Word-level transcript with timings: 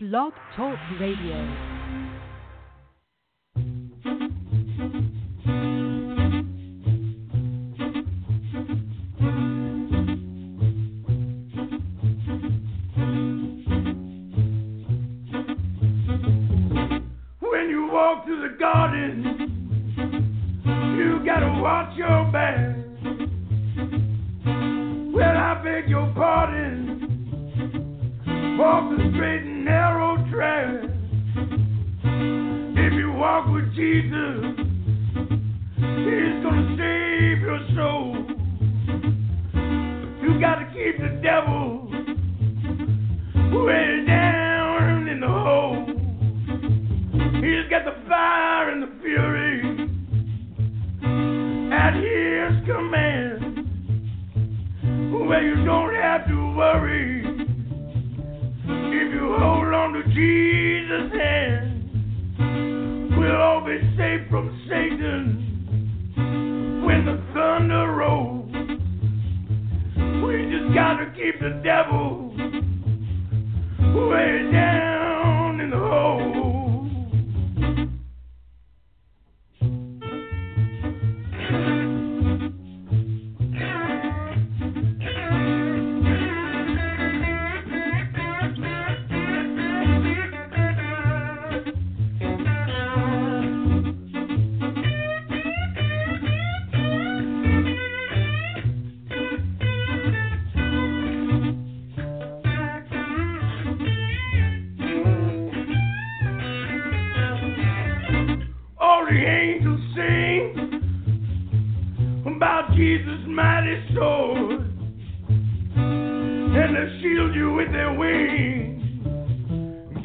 Blog 0.00 0.32
Talk 0.54 0.78
Radio. 1.00 1.77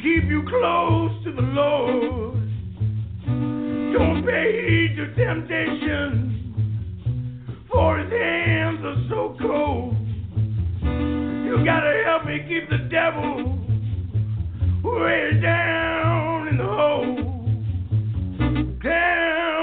Keep 0.04 0.24
you 0.28 0.42
close 0.46 1.24
to 1.24 1.32
the 1.32 1.40
Lord. 1.40 2.34
Don't 3.24 4.22
pay 4.26 4.68
heed 4.68 4.96
to 4.96 5.14
temptation, 5.14 6.30
for 7.70 7.96
His 7.98 8.12
hands 8.12 8.84
are 8.84 9.06
so 9.08 9.34
cold. 9.40 9.96
You 10.82 11.64
gotta 11.64 12.02
help 12.04 12.26
me 12.26 12.44
keep 12.46 12.68
the 12.68 12.86
devil 12.90 13.58
way 14.82 15.40
down 15.40 16.48
in 16.48 16.58
the 16.58 16.64
hole 16.64 17.24
down 18.82 19.53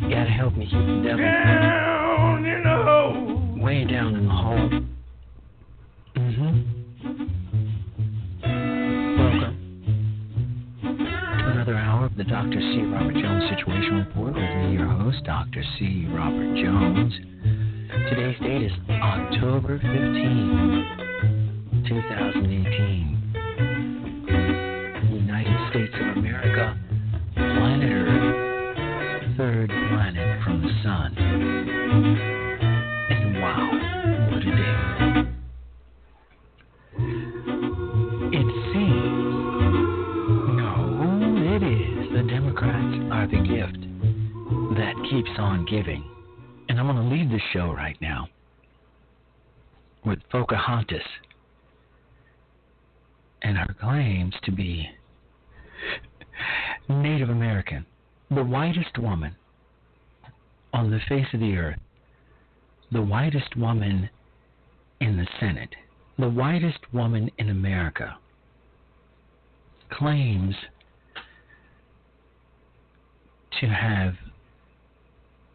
You 0.01 0.09
gotta 0.09 0.29
help 0.29 0.55
me 0.55 0.65
keep 0.65 0.85
the 0.85 1.01
devil 1.03 1.25
down 1.25 2.45
in 2.45 2.63
the 2.63 2.83
hole. 2.83 3.57
way 3.63 3.83
down 3.85 4.15
in 4.15 4.25
the 4.27 4.31
hole. 4.31 4.69
Mm-hmm. 6.15 6.61
Welcome 9.17 9.55
to 10.81 11.47
another 11.51 11.75
hour 11.75 12.05
of 12.05 12.15
the 12.15 12.23
Dr. 12.23 12.59
C. 12.59 12.81
Robert 12.83 13.13
Jones 13.15 13.49
Situation 13.49 13.95
Report 14.07 14.33
with 14.35 14.43
me, 14.43 14.73
your 14.73 14.85
host, 14.87 15.23
Dr. 15.25 15.63
C. 15.77 16.05
Robert 16.11 16.55
Jones. 16.55 17.13
Today's 18.09 18.39
date 18.39 18.61
is 18.63 18.71
October 18.89 19.79
15, 19.79 20.85
2018. 21.87 23.18
Whitest 63.29 63.55
woman 63.55 64.09
in 64.99 65.17
the 65.17 65.27
Senate, 65.39 65.75
the 66.17 66.29
whitest 66.29 66.79
woman 66.91 67.29
in 67.37 67.49
America, 67.49 68.17
claims 69.91 70.55
to 73.59 73.67
have. 73.67 74.15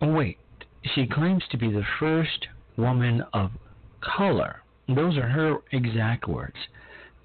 Oh, 0.00 0.12
wait. 0.12 0.38
She 0.94 1.06
claims 1.06 1.42
to 1.50 1.56
be 1.56 1.72
the 1.72 1.82
first 1.98 2.46
woman 2.76 3.24
of 3.32 3.50
color. 4.00 4.62
Those 4.86 5.16
are 5.16 5.28
her 5.28 5.56
exact 5.72 6.28
words. 6.28 6.56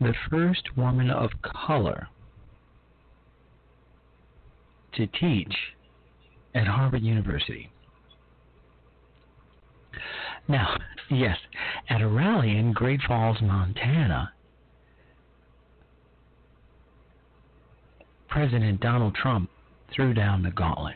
The 0.01 0.15
first 0.31 0.75
woman 0.75 1.11
of 1.11 1.29
color 1.43 2.07
to 4.95 5.05
teach 5.05 5.53
at 6.55 6.65
Harvard 6.65 7.03
University. 7.03 7.69
Now, 10.48 10.78
yes, 11.10 11.38
at 11.90 12.01
a 12.01 12.07
rally 12.07 12.57
in 12.57 12.74
Great 12.74 13.01
Falls, 13.07 13.38
Montana, 13.42 14.34
President 18.28 18.80
Donald 18.80 19.16
Trump 19.16 19.50
threw 19.94 20.13
down 20.13 20.44
the 20.44 20.51
gauntlet. 20.51 20.96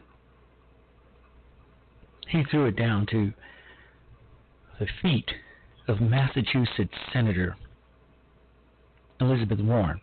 He 2.28 2.44
threw 2.50 2.66
it 2.66 2.76
down 2.76 3.06
to 3.12 3.34
the 4.80 4.88
feet 5.02 5.30
of 5.88 6.02
Massachusetts 6.02 6.94
Senator 7.12 7.56
Elizabeth 9.20 9.60
Warren. 9.60 10.02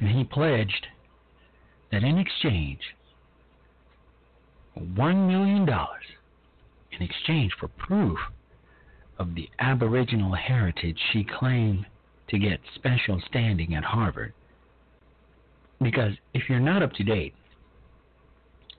And 0.00 0.10
he 0.10 0.24
pledged 0.24 0.86
that 1.90 2.04
in 2.04 2.18
exchange 2.18 2.80
$1 4.78 5.26
million 5.26 5.68
in 6.98 7.06
exchange 7.06 7.52
for 7.58 7.68
proof 7.68 8.18
of 9.18 9.34
the 9.34 9.48
Aboriginal 9.58 10.34
heritage 10.34 10.98
she 11.12 11.24
claimed 11.24 11.86
to 12.28 12.38
get 12.38 12.60
special 12.74 13.20
standing 13.26 13.74
at 13.74 13.84
Harvard. 13.84 14.32
Because 15.80 16.12
if 16.34 16.48
you're 16.48 16.60
not 16.60 16.82
up 16.82 16.92
to 16.94 17.04
date, 17.04 17.34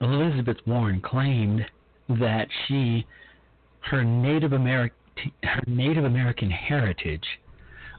Elizabeth 0.00 0.58
Warren 0.66 1.00
claimed 1.00 1.66
that 2.08 2.48
she 2.66 3.06
her 3.80 4.04
Native 4.04 4.52
American 4.52 4.96
her 5.42 5.62
Native 5.66 6.04
American 6.04 6.50
heritage 6.50 7.24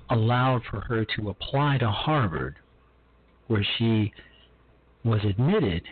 allowed 0.09 0.61
for 0.69 0.81
her 0.81 1.05
to 1.15 1.29
apply 1.29 1.77
to 1.77 1.89
Harvard, 1.89 2.55
where 3.47 3.65
she 3.77 4.11
was 5.03 5.21
admitted 5.23 5.83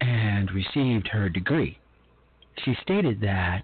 and 0.00 0.50
received 0.52 1.08
her 1.08 1.28
degree. 1.28 1.78
She 2.62 2.74
stated 2.82 3.20
that 3.20 3.62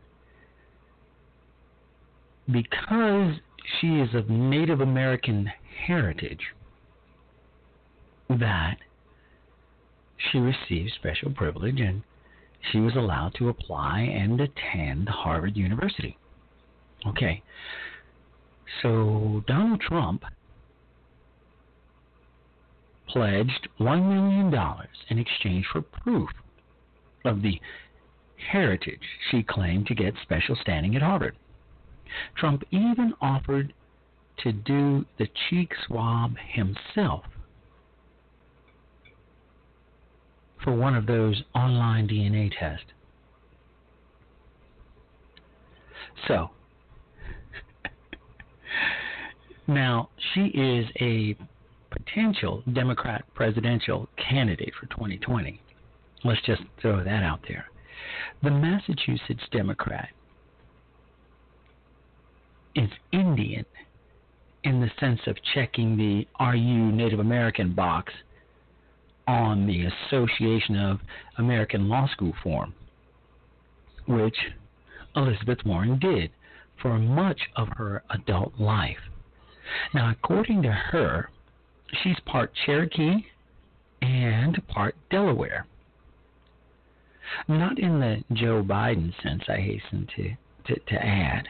because 2.51 3.35
she 3.81 4.01
is 4.01 4.15
of 4.15 4.29
Native 4.29 4.81
American 4.81 5.51
heritage, 5.87 6.41
that 8.29 8.77
she 10.31 10.39
received 10.39 10.93
special 10.95 11.33
privilege 11.33 11.81
and 11.81 12.03
she 12.71 12.79
was 12.79 12.95
allowed 12.95 13.35
to 13.39 13.49
apply 13.49 14.01
and 14.01 14.41
attend 14.41 15.09
Harvard 15.09 15.57
University. 15.57 16.19
Okay. 17.07 17.43
So 18.83 19.43
Donald 19.47 19.81
Trump 19.81 20.25
pledged 23.09 23.69
$1 23.81 24.09
million 24.09 24.87
in 25.09 25.19
exchange 25.19 25.67
for 25.73 25.81
proof 25.81 26.29
of 27.25 27.43
the 27.43 27.61
heritage 28.41 29.01
she 29.31 29.43
claimed 29.43 29.87
to 29.87 29.95
get 29.95 30.15
special 30.23 30.57
standing 30.61 30.97
at 30.97 31.03
Harvard. 31.03 31.37
Trump 32.37 32.65
even 32.71 33.15
offered 33.21 33.73
to 34.39 34.53
do 34.53 35.05
the 35.19 35.29
cheek 35.49 35.73
swab 35.87 36.37
himself 36.39 37.25
for 40.63 40.75
one 40.75 40.95
of 40.95 41.07
those 41.07 41.43
online 41.55 42.09
DNA 42.09 42.51
tests. 42.59 42.87
So, 46.29 46.51
now 49.67 50.11
she 50.33 50.47
is 50.47 50.87
a 51.01 51.37
potential 51.91 52.63
Democrat 52.73 53.25
presidential 53.35 54.09
candidate 54.17 54.73
for 54.79 54.87
2020. 54.87 55.61
Let's 56.25 56.43
just 56.43 56.63
throw 56.81 57.03
that 57.03 57.23
out 57.23 57.41
there. 57.49 57.67
The 58.43 58.51
Massachusetts 58.51 59.45
Democrat 59.53 60.09
is 62.75 62.89
Indian 63.13 63.67
in 64.65 64.81
the 64.81 64.91
sense 64.99 65.21
of 65.27 65.37
checking 65.53 65.97
the 65.99 66.27
Are 66.37 66.57
You 66.57 66.91
Native 66.91 67.19
American 67.19 67.75
box 67.75 68.15
on 69.29 69.67
the 69.67 69.85
Association 69.85 70.75
of 70.77 71.01
American 71.37 71.91
Law 71.91 72.09
School 72.09 72.33
form, 72.43 72.73
which 74.07 74.37
Elizabeth 75.17 75.59
Warren 75.67 75.99
did 75.99 76.31
for 76.81 76.99
much 76.99 77.41
of 77.57 77.69
her 77.77 78.03
adult 78.09 78.59
life. 78.59 78.97
Now, 79.93 80.11
according 80.11 80.63
to 80.63 80.73
her, 80.73 81.29
she's 82.03 82.19
part 82.25 82.53
Cherokee 82.65 83.27
and 84.01 84.67
part 84.67 84.97
Delaware. 85.11 85.67
Not 87.49 87.79
in 87.79 88.01
the 88.01 88.23
Joe 88.33 88.63
Biden 88.63 89.13
sense, 89.23 89.43
I 89.49 89.57
hasten 89.57 90.07
to, 90.17 90.35
to, 90.67 90.81
to 90.81 91.05
add, 91.05 91.49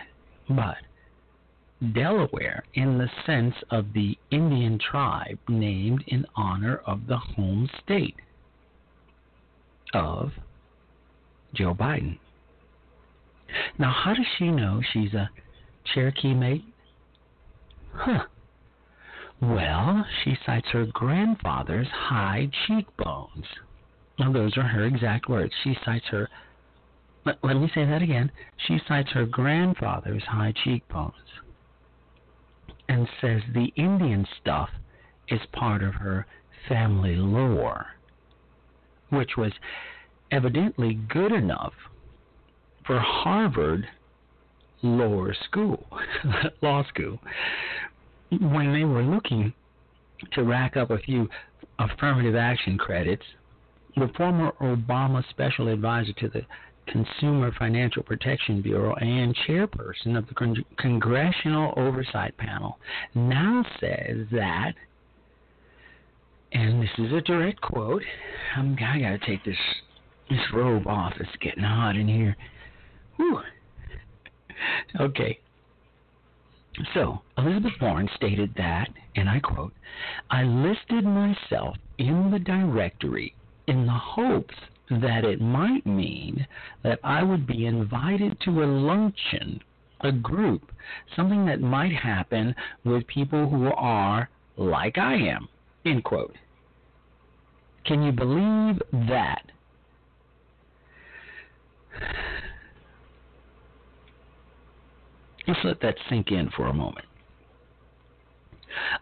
but 0.49 0.77
Delaware 1.95 2.65
in 2.75 2.99
the 2.99 3.11
sense 3.25 3.55
of 3.71 3.93
the 3.95 4.19
Indian 4.31 4.79
tribe 4.79 5.39
named 5.49 6.05
in 6.07 6.27
honor 6.37 6.77
of 6.87 7.07
the 7.07 7.17
home 7.17 7.69
state 7.83 8.17
of 9.95 10.33
Joe 11.55 11.75
Biden. 11.75 12.19
Now, 13.79 13.93
how 13.93 14.15
does 14.15 14.27
she 14.39 14.51
know 14.51 14.81
she's 14.93 15.15
a 15.15 15.31
Cherokee 15.85 16.35
mate? 16.35 16.65
Huh. 17.95 18.27
Well, 19.41 20.07
she 20.23 20.37
cites 20.45 20.69
her 20.69 20.87
grandfather's 20.87 21.89
high 21.89 22.51
cheekbones. 22.67 23.47
Now, 24.21 24.31
those 24.31 24.59
are 24.59 24.63
her 24.63 24.85
exact 24.85 25.31
words. 25.31 25.55
She 25.65 25.75
cites 25.83 26.05
her. 26.11 26.29
Let, 27.25 27.39
let 27.43 27.57
me 27.57 27.71
say 27.75 27.87
that 27.87 28.03
again. 28.03 28.31
She 28.69 28.79
cites 28.87 29.09
her 29.13 29.25
grandfather's 29.25 30.23
high 30.25 30.53
cheekbones 30.63 31.15
and 32.87 33.09
says 33.21 33.41
the 33.55 33.73
Indian 33.77 34.27
stuff 34.39 34.69
is 35.29 35.41
part 35.53 35.83
of 35.83 35.95
her 35.95 36.27
family 36.69 37.17
lore, 37.17 37.87
which 39.09 39.39
was 39.39 39.53
evidently 40.31 41.01
good 41.09 41.33
enough 41.33 41.73
for 42.87 42.99
Harvard 42.99 43.87
Law 44.83 45.29
School, 45.47 45.87
law 46.63 46.85
school, 46.89 47.19
when 48.31 48.73
they 48.75 48.85
were 48.85 49.03
looking 49.03 49.55
to 50.33 50.43
rack 50.43 50.77
up 50.77 50.91
a 50.91 50.99
few 50.99 51.27
affirmative 51.79 52.35
action 52.35 52.77
credits. 52.77 53.25
The 53.97 54.09
former 54.17 54.53
Obama 54.61 55.29
special 55.31 55.69
advisor 55.69 56.13
to 56.15 56.29
the 56.29 56.43
Consumer 56.87 57.53
Financial 57.59 58.03
Protection 58.03 58.63
Bureau 58.63 58.95
and 58.97 59.37
chairperson 59.47 60.17
of 60.17 60.27
the 60.29 60.35
Con- 60.35 60.65
Congressional 60.79 61.75
Oversight 61.77 62.37
Panel, 62.37 62.79
now 63.15 63.65
says 63.81 64.27
that, 64.33 64.73
and 66.53 66.83
this 66.83 66.91
is 66.99 67.13
a 67.13 67.21
direct 67.21 67.61
quote. 67.61 68.03
I'm, 68.57 68.77
I 68.81 69.01
got 69.01 69.11
to 69.11 69.19
take 69.27 69.45
this 69.45 69.57
this 70.29 70.41
robe 70.53 70.87
off. 70.87 71.15
It's 71.19 71.29
getting 71.41 71.65
hot 71.65 71.97
in 71.97 72.07
here. 72.07 72.37
Whew. 73.17 73.41
Okay. 75.01 75.39
So, 76.95 77.21
Elizabeth 77.37 77.73
Warren 77.81 78.09
stated 78.15 78.55
that, 78.57 78.89
and 79.17 79.29
I 79.29 79.41
quote, 79.41 79.73
I 80.31 80.45
listed 80.45 81.05
myself 81.05 81.77
in 81.99 82.31
the 82.31 82.39
directory 82.39 83.35
in 83.71 83.87
the 83.87 83.93
hopes 83.93 84.57
that 84.91 85.25
it 85.25 85.41
might 85.41 85.87
mean 85.87 86.45
that 86.83 86.99
I 87.05 87.23
would 87.23 87.47
be 87.47 87.67
invited 87.67 88.37
to 88.45 88.65
a 88.65 88.67
luncheon, 88.67 89.63
a 90.01 90.11
group, 90.11 90.73
something 91.15 91.47
that 91.47 91.61
might 91.61 91.93
happen 91.93 92.57
with 92.85 93.07
people 93.07 93.49
who 93.49 93.69
are 93.69 94.29
like 94.57 94.99
I 94.99 95.15
am. 95.15 95.49
End 95.87 96.03
quote. 96.03 96.35
Can 97.87 98.03
you 98.03 98.11
believe 98.11 98.83
that? 99.09 99.43
Let's 105.47 105.61
let 105.63 105.81
that 105.81 105.95
sink 106.09 106.33
in 106.33 106.51
for 106.57 106.67
a 106.67 106.75
moment. 106.75 107.07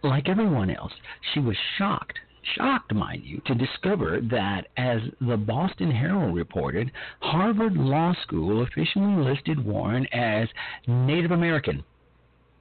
Like 0.02 0.28
everyone 0.28 0.70
else, 0.70 0.92
she 1.32 1.40
was 1.40 1.56
shocked 1.78 2.18
shocked, 2.42 2.94
mind 2.94 3.24
you, 3.24 3.40
to 3.46 3.54
discover 3.54 4.20
that, 4.30 4.68
as 4.76 5.00
the 5.20 5.36
Boston 5.36 5.90
Herald 5.90 6.34
reported, 6.34 6.90
Harvard 7.20 7.76
Law 7.76 8.14
School 8.22 8.62
officially 8.62 9.22
listed 9.22 9.64
Warren 9.64 10.06
as 10.12 10.48
Native 10.86 11.30
American 11.30 11.84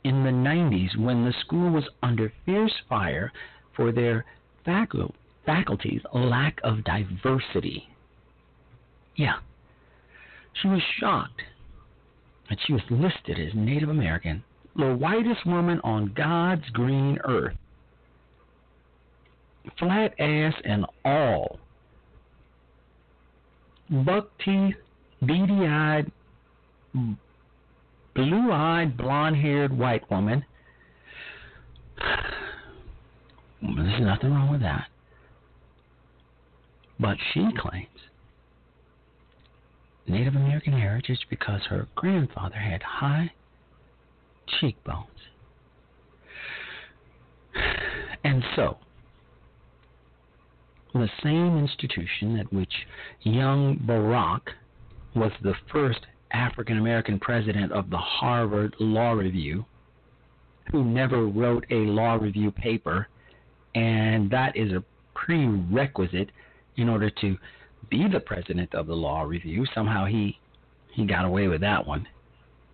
in 0.03 0.23
the 0.23 0.29
90s 0.29 0.97
when 0.97 1.25
the 1.25 1.33
school 1.41 1.69
was 1.71 1.83
under 2.01 2.31
fierce 2.45 2.73
fire 2.87 3.31
for 3.75 3.91
their 3.91 4.25
facu- 4.65 5.13
faculty's 5.45 6.01
lack 6.13 6.59
of 6.63 6.83
diversity. 6.83 7.89
Yeah, 9.15 9.39
she 10.61 10.67
was 10.67 10.81
shocked 10.99 11.41
that 12.49 12.59
she 12.65 12.73
was 12.73 12.83
listed 12.89 13.39
as 13.39 13.53
Native 13.53 13.89
American, 13.89 14.43
the 14.75 14.95
whitest 14.95 15.45
woman 15.45 15.81
on 15.83 16.13
God's 16.13 16.69
green 16.69 17.19
earth 17.25 17.55
flat 19.79 20.19
ass 20.19 20.53
and 20.63 20.85
all. 21.05 21.59
Buck 23.89 24.29
teeth, 24.43 24.75
beady 25.21 25.65
eyed, 25.65 26.11
blue 28.13 28.51
eyed, 28.51 28.97
blonde 28.97 29.37
haired 29.37 29.77
white 29.77 30.09
woman. 30.11 30.43
There's 33.61 34.01
nothing 34.01 34.31
wrong 34.31 34.51
with 34.51 34.61
that. 34.61 34.87
But 36.99 37.17
she 37.33 37.47
claims 37.59 37.87
Native 40.07 40.35
American 40.35 40.73
heritage 40.73 41.19
because 41.29 41.61
her 41.69 41.87
grandfather 41.95 42.55
had 42.55 42.81
high 42.83 43.31
cheekbones. 44.59 45.07
And 48.23 48.43
so, 48.55 48.77
the 50.99 51.09
same 51.23 51.57
institution 51.57 52.39
at 52.39 52.51
which 52.51 52.73
young 53.21 53.77
Barack 53.79 54.41
was 55.15 55.31
the 55.41 55.53
first 55.71 55.99
African 56.31 56.77
American 56.77 57.19
president 57.19 57.71
of 57.71 57.89
the 57.89 57.97
Harvard 57.97 58.75
Law 58.79 59.11
Review, 59.13 59.65
who 60.71 60.83
never 60.83 61.25
wrote 61.25 61.65
a 61.69 61.75
law 61.75 62.15
review 62.15 62.51
paper, 62.51 63.07
and 63.75 64.29
that 64.31 64.55
is 64.55 64.71
a 64.71 64.83
prerequisite 65.15 66.29
in 66.75 66.89
order 66.89 67.09
to 67.09 67.37
be 67.89 68.07
the 68.11 68.19
president 68.19 68.73
of 68.75 68.87
the 68.87 68.93
law 68.93 69.21
review. 69.21 69.65
Somehow 69.73 70.05
he 70.05 70.39
he 70.93 71.05
got 71.05 71.25
away 71.25 71.47
with 71.47 71.61
that 71.61 71.85
one. 71.85 72.07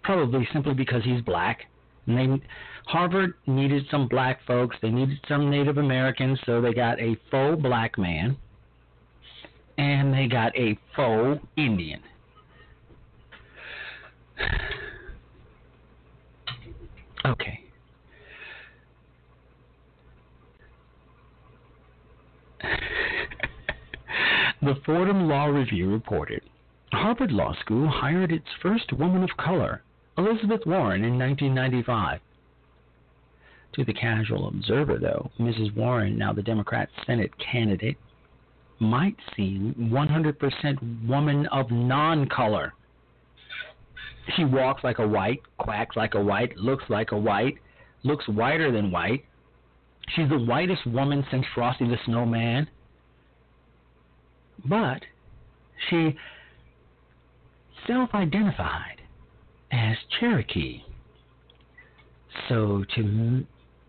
Probably 0.04 0.48
simply 0.54 0.74
because 0.74 1.04
he's 1.04 1.22
black. 1.22 1.66
And 2.08 2.18
they 2.18 2.46
Harvard 2.86 3.34
needed 3.48 3.86
some 3.90 4.08
black 4.08 4.40
folks. 4.46 4.76
They 4.82 4.90
needed 4.90 5.20
some 5.28 5.50
Native 5.50 5.78
Americans, 5.78 6.40
so 6.46 6.60
they 6.62 6.74
got 6.74 7.00
a 7.00 7.18
faux 7.32 7.62
black 7.62 7.98
man 7.98 8.38
and 9.78 10.14
they 10.14 10.28
got 10.28 10.56
a 10.58 10.78
faux 10.96 11.42
Indian. 11.58 12.02
Okay. 17.26 17.60
the 24.62 24.76
Fordham 24.86 25.28
Law 25.28 25.46
Review 25.46 25.90
reported 25.90 26.42
Harvard 26.92 27.32
Law 27.32 27.54
School 27.62 27.90
hired 27.90 28.32
its 28.32 28.48
first 28.62 28.94
woman 28.94 29.24
of 29.24 29.30
color, 29.38 29.84
Elizabeth 30.18 30.62
Warren, 30.66 31.04
in 31.04 31.18
1995. 31.18 32.20
To 33.74 33.84
the 33.84 33.94
casual 33.94 34.48
observer, 34.48 35.00
though, 35.00 35.32
Mrs. 35.40 35.76
Warren, 35.76 36.18
now 36.18 36.32
the 36.34 36.44
Democrat 36.44 36.90
Senate 37.08 37.32
candidate, 37.40 37.98
might 38.80 39.16
seem 39.36 39.74
100% 39.92 41.08
woman 41.08 41.48
of 41.48 41.72
non 41.72 42.28
color. 42.30 42.74
She 44.36 44.46
walks 44.46 44.84
like 44.84 45.00
a 45.00 45.08
white, 45.08 45.42
quacks 45.58 45.96
like 45.96 46.14
a 46.14 46.22
white, 46.22 46.56
looks 46.58 46.84
like 46.90 47.12
a 47.12 47.18
white, 47.18 47.58
looks 48.04 48.28
whiter 48.28 48.72
than 48.72 48.92
white. 48.92 49.26
She's 50.10 50.30
the 50.30 50.40
whitest 50.40 50.86
woman 50.86 51.26
since 51.32 51.46
Frosty 51.56 51.88
the 51.88 51.98
Snowman. 52.06 52.70
But 54.66 55.02
she 55.90 56.16
self 57.88 58.14
identified 58.14 59.03
as 59.74 59.98
Cherokee. 60.20 60.84
So 62.48 62.86
to 62.96 63.46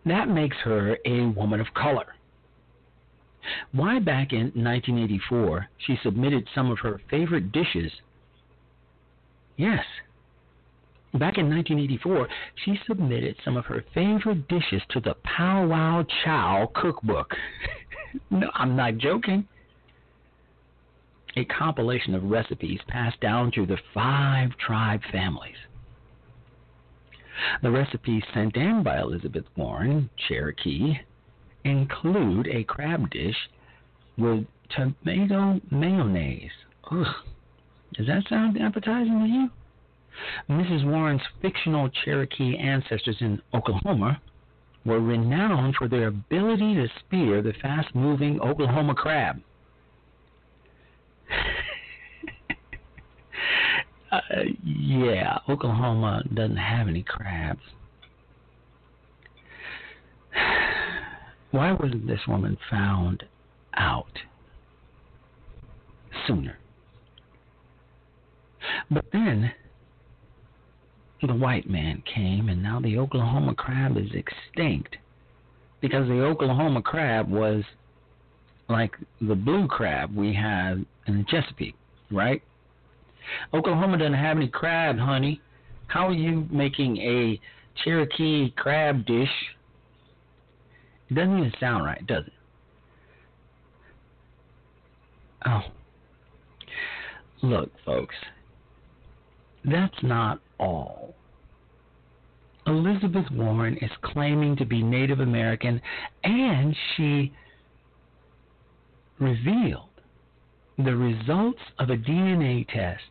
that 0.07 0.29
makes 0.29 0.57
her 0.65 0.99
a 1.05 1.27
woman 1.27 1.61
of 1.61 1.67
color. 1.75 2.07
Why 3.73 3.99
back 3.99 4.33
in 4.33 4.47
1984 4.55 5.69
she 5.87 5.99
submitted 6.03 6.49
some 6.55 6.71
of 6.71 6.79
her 6.79 7.01
favorite 7.11 7.53
dishes? 7.53 7.93
Yes. 9.57 9.85
Back 11.13 11.39
in 11.39 11.49
1984, 11.49 12.29
she 12.65 12.77
submitted 12.89 13.37
some 13.45 13.57
of 13.57 13.67
her 13.67 13.85
favorite 13.95 14.49
dishes 14.49 14.83
to 14.91 15.01
the 15.01 15.15
Pow 15.23 15.65
Wow 15.65 16.05
Chow 16.25 16.69
cookbook. 16.75 17.33
no, 18.31 18.51
I'm 18.55 18.75
not 18.75 18.99
joking 18.99 19.47
a 21.37 21.45
compilation 21.47 22.15
of 22.15 22.25
recipes 22.25 22.81
passed 22.89 23.21
down 23.21 23.51
through 23.51 23.67
the 23.67 23.79
five 23.93 24.51
tribe 24.65 25.01
families. 25.11 25.57
The 27.63 27.71
recipes 27.71 28.23
sent 28.33 28.57
in 28.57 28.83
by 28.83 29.01
Elizabeth 29.01 29.45
Warren, 29.57 30.11
Cherokee, 30.17 31.01
include 31.65 32.47
a 32.49 32.65
crab 32.65 33.11
dish 33.11 33.37
with 34.17 34.47
tomato 34.71 35.61
mayonnaise. 35.71 36.51
Ugh. 36.91 37.15
Does 37.95 38.07
that 38.07 38.29
sound 38.29 38.61
appetizing 38.61 39.21
to 39.21 39.27
you? 39.27 39.51
Mrs. 40.49 40.85
Warren's 40.85 41.23
fictional 41.43 41.89
Cherokee 41.89 42.57
ancestors 42.57 43.17
in 43.21 43.43
Oklahoma 43.53 44.21
were 44.85 45.01
renowned 45.01 45.77
for 45.77 45.89
their 45.89 46.09
ability 46.09 46.75
to 46.75 46.89
spear 47.01 47.43
the 47.43 47.55
fast 47.55 47.95
moving 47.95 48.41
Oklahoma 48.41 48.95
crab. 48.95 49.41
Uh, 54.17 54.43
yeah, 54.65 55.39
Oklahoma 55.49 56.23
doesn't 56.35 56.57
have 56.57 56.89
any 56.89 57.03
crabs. 57.03 57.63
Why 61.51 61.73
wasn't 61.73 62.07
this 62.07 62.21
woman 62.27 62.57
found 62.71 63.25
out 63.77 64.19
sooner? 66.27 66.59
But 68.91 69.05
then 69.13 69.53
the 71.23 71.35
white 71.35 71.69
man 71.69 72.03
came, 72.13 72.49
and 72.49 72.63
now 72.63 72.81
the 72.81 72.99
Oklahoma 72.99 73.55
crab 73.55 73.97
is 73.97 74.11
extinct 74.13 74.97
because 75.81 76.09
the 76.09 76.23
Oklahoma 76.23 76.83
crab 76.83 77.31
was 77.31 77.63
like 78.69 78.93
the 79.21 79.35
blue 79.35 79.67
crab 79.69 80.15
we 80.15 80.35
have 80.35 80.79
in 81.07 81.19
the 81.19 81.25
Chesapeake, 81.29 81.77
right? 82.11 82.43
Oklahoma 83.53 83.99
doesn't 83.99 84.15
have 84.15 84.37
any 84.37 84.49
crab, 84.49 84.99
honey. 84.99 85.41
How 85.87 86.09
are 86.09 86.13
you 86.13 86.47
making 86.51 86.97
a 86.99 87.41
Cherokee 87.83 88.51
crab 88.57 89.07
dish? 89.07 89.29
It 91.11 91.15
doesn't 91.15 91.39
even 91.39 91.53
sound 91.61 91.85
right, 91.85 92.07
does 92.07 92.25
it? 92.27 92.33
Oh. 95.47 95.61
Look, 97.43 97.71
folks, 97.85 98.15
that's 99.65 100.03
not 100.03 100.41
all. 100.59 101.15
Elizabeth 102.67 103.31
Warren 103.31 103.77
is 103.83 103.91
claiming 104.03 104.57
to 104.57 104.65
be 104.65 104.83
Native 104.83 105.21
American, 105.21 105.81
and 106.23 106.75
she 106.97 107.33
revealed 109.19 109.91
the 110.79 110.97
results 110.97 111.61
of 111.79 111.91
a 111.91 111.97
DNA 111.97 112.67
test 112.67 113.03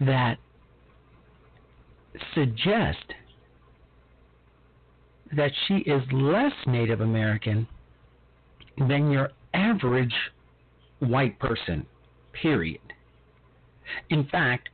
that 0.00 0.38
suggest 2.34 3.14
that 5.36 5.50
she 5.66 5.78
is 5.78 6.02
less 6.12 6.52
Native 6.66 7.00
American 7.00 7.66
than 8.78 9.10
your 9.10 9.30
average 9.52 10.14
white 11.00 11.38
person, 11.38 11.84
period. 12.32 12.80
In 14.08 14.26
fact, 14.28 14.70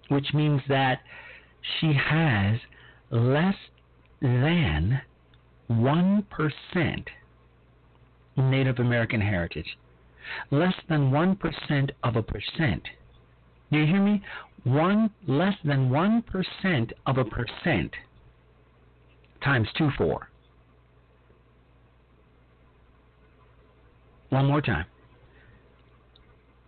which 0.08 0.34
means 0.34 0.60
that 0.68 1.00
she 1.80 1.92
has 1.92 2.58
less 3.10 3.54
than 4.20 5.00
1% 5.70 7.06
Native 8.36 8.78
American 8.78 9.20
heritage. 9.20 9.76
Less 10.50 10.74
than 10.88 11.10
1% 11.10 11.90
of 12.02 12.16
a 12.16 12.22
percent. 12.22 12.82
Do 13.70 13.78
you 13.78 13.86
hear 13.86 14.00
me? 14.00 14.22
One 14.64 15.10
less 15.26 15.54
than 15.64 15.90
1% 15.90 16.92
of 17.06 17.18
a 17.18 17.24
percent 17.24 17.94
times 19.42 19.68
2 19.76 19.90
4. 19.98 20.28
One 24.30 24.46
more 24.46 24.62
time. 24.62 24.86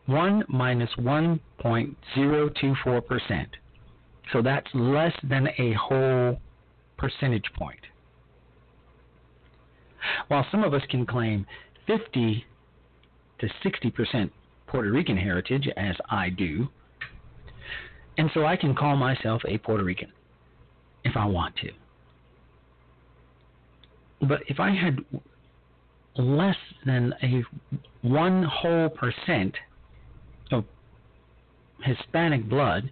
1 0.07 0.45
minus 0.49 0.91
1.024%. 0.99 3.47
So 4.33 4.43
that's 4.43 4.67
less 4.75 5.13
than 5.23 5.49
a 5.59 5.73
whole 5.75 6.41
percentage 6.99 7.51
point. 7.57 7.81
While 10.29 10.47
some 10.51 10.65
of 10.65 10.75
us 10.75 10.83
can 10.89 11.07
claim 11.07 11.47
50 11.87 12.45
to 13.41 13.49
60% 13.65 14.31
Puerto 14.67 14.91
Rican 14.91 15.17
heritage, 15.17 15.69
as 15.77 15.95
I 16.11 16.31
do, 16.31 16.69
and 18.19 18.31
so 18.35 18.45
I 18.45 18.57
can 18.57 18.75
call 18.75 18.97
myself 18.97 19.43
a 19.47 19.59
Puerto 19.59 19.85
Rican 19.85 20.13
if 21.05 21.17
I 21.17 21.27
want 21.27 21.55
to. 21.57 21.71
But 24.27 24.41
if 24.49 24.59
I 24.59 24.71
had 24.71 25.05
less 26.17 26.57
than 26.85 27.13
a 27.23 27.43
one 28.03 28.43
whole 28.45 28.89
percent 28.89 29.55
of 30.51 30.65
Hispanic 31.83 32.49
blood, 32.49 32.91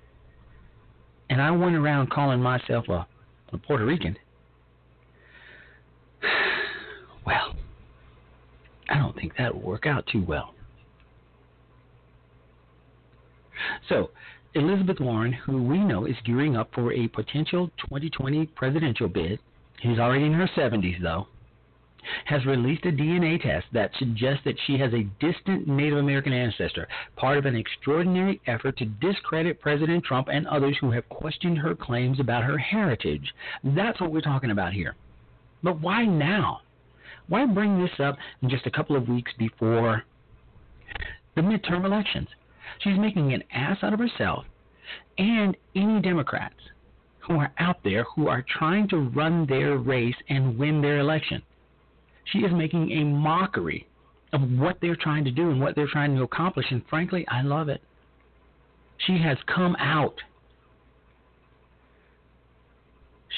and 1.31 1.41
I 1.41 1.51
went 1.51 1.77
around 1.77 2.11
calling 2.11 2.41
myself 2.41 2.89
a, 2.89 3.07
a 3.53 3.59
Puerto 3.59 3.85
Rican, 3.85 4.17
well, 7.27 7.55
I 8.89 8.99
don't 8.99 9.17
think 9.17 9.33
that 9.39 9.55
will 9.55 9.63
work 9.63 9.87
out 9.87 10.07
too 10.11 10.25
well. 10.27 10.55
So, 13.89 14.11
Elizabeth 14.55 15.01
Warren, 15.01 15.33
who 15.33 15.63
we 15.63 15.79
know 15.79 16.07
is 16.07 16.17
gearing 16.25 16.57
up 16.57 16.71
for 16.75 16.93
a 16.93 17.09
potential 17.09 17.71
2020 17.79 18.47
presidential 18.47 19.09
bid, 19.09 19.41
she's 19.83 19.99
already 19.99 20.25
in 20.25 20.33
her 20.33 20.49
70s 20.57 21.03
though, 21.03 21.27
has 22.25 22.45
released 22.47 22.85
a 22.87 22.93
DNA 22.93 23.41
test 23.41 23.67
that 23.73 23.91
suggests 23.99 24.43
that 24.45 24.59
she 24.67 24.79
has 24.79 24.93
a 24.93 25.09
distant 25.21 25.67
Native 25.67 25.99
American 25.99 26.33
ancestor, 26.33 26.89
part 27.17 27.39
of 27.39 27.47
an 27.47 27.57
extraordinary 27.57 28.41
effort 28.47 28.77
to 28.79 28.87
discredit 28.87 29.61
President 29.61 30.05
Trump 30.05 30.29
and 30.29 30.47
others 30.47 30.77
who 30.81 30.91
have 30.91 31.09
questioned 31.09 31.59
her 31.59 31.75
claims 31.75 32.21
about 32.21 32.45
her 32.45 32.59
heritage. 32.59 33.33
That's 33.63 34.01
what 34.01 34.13
we're 34.13 34.21
talking 34.21 34.51
about 34.51 34.73
here. 34.73 34.95
But 35.63 35.81
why 35.81 36.05
now? 36.05 36.61
Why 37.29 37.47
bring 37.47 37.81
this 37.81 37.99
up 38.01 38.17
in 38.43 38.51
just 38.51 38.67
a 38.67 38.71
couple 38.71 38.97
of 38.97 39.09
weeks 39.09 39.33
before 39.39 40.05
the 41.35 41.43
midterm 41.43 41.85
elections? 41.85 42.29
She's 42.81 42.99
making 42.99 43.33
an 43.33 43.43
ass 43.53 43.79
out 43.83 43.95
of 43.95 43.99
herself 43.99 44.45
and 45.17 45.57
any 45.75 46.01
Democrats 46.01 46.57
who 47.21 47.35
are 47.37 47.53
out 47.59 47.83
there 47.83 48.05
who 48.15 48.29
are 48.29 48.45
trying 48.59 48.89
to 48.89 48.99
run 48.99 49.47
their 49.47 49.79
race 49.79 50.17
and 50.29 50.59
win 50.59 50.83
their 50.83 50.99
election. 50.99 51.43
She 52.33 52.39
is 52.39 52.53
making 52.53 52.91
a 52.91 53.05
mockery 53.05 53.87
of 54.33 54.41
what 54.59 54.79
they're 54.81 54.97
trying 54.97 55.25
to 55.25 55.31
do 55.31 55.51
and 55.51 55.61
what 55.61 55.77
they're 55.77 55.89
trying 55.89 56.17
to 56.17 56.23
accomplish, 56.23 56.67
and 56.71 56.83
frankly, 56.89 57.25
I 57.29 57.43
love 57.43 57.69
it. 57.69 57.81
She 59.07 59.19
has 59.19 59.39
come 59.47 59.77
out. 59.79 60.15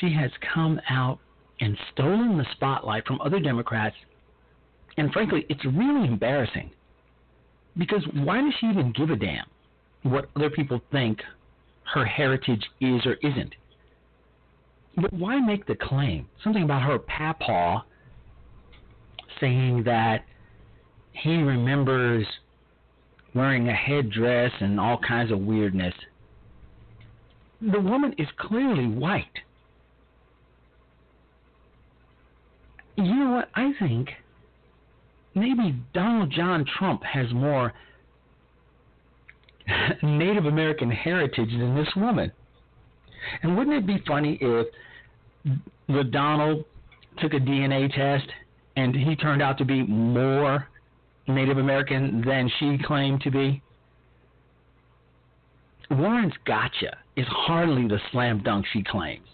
She 0.01 0.13
has 0.13 0.31
come 0.55 0.81
out 0.89 1.19
and 1.61 1.77
stolen 1.93 2.39
the 2.39 2.47
spotlight 2.53 3.07
from 3.07 3.21
other 3.21 3.41
Democrats, 3.41 3.97
and 4.97 5.13
frankly, 5.13 5.47
it's 5.49 5.65
really 5.65 6.07
embarrassing. 6.07 6.71
Because 7.77 8.03
why 8.15 8.41
does 8.41 8.55
she 8.59 8.67
even 8.67 8.93
give 8.93 9.11
a 9.11 9.17
damn 9.17 9.47
what 10.03 10.31
other 10.37 10.51
people 10.51 10.81
think 10.91 11.21
her 11.95 12.05
heritage 12.05 12.65
is 12.81 13.05
or 13.05 13.15
isn't? 13.23 13.55
But 14.97 15.13
why 15.13 15.41
make 15.41 15.67
the 15.67 15.75
claim? 15.75 16.27
Something 16.43 16.63
about 16.63 16.83
her 16.83 16.99
papa 16.99 17.85
saying 19.41 19.85
that 19.85 20.25
he 21.13 21.37
remembers 21.37 22.27
wearing 23.35 23.69
a 23.69 23.75
headdress 23.75 24.53
and 24.61 24.81
all 24.81 24.99
kinds 24.99 25.31
of 25.31 25.41
weirdness. 25.41 25.95
The 27.61 27.81
woman 27.81 28.15
is 28.19 28.29
clearly 28.39 28.87
white. 28.87 29.25
You 32.97 33.15
know 33.15 33.31
what? 33.33 33.51
I 33.55 33.73
think 33.79 34.09
maybe 35.35 35.77
Donald 35.93 36.33
John 36.35 36.65
Trump 36.79 37.03
has 37.05 37.33
more 37.33 37.73
Native 40.03 40.47
American 40.47 40.91
heritage 40.91 41.51
than 41.51 41.75
this 41.75 41.89
woman. 41.95 42.33
And 43.43 43.57
wouldn't 43.57 43.77
it 43.77 43.87
be 43.87 44.03
funny 44.07 44.39
if 44.41 44.67
the 45.89 46.05
Donald 46.05 46.65
took 47.19 47.35
a 47.35 47.39
DNA 47.39 47.93
test 47.95 48.29
and 48.77 48.95
he 48.95 49.17
turned 49.17 49.43
out 49.43 49.59
to 49.59 49.65
be 49.65 49.83
more 49.83 50.69
Native 51.27 51.59
American 51.59 52.23
than 52.25 52.51
she 52.59 52.79
claimed 52.85 53.21
to 53.23 53.31
be? 53.31 53.63
Warren's 55.91 56.35
gotcha 56.45 56.97
is 57.17 57.27
hardly 57.29 57.89
the 57.89 57.99
slam 58.11 58.43
dunk 58.43 58.67
she 58.73 58.83
claims. 58.83 59.27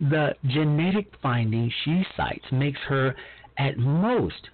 The 0.00 0.34
genetic 0.46 1.12
finding 1.22 1.72
she 1.84 2.04
cites 2.16 2.44
makes 2.50 2.80
her 2.88 3.14
at 3.58 3.78
most 3.78 4.48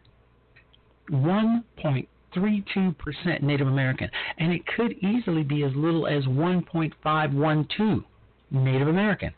1.32% 1.10 3.42
Native 3.42 3.68
American, 3.68 4.10
and 4.38 4.52
it 4.52 4.66
could 4.66 4.92
easily 5.02 5.42
be 5.42 5.62
as 5.62 5.72
little 5.74 6.06
as 6.06 6.24
1.512 6.24 8.04
Native 8.50 8.88
American. 8.88 9.32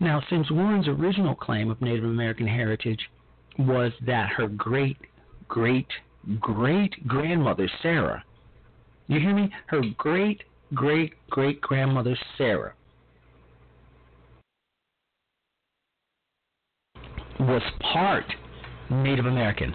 Now, 0.00 0.22
since 0.28 0.50
Warren's 0.50 0.88
original 0.88 1.34
claim 1.34 1.70
of 1.70 1.80
Native 1.80 2.04
American 2.04 2.46
heritage 2.46 3.00
was 3.58 3.92
that 4.06 4.28
her 4.30 4.48
great, 4.48 4.98
great, 5.48 5.86
great 6.40 7.06
grandmother, 7.06 7.70
Sarah, 7.82 8.24
you 9.06 9.20
hear 9.20 9.34
me? 9.34 9.52
Her 9.66 9.82
great, 9.98 10.42
great, 10.72 11.12
great 11.28 11.60
grandmother, 11.60 12.16
Sarah, 12.38 12.72
was 17.38 17.60
part 17.92 18.24
Native 18.90 19.26
American. 19.26 19.74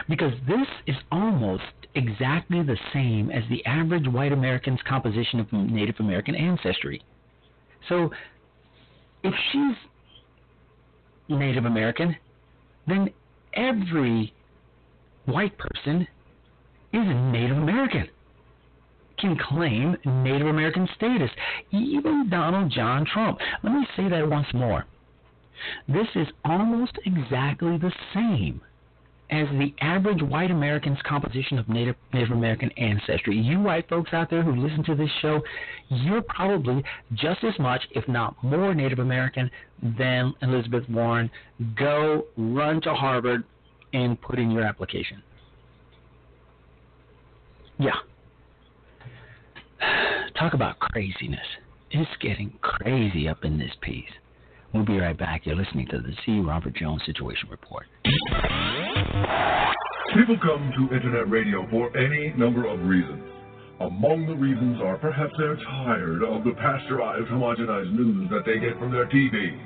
Because 0.08 0.34
this 0.48 0.68
is 0.88 0.96
almost 1.12 1.63
exactly 1.96 2.62
the 2.62 2.78
same 2.94 3.32
as 3.32 3.44
the 3.50 3.65
average 3.65 4.08
white 4.08 4.32
American's 4.32 4.80
composition 4.88 5.39
of 5.39 5.52
Native 5.52 5.96
American 6.00 6.36
ancestry. 6.36 7.02
So, 7.88 8.10
if 9.24 9.34
she's 9.52 9.76
Native 11.30 11.65
American, 11.65 12.15
then 12.88 13.10
every 13.54 14.34
white 15.26 15.58
person 15.58 16.08
is 16.92 17.06
Native 17.32 17.58
American, 17.58 18.08
can 19.20 19.38
claim 19.38 19.96
Native 20.24 20.48
American 20.48 20.88
status, 20.96 21.30
even 21.72 22.30
Donald 22.30 22.72
John 22.72 23.06
Trump. 23.06 23.38
Let 23.63 23.74
me 23.74 23.86
say 23.96 24.10
that 24.10 24.28
once 24.28 24.48
more. 24.54 24.86
This 25.88 26.08
is 26.15 26.28
almost 26.45 26.98
exactly 27.06 27.78
the 27.78 27.91
same 28.13 28.62
as 29.32 29.48
the 29.60 29.74
average 29.82 30.22
white 30.24 30.50
American's 30.50 30.98
composition 31.08 31.60
of 31.60 31.69
Native, 31.69 31.95
Native 32.13 32.32
American 32.32 32.72
ancestry. 32.72 33.38
You 33.38 33.60
white 33.60 33.88
folks 33.88 34.12
out 34.12 34.30
there 34.30 34.41
who 34.41 34.56
listen 34.56 34.84
to 34.86 34.95
this 34.95 35.10
show, 35.22 35.41
you're 35.89 36.24
probably 36.24 36.84
just 37.13 37.43
as 37.43 37.58
much, 37.60 37.82
if 37.91 38.08
not 38.08 38.36
more, 38.43 38.74
Native 38.74 39.00
American 39.00 39.52
than 39.98 40.34
Elizabeth 40.41 40.84
Warren. 40.89 41.30
Go 41.78 42.26
run 42.38 42.82
to 42.82 42.93
Harvard 42.93 43.43
and 43.93 44.19
put 44.19 44.39
in 44.39 44.50
your 44.50 44.63
application. 44.63 45.22
Yeah. 47.78 47.91
Talk 50.39 50.54
about 50.54 50.80
craziness. 50.80 51.39
It's 51.91 52.10
getting 52.19 52.54
crazy 52.62 53.28
up 53.28 53.45
in 53.45 53.60
this 53.60 53.72
piece. 53.82 54.10
We'll 54.74 54.86
be 54.86 55.00
right 55.00 55.18
back. 55.18 55.46
You're 55.46 55.56
listening 55.56 55.88
to 55.88 55.98
the 55.98 56.14
C. 56.26 56.40
Robert 56.40 56.76
Jones 56.76 57.02
Situation 57.06 57.50
Report. 57.50 57.86
People 60.14 60.38
come 60.42 60.72
to 60.78 60.96
internet 60.96 61.30
radio 61.30 61.68
for 61.72 61.96
any 61.98 62.34
number 62.38 62.68
of 62.68 62.80
reasons. 62.82 63.24
Among 63.80 64.28
the 64.28 64.36
reasons 64.36 64.80
are 64.84 64.98
perhaps 64.98 65.34
they're 65.40 65.56
tired 65.56 66.22
of 66.22 66.44
the 66.44 66.52
pasteurized, 66.52 67.30
homogenized 67.30 67.94
news 67.94 68.30
that 68.30 68.46
they 68.46 68.60
get 68.60 68.78
from 68.78 68.92
their 68.92 69.08
TV. 69.08 69.58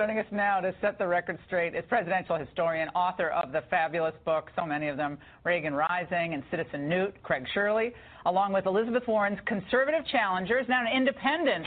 Joining 0.00 0.18
us 0.18 0.24
now 0.30 0.60
to 0.62 0.74
set 0.80 0.96
the 0.96 1.06
record 1.06 1.38
straight 1.46 1.74
is 1.74 1.84
presidential 1.86 2.34
historian, 2.38 2.88
author 2.94 3.28
of 3.28 3.52
the 3.52 3.60
fabulous 3.68 4.14
book, 4.24 4.50
so 4.56 4.64
many 4.64 4.88
of 4.88 4.96
them, 4.96 5.18
Reagan 5.44 5.74
Rising 5.74 6.32
and 6.32 6.42
Citizen 6.50 6.88
Newt, 6.88 7.22
Craig 7.22 7.44
Shirley, 7.52 7.92
along 8.24 8.54
with 8.54 8.64
Elizabeth 8.64 9.02
Warren's 9.06 9.38
conservative 9.44 10.06
challengers, 10.10 10.64
now 10.70 10.80
an 10.80 10.96
independent, 10.96 11.66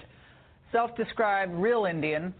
self-described 0.72 1.54
real 1.54 1.86
Indian, 1.86 2.34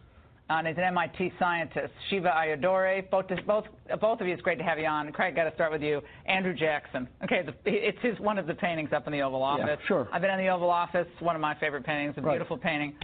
uh, 0.50 0.54
and 0.54 0.68
is 0.68 0.76
an 0.80 0.84
MIT 0.84 1.32
scientist, 1.38 1.94
Shiva 2.10 2.30
Ayyadurai. 2.36 3.08
Both, 3.12 3.28
both, 3.46 3.66
both 4.02 4.20
of 4.20 4.26
you, 4.26 4.34
it's 4.34 4.42
great 4.42 4.58
to 4.58 4.64
have 4.64 4.80
you 4.80 4.88
on. 4.88 5.12
Craig, 5.12 5.36
got 5.36 5.44
to 5.44 5.54
start 5.54 5.72
with 5.72 5.84
you. 5.84 6.02
Andrew 6.26 6.56
Jackson. 6.56 7.08
Okay, 7.24 7.44
the, 7.46 7.54
it's 7.66 8.00
his, 8.02 8.20
one 8.20 8.40
of 8.40 8.48
the 8.48 8.56
paintings 8.56 8.90
up 8.94 9.06
in 9.06 9.14
the 9.14 9.22
Oval 9.22 9.44
Office. 9.44 9.66
Yeah, 9.68 9.88
sure. 9.88 10.08
I've 10.12 10.24
been 10.24 10.32
in 10.32 10.40
the 10.40 10.50
Oval 10.50 10.72
Office, 10.72 11.06
one 11.20 11.36
of 11.36 11.42
my 11.42 11.54
favorite 11.60 11.86
paintings, 11.86 12.16
a 12.18 12.22
Right. 12.22 12.34
beautiful 12.34 12.58
painting. 12.58 12.96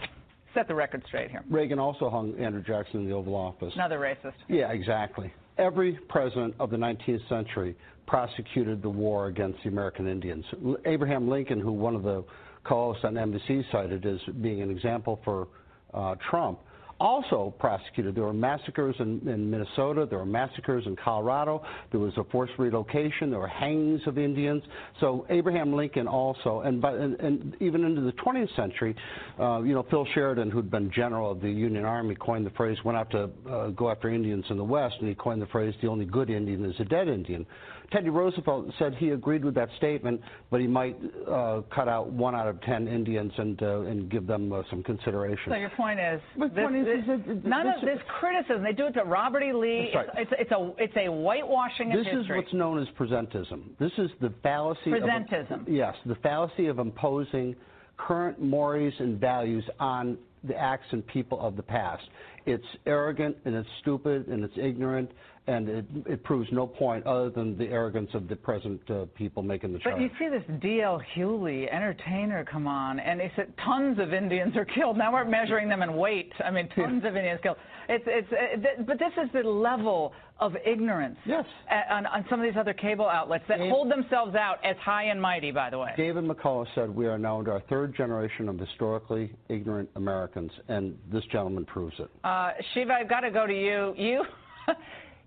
Set 0.54 0.66
the 0.66 0.74
record 0.74 1.02
straight 1.06 1.30
here. 1.30 1.44
Reagan 1.48 1.78
also 1.78 2.10
hung 2.10 2.34
Andrew 2.38 2.62
Jackson 2.62 3.00
in 3.00 3.08
the 3.08 3.14
Oval 3.14 3.34
Office. 3.34 3.72
Another 3.74 3.98
racist. 3.98 4.34
Yeah, 4.48 4.72
exactly. 4.72 5.32
Every 5.58 5.92
president 6.08 6.54
of 6.58 6.70
the 6.70 6.76
19th 6.76 7.28
century 7.28 7.76
prosecuted 8.06 8.82
the 8.82 8.90
war 8.90 9.26
against 9.28 9.62
the 9.62 9.68
American 9.68 10.08
Indians. 10.08 10.44
L- 10.64 10.76
Abraham 10.86 11.28
Lincoln, 11.28 11.60
who 11.60 11.70
one 11.70 11.94
of 11.94 12.02
the 12.02 12.24
co-hosts 12.64 13.04
on 13.04 13.14
NBC 13.14 13.64
cited 13.70 14.04
as 14.06 14.18
being 14.40 14.62
an 14.62 14.70
example 14.70 15.20
for 15.24 15.48
uh, 15.94 16.16
Trump, 16.28 16.58
also 17.00 17.54
prosecuted. 17.58 18.14
There 18.14 18.24
were 18.24 18.32
massacres 18.32 18.94
in, 18.98 19.26
in 19.26 19.50
Minnesota. 19.50 20.06
There 20.08 20.18
were 20.18 20.26
massacres 20.26 20.84
in 20.86 20.96
Colorado. 20.96 21.62
There 21.90 21.98
was 21.98 22.12
a 22.18 22.24
forced 22.24 22.52
relocation. 22.58 23.30
There 23.30 23.40
were 23.40 23.48
hangings 23.48 24.02
of 24.06 24.18
Indians. 24.18 24.62
So 25.00 25.26
Abraham 25.30 25.72
Lincoln 25.72 26.06
also, 26.06 26.60
and, 26.60 26.80
by, 26.80 26.94
and, 26.94 27.18
and 27.20 27.56
even 27.60 27.84
into 27.84 28.02
the 28.02 28.12
20th 28.12 28.54
century, 28.54 28.94
uh, 29.40 29.62
you 29.62 29.74
know, 29.74 29.84
Phil 29.90 30.06
Sheridan, 30.14 30.50
who'd 30.50 30.70
been 30.70 30.90
general 30.92 31.32
of 31.32 31.40
the 31.40 31.50
Union 31.50 31.84
Army, 31.84 32.14
coined 32.14 32.44
the 32.44 32.50
phrase, 32.50 32.76
went 32.84 32.98
out 32.98 33.10
to 33.10 33.30
uh, 33.50 33.68
go 33.68 33.90
after 33.90 34.10
Indians 34.10 34.44
in 34.50 34.58
the 34.58 34.64
West, 34.64 34.96
and 35.00 35.08
he 35.08 35.14
coined 35.14 35.40
the 35.40 35.46
phrase, 35.46 35.74
the 35.80 35.88
only 35.88 36.04
good 36.04 36.28
Indian 36.28 36.64
is 36.66 36.78
a 36.78 36.84
dead 36.84 37.08
Indian. 37.08 37.46
Teddy 37.92 38.08
Roosevelt 38.08 38.66
said 38.78 38.94
he 38.94 39.10
agreed 39.10 39.44
with 39.44 39.54
that 39.56 39.68
statement, 39.76 40.20
but 40.50 40.60
he 40.60 40.66
might 40.68 40.96
uh, 41.28 41.62
cut 41.74 41.88
out 41.88 42.08
one 42.08 42.34
out 42.36 42.46
of 42.46 42.60
ten 42.62 42.86
Indians 42.86 43.32
and, 43.36 43.60
uh, 43.62 43.80
and 43.80 44.08
give 44.08 44.26
them 44.26 44.52
uh, 44.52 44.62
some 44.70 44.82
consideration. 44.82 45.50
So 45.50 45.56
your 45.56 45.70
point 45.70 45.98
is, 45.98 46.20
this, 46.38 46.50
point 46.54 46.76
is- 46.76 46.86
this- 46.86 47.18
is 47.20 47.26
that- 47.26 47.44
none 47.44 47.66
of 47.66 47.80
this- 47.80 47.96
this 47.96 48.02
criticism. 48.20 48.62
They 48.62 48.72
do 48.72 48.86
it 48.86 48.92
to 48.92 49.02
Robert 49.04 49.42
E. 49.42 49.52
Lee. 49.52 49.90
Right. 49.94 50.06
It's, 50.16 50.30
it's, 50.38 50.42
it's 50.42 50.52
a 50.52 50.72
it's 50.78 50.96
a 50.96 51.10
whitewashing 51.10 51.92
of 51.92 52.04
This 52.04 52.12
is 52.14 52.28
what's 52.28 52.52
known 52.52 52.78
as 52.80 52.86
presentism. 52.98 53.76
This 53.78 53.92
is 53.98 54.10
the 54.20 54.32
fallacy 54.42 54.92
of 54.92 55.02
Presentism. 55.02 55.62
of 55.62 55.68
yes, 55.68 55.94
the 56.06 56.14
fallacy 56.16 56.66
of 56.66 56.78
imposing 56.78 57.56
current 57.96 58.40
mores 58.40 58.94
and 58.98 59.18
values 59.20 59.64
on 59.78 60.16
the 60.44 60.56
acts 60.56 60.86
and 60.92 61.06
people 61.08 61.38
of 61.40 61.56
the 61.56 61.62
past. 61.62 62.02
It's 62.46 62.64
arrogant 62.86 63.36
and 63.44 63.54
it's 63.54 63.68
stupid 63.82 64.28
and 64.28 64.42
it's 64.42 64.56
ignorant 64.56 65.10
and 65.46 65.68
it, 65.68 65.84
it 66.06 66.22
proves 66.24 66.48
no 66.52 66.66
point 66.66 67.06
other 67.06 67.30
than 67.30 67.56
the 67.56 67.64
arrogance 67.66 68.10
of 68.14 68.28
the 68.28 68.36
present 68.36 68.80
uh, 68.90 69.06
people 69.14 69.42
making 69.42 69.72
the 69.72 69.80
show. 69.80 69.90
But 69.92 70.00
you 70.00 70.10
see 70.18 70.28
this 70.28 70.42
D.L. 70.60 71.00
Hughley, 71.16 71.72
entertainer, 71.72 72.44
come 72.44 72.66
on, 72.66 73.00
and 73.00 73.18
they 73.18 73.32
said 73.36 73.52
tons 73.64 73.98
of 73.98 74.12
Indians 74.12 74.54
are 74.56 74.64
killed. 74.66 74.96
Now 74.96 75.12
we're 75.12 75.24
measuring 75.24 75.68
them 75.68 75.82
in 75.82 75.94
weight. 75.96 76.32
I 76.44 76.50
mean, 76.50 76.68
tons 76.76 77.04
of 77.04 77.16
Indians 77.16 77.40
killed. 77.42 77.56
It's, 77.88 78.04
it's, 78.06 78.28
uh, 78.32 78.60
th- 78.60 78.86
but 78.86 78.98
this 78.98 79.12
is 79.24 79.30
the 79.32 79.40
level 79.48 80.12
of 80.38 80.54
ignorance 80.64 81.16
Yes. 81.26 81.44
a- 81.70 81.92
on, 81.92 82.06
on 82.06 82.24
some 82.30 82.38
of 82.40 82.44
these 82.46 82.56
other 82.58 82.72
cable 82.72 83.08
outlets 83.08 83.44
that 83.48 83.58
Dave- 83.58 83.70
hold 83.70 83.90
themselves 83.90 84.34
out 84.36 84.58
as 84.64 84.76
high 84.76 85.04
and 85.04 85.20
mighty, 85.20 85.50
by 85.50 85.70
the 85.70 85.78
way. 85.78 85.92
David 85.96 86.24
McCullough 86.24 86.66
said 86.74 86.88
we 86.94 87.06
are 87.06 87.18
now 87.18 87.40
into 87.40 87.50
our 87.50 87.60
third 87.68 87.96
generation 87.96 88.48
of 88.48 88.58
historically 88.58 89.34
ignorant 89.48 89.88
Americans, 89.96 90.52
and 90.68 90.96
this 91.10 91.24
gentleman 91.32 91.64
proves 91.64 91.94
it. 91.98 92.10
Uh, 92.22 92.52
Shiva, 92.74 92.92
I've 92.92 93.08
got 93.08 93.20
to 93.20 93.30
go 93.30 93.46
to 93.46 93.52
you. 93.54 93.94
You, 93.96 94.24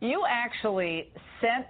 you 0.03 0.23
actually 0.29 1.09
sent 1.39 1.65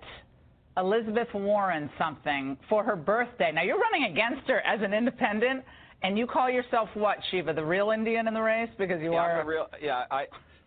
Elizabeth 0.75 1.27
Warren 1.35 1.89
something 1.99 2.57
for 2.67 2.83
her 2.83 2.95
birthday. 2.95 3.51
Now 3.51 3.61
you're 3.61 3.79
running 3.79 4.11
against 4.11 4.47
her 4.49 4.59
as 4.61 4.81
an 4.81 4.93
independent, 4.93 5.63
and 6.01 6.17
you 6.17 6.25
call 6.25 6.49
yourself 6.49 6.89
what, 6.95 7.17
Shiva, 7.29 7.53
the 7.53 7.63
real 7.63 7.91
Indian 7.91 8.27
in 8.27 8.33
the 8.33 8.41
race 8.41 8.69
because 8.77 8.99
you 9.01 9.13
yeah, 9.13 9.19
are. 9.19 9.39
I'm 9.39 9.45
a 9.45 9.49
real, 9.49 9.67
yeah, 9.79 10.05
I, 10.09 10.25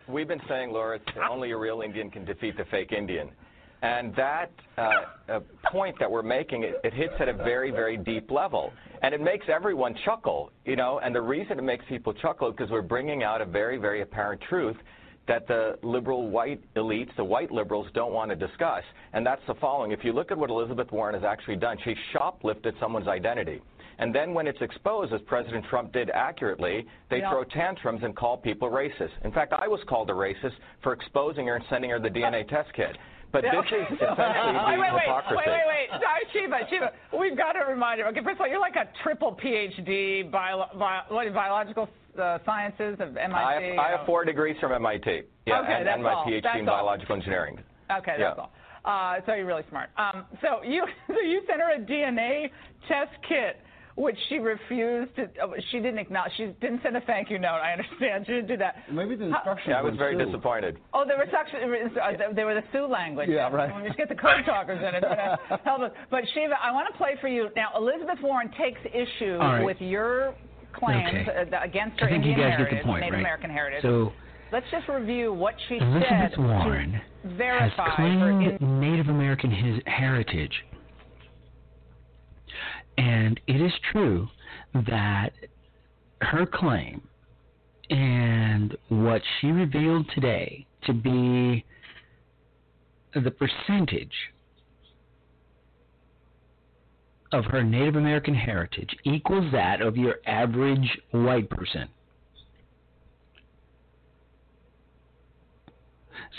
we've 0.09 0.29
been 0.29 0.40
saying, 0.48 0.70
Laura, 0.70 1.00
that 1.05 1.29
only 1.29 1.50
a 1.50 1.57
real 1.57 1.83
Indian 1.83 2.09
can 2.09 2.24
defeat 2.24 2.57
the 2.57 2.64
fake 2.66 2.92
Indian. 2.92 3.31
And 3.83 4.14
that 4.16 4.50
uh, 4.79 4.90
uh, 5.29 5.40
point 5.70 5.96
that 5.98 6.11
we're 6.11 6.22
making, 6.22 6.62
it, 6.62 6.81
it 6.83 6.94
hits 6.94 7.12
at 7.20 7.29
a 7.29 7.35
very, 7.35 7.70
very 7.70 7.96
deep 7.96 8.31
level. 8.31 8.72
And 9.02 9.12
it 9.12 9.20
makes 9.20 9.46
everyone 9.52 9.94
chuckle, 10.05 10.50
you 10.64 10.76
know, 10.76 11.00
and 11.00 11.14
the 11.14 11.20
reason 11.20 11.59
it 11.59 11.62
makes 11.62 11.85
people 11.88 12.14
chuckle 12.14 12.48
is 12.48 12.55
because 12.57 12.70
we're 12.70 12.81
bringing 12.81 13.22
out 13.22 13.42
a 13.42 13.44
very, 13.44 13.76
very 13.76 14.00
apparent 14.00 14.40
truth 14.48 14.76
that 15.28 15.46
the 15.48 15.78
liberal 15.82 16.28
white 16.28 16.60
elites, 16.74 17.14
the 17.16 17.24
white 17.24 17.50
liberals, 17.50 17.86
don't 17.94 18.12
want 18.12 18.30
to 18.30 18.36
discuss. 18.36 18.82
And 19.12 19.26
that's 19.26 19.42
the 19.46 19.54
following. 19.54 19.92
If 19.92 20.04
you 20.04 20.12
look 20.12 20.30
at 20.30 20.38
what 20.38 20.50
Elizabeth 20.50 20.90
Warren 20.92 21.14
has 21.14 21.24
actually 21.24 21.56
done, 21.56 21.76
she 21.84 21.94
shoplifted 22.14 22.78
someone's 22.80 23.08
identity. 23.08 23.60
And 23.98 24.14
then 24.14 24.34
when 24.34 24.46
it's 24.46 24.60
exposed, 24.60 25.12
as 25.14 25.20
President 25.26 25.64
Trump 25.70 25.92
did 25.92 26.10
accurately, 26.10 26.86
they 27.10 27.18
Yeah. 27.20 27.30
throw 27.30 27.44
tantrums 27.44 28.02
and 28.02 28.14
call 28.14 28.36
people 28.36 28.70
racist. 28.70 29.12
In 29.24 29.32
fact, 29.32 29.52
I 29.54 29.66
was 29.68 29.80
called 29.88 30.10
a 30.10 30.12
racist 30.12 30.52
for 30.82 30.92
exposing 30.92 31.46
her 31.46 31.56
and 31.56 31.64
sending 31.70 31.90
her 31.90 31.98
the 31.98 32.10
DNA 32.10 32.44
test 32.48 32.72
kit. 32.74 32.96
But 33.32 33.42
this 33.42 33.52
is 33.66 33.86
essentially 33.96 34.78
wait, 34.78 34.92
wait, 34.92 35.00
hypocrisy. 35.02 35.36
wait, 35.36 35.46
wait, 35.48 35.88
wait. 35.90 36.00
Sorry, 36.00 36.22
Shiva, 36.32 36.58
Shiva. 36.70 36.92
We've 37.18 37.36
got 37.36 37.52
to 37.52 37.60
remind 37.68 38.00
her. 38.00 38.06
Okay, 38.08 38.20
first 38.22 38.34
of 38.36 38.42
all, 38.42 38.48
you're 38.48 38.60
like 38.60 38.76
a 38.76 38.86
triple 39.02 39.34
PhD 39.42 40.30
bio, 40.30 40.66
bio, 40.78 41.00
what, 41.08 41.32
biological 41.34 41.88
uh, 42.18 42.38
sciences 42.44 42.96
of 43.00 43.16
MIT. 43.16 43.35
I 43.35 43.62
have, 43.62 43.79
I 43.79 43.90
have 43.96 44.07
four 44.07 44.24
degrees 44.24 44.57
from 44.61 44.72
MIT. 44.72 45.22
Yeah, 45.46 45.61
Okay, 45.61 45.72
and, 45.74 45.87
that's 45.87 45.94
and 45.94 46.02
my 46.02 46.12
all. 46.14 46.24
PhD 46.26 46.42
That's 46.42 46.59
in 46.61 46.68
all. 46.68 46.76
biological 46.76 47.16
engineering. 47.16 47.59
Okay, 47.90 48.14
that's 48.18 48.20
Yeah. 48.20 48.33
all. 48.35 48.52
Uh, 48.85 49.20
so 49.26 49.35
you're 49.35 49.46
really 49.46 49.64
smart. 49.68 49.90
Um, 49.98 50.24
so 50.42 50.62
you 50.62 50.85
so 51.09 51.20
you 51.20 51.42
sent 51.48 51.61
her 51.61 51.74
a 51.74 51.79
DNA 51.81 52.50
test 52.87 53.11
kit, 53.29 53.57
which 53.96 54.16
she 54.29 54.38
refused 54.38 55.16
to. 55.16 55.22
Uh, 55.42 55.48
she 55.72 55.79
didn't 55.79 55.98
acknowledge. 55.98 56.31
She 56.37 56.46
didn't 56.61 56.83
send 56.85 56.96
a 56.96 57.00
thank 57.00 57.29
you 57.29 57.38
note. 57.40 57.59
I 57.62 57.72
understand. 57.79 58.26
She 58.26 58.33
didn't 58.33 58.46
do 58.48 58.57
that. 58.59 58.76
Maybe 58.92 59.16
the 59.16 59.29
How- 59.31 59.38
instructions. 59.38 59.68
Yeah, 59.70 59.79
I 59.81 59.83
was 59.83 59.96
very 59.96 60.16
too. 60.16 60.24
disappointed. 60.26 60.79
Oh, 60.94 61.05
they 61.07 61.14
were 61.14 61.26
actually 61.37 61.62
uh, 61.64 62.33
they 62.33 62.44
were 62.44 62.55
the 62.55 62.62
Sioux 62.72 62.87
language. 62.87 63.29
Yeah, 63.29 63.48
right. 63.50 63.74
We 63.83 63.88
should 63.88 63.96
get 63.96 64.09
the 64.09 64.14
code 64.14 64.44
talkers 64.46 64.79
in 64.79 64.94
it. 64.94 65.02
help 65.64 65.81
us. 65.83 65.90
But 66.11 66.22
Shiva, 66.35 66.55
I 66.62 66.70
want 66.70 66.87
to 66.92 66.96
play 66.96 67.16
for 67.20 67.26
you 67.29 67.48
now. 67.57 67.70
Elizabeth 67.76 68.18
Warren 68.22 68.50
takes 68.57 68.81
issue 68.87 69.35
All 69.40 69.55
right. 69.55 69.64
with 69.64 69.81
your 69.81 70.35
claims 70.78 71.28
Okay. 71.28 71.50
uh, 71.52 71.62
against 71.62 72.00
her 72.00 72.06
I 72.06 72.10
think 72.10 72.24
you 72.24 72.30
Indian 72.32 72.50
heritage, 72.50 72.78
the 72.80 72.84
point, 72.84 73.00
Native 73.00 73.12
right? 73.14 73.20
American 73.20 73.50
heritage. 73.50 73.82
So 73.82 74.12
Let's 74.52 74.66
just 74.70 74.88
review 74.88 75.32
what 75.32 75.54
she 75.68 75.74
Elizabeth 75.76 76.30
said 76.30 76.38
Warren 76.38 77.00
to 77.36 77.44
has 77.58 77.72
claimed 77.96 78.60
In- 78.60 78.80
Native 78.80 79.08
American 79.08 79.50
his 79.50 79.82
heritage. 79.86 80.64
And 82.96 83.40
it 83.48 83.60
is 83.60 83.72
true 83.92 84.28
that 84.74 85.30
her 86.22 86.46
claim 86.46 87.02
and 87.90 88.76
what 88.88 89.20
she 89.40 89.48
revealed 89.48 90.06
today 90.14 90.66
to 90.84 90.92
be 90.92 91.64
the 93.14 93.30
percentage 93.30 94.14
of 97.32 97.44
her 97.46 97.62
Native 97.62 97.96
American 97.96 98.34
heritage 98.34 98.94
equals 99.04 99.50
that 99.52 99.80
of 99.80 99.96
your 99.96 100.16
average 100.26 100.98
white 101.10 101.50
person. 101.50 101.88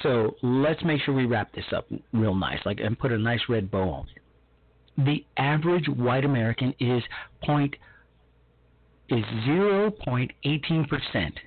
So 0.04 0.36
let's 0.44 0.84
make 0.84 1.02
sure 1.02 1.14
we 1.14 1.26
wrap 1.26 1.52
this 1.54 1.66
up 1.76 1.88
real 2.14 2.36
nice, 2.36 2.60
like 2.66 2.80
and 2.80 2.98
put 2.98 3.12
a 3.12 3.18
nice 3.18 3.42
red 3.50 3.72
bow 3.72 3.90
on 3.90 4.08
it. 4.16 4.22
The 5.06 5.26
average 5.42 5.88
white 5.88 6.26
American 6.26 6.74
is 6.80 7.04
point 7.44 7.76
is 9.10 9.24
zero 9.46 9.90
point 9.90 10.32
eighteen 10.44 10.86
percent 10.86 11.40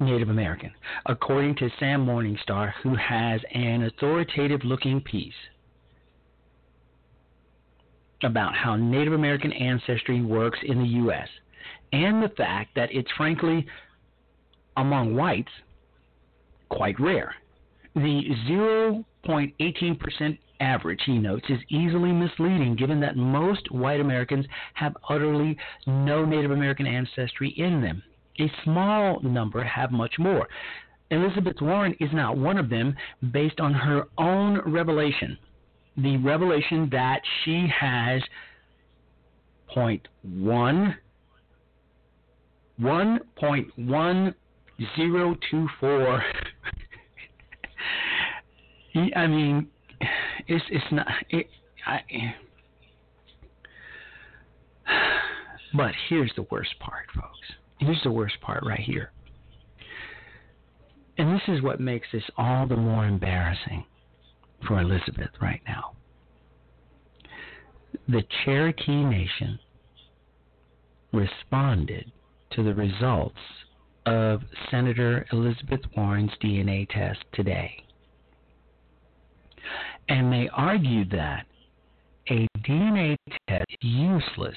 Native 0.00 0.28
American, 0.28 0.70
according 1.06 1.56
to 1.56 1.70
Sam 1.80 2.06
Morningstar, 2.06 2.72
who 2.82 2.94
has 2.94 3.40
an 3.52 3.82
authoritative 3.84 4.64
looking 4.64 5.00
piece 5.00 5.32
about 8.22 8.54
how 8.54 8.76
Native 8.76 9.12
American 9.12 9.52
ancestry 9.52 10.22
works 10.22 10.58
in 10.64 10.78
the 10.78 10.88
U.S. 10.88 11.28
and 11.92 12.22
the 12.22 12.30
fact 12.30 12.74
that 12.74 12.92
it's 12.92 13.10
frankly, 13.16 13.66
among 14.76 15.14
whites, 15.14 15.52
quite 16.68 16.98
rare. 17.00 17.34
The 17.94 18.22
0.18% 18.48 20.38
average, 20.60 21.00
he 21.06 21.18
notes, 21.18 21.46
is 21.48 21.58
easily 21.68 22.12
misleading 22.12 22.76
given 22.76 23.00
that 23.00 23.16
most 23.16 23.70
white 23.70 24.00
Americans 24.00 24.46
have 24.74 24.96
utterly 25.08 25.56
no 25.86 26.24
Native 26.24 26.50
American 26.50 26.86
ancestry 26.86 27.54
in 27.56 27.80
them. 27.80 28.02
A 28.40 28.50
small 28.64 29.20
number 29.20 29.62
have 29.64 29.90
much 29.90 30.14
more. 30.18 30.48
Elizabeth 31.10 31.56
Warren 31.60 31.96
is 32.00 32.10
not 32.12 32.36
one 32.36 32.58
of 32.58 32.68
them 32.68 32.94
based 33.32 33.60
on 33.60 33.72
her 33.72 34.04
own 34.18 34.60
revelation. 34.70 35.38
The 36.02 36.16
revelation 36.18 36.88
that 36.92 37.20
she 37.44 37.66
has 37.80 38.22
point 39.74 40.06
one 40.22 40.96
one 42.76 43.20
point 43.36 43.66
one 43.76 44.34
zero 44.96 45.36
two 45.50 45.66
four. 45.80 46.22
I 49.16 49.26
mean 49.26 49.68
it's 50.46 50.64
it's 50.70 50.84
not 50.92 51.06
it 51.30 51.48
I 51.84 52.00
but 55.74 55.92
here's 56.08 56.32
the 56.36 56.46
worst 56.50 56.78
part 56.78 57.06
folks. 57.14 57.38
Here's 57.78 58.02
the 58.04 58.10
worst 58.12 58.40
part 58.40 58.64
right 58.64 58.80
here. 58.80 59.10
And 61.18 61.34
this 61.34 61.42
is 61.48 61.62
what 61.62 61.80
makes 61.80 62.06
this 62.12 62.22
all 62.36 62.66
the 62.68 62.76
more 62.76 63.04
embarrassing 63.06 63.84
for 64.66 64.80
Elizabeth 64.80 65.30
right 65.40 65.60
now. 65.66 65.92
The 68.08 68.22
Cherokee 68.44 69.04
Nation 69.04 69.58
responded 71.12 72.10
to 72.52 72.62
the 72.62 72.74
results 72.74 73.38
of 74.06 74.42
Senator 74.70 75.26
Elizabeth 75.32 75.80
Warren's 75.96 76.32
DNA 76.42 76.88
test 76.88 77.20
today. 77.32 77.84
And 80.08 80.32
they 80.32 80.48
argued 80.52 81.10
that 81.10 81.46
a 82.30 82.46
DNA 82.66 83.16
test 83.48 83.64
is 83.68 83.76
useless 83.82 84.56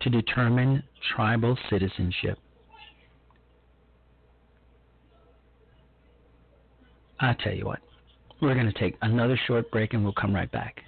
to 0.00 0.10
determine 0.10 0.82
tribal 1.14 1.56
citizenship. 1.70 2.38
I 7.20 7.34
tell 7.34 7.54
you 7.54 7.66
what, 7.66 7.78
we're 8.42 8.54
going 8.54 8.70
to 8.70 8.78
take 8.78 8.96
another 9.02 9.38
short 9.46 9.70
break 9.70 9.94
and 9.94 10.02
we'll 10.02 10.12
come 10.12 10.34
right 10.34 10.50
back. 10.50 10.82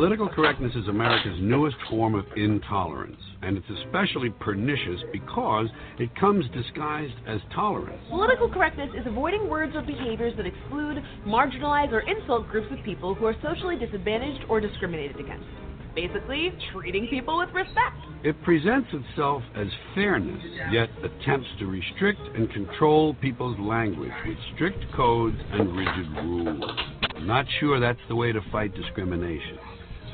Political 0.00 0.30
correctness 0.30 0.72
is 0.76 0.88
America's 0.88 1.38
newest 1.42 1.76
form 1.90 2.14
of 2.14 2.24
intolerance, 2.34 3.20
and 3.42 3.58
it's 3.58 3.66
especially 3.84 4.30
pernicious 4.30 4.98
because 5.12 5.68
it 5.98 6.08
comes 6.16 6.46
disguised 6.54 7.12
as 7.26 7.38
tolerance. 7.54 8.00
Political 8.08 8.48
correctness 8.48 8.88
is 8.98 9.06
avoiding 9.06 9.46
words 9.50 9.76
or 9.76 9.82
behaviors 9.82 10.32
that 10.38 10.46
exclude, 10.46 11.04
marginalize, 11.26 11.92
or 11.92 12.00
insult 12.00 12.48
groups 12.48 12.68
of 12.72 12.82
people 12.82 13.14
who 13.14 13.26
are 13.26 13.34
socially 13.42 13.76
disadvantaged 13.76 14.42
or 14.48 14.58
discriminated 14.58 15.20
against. 15.20 15.44
Basically, 15.94 16.50
treating 16.72 17.06
people 17.08 17.36
with 17.36 17.50
respect. 17.50 17.98
It 18.24 18.42
presents 18.42 18.88
itself 18.94 19.42
as 19.54 19.66
fairness, 19.94 20.42
yet 20.72 20.88
attempts 21.04 21.48
to 21.58 21.66
restrict 21.66 22.22
and 22.36 22.50
control 22.50 23.12
people's 23.12 23.58
language 23.58 24.12
with 24.26 24.38
strict 24.54 24.82
codes 24.96 25.36
and 25.52 25.76
rigid 25.76 26.08
rules. 26.24 26.70
I'm 27.16 27.26
not 27.26 27.44
sure 27.58 27.78
that's 27.78 28.00
the 28.08 28.16
way 28.16 28.32
to 28.32 28.40
fight 28.50 28.74
discrimination. 28.74 29.58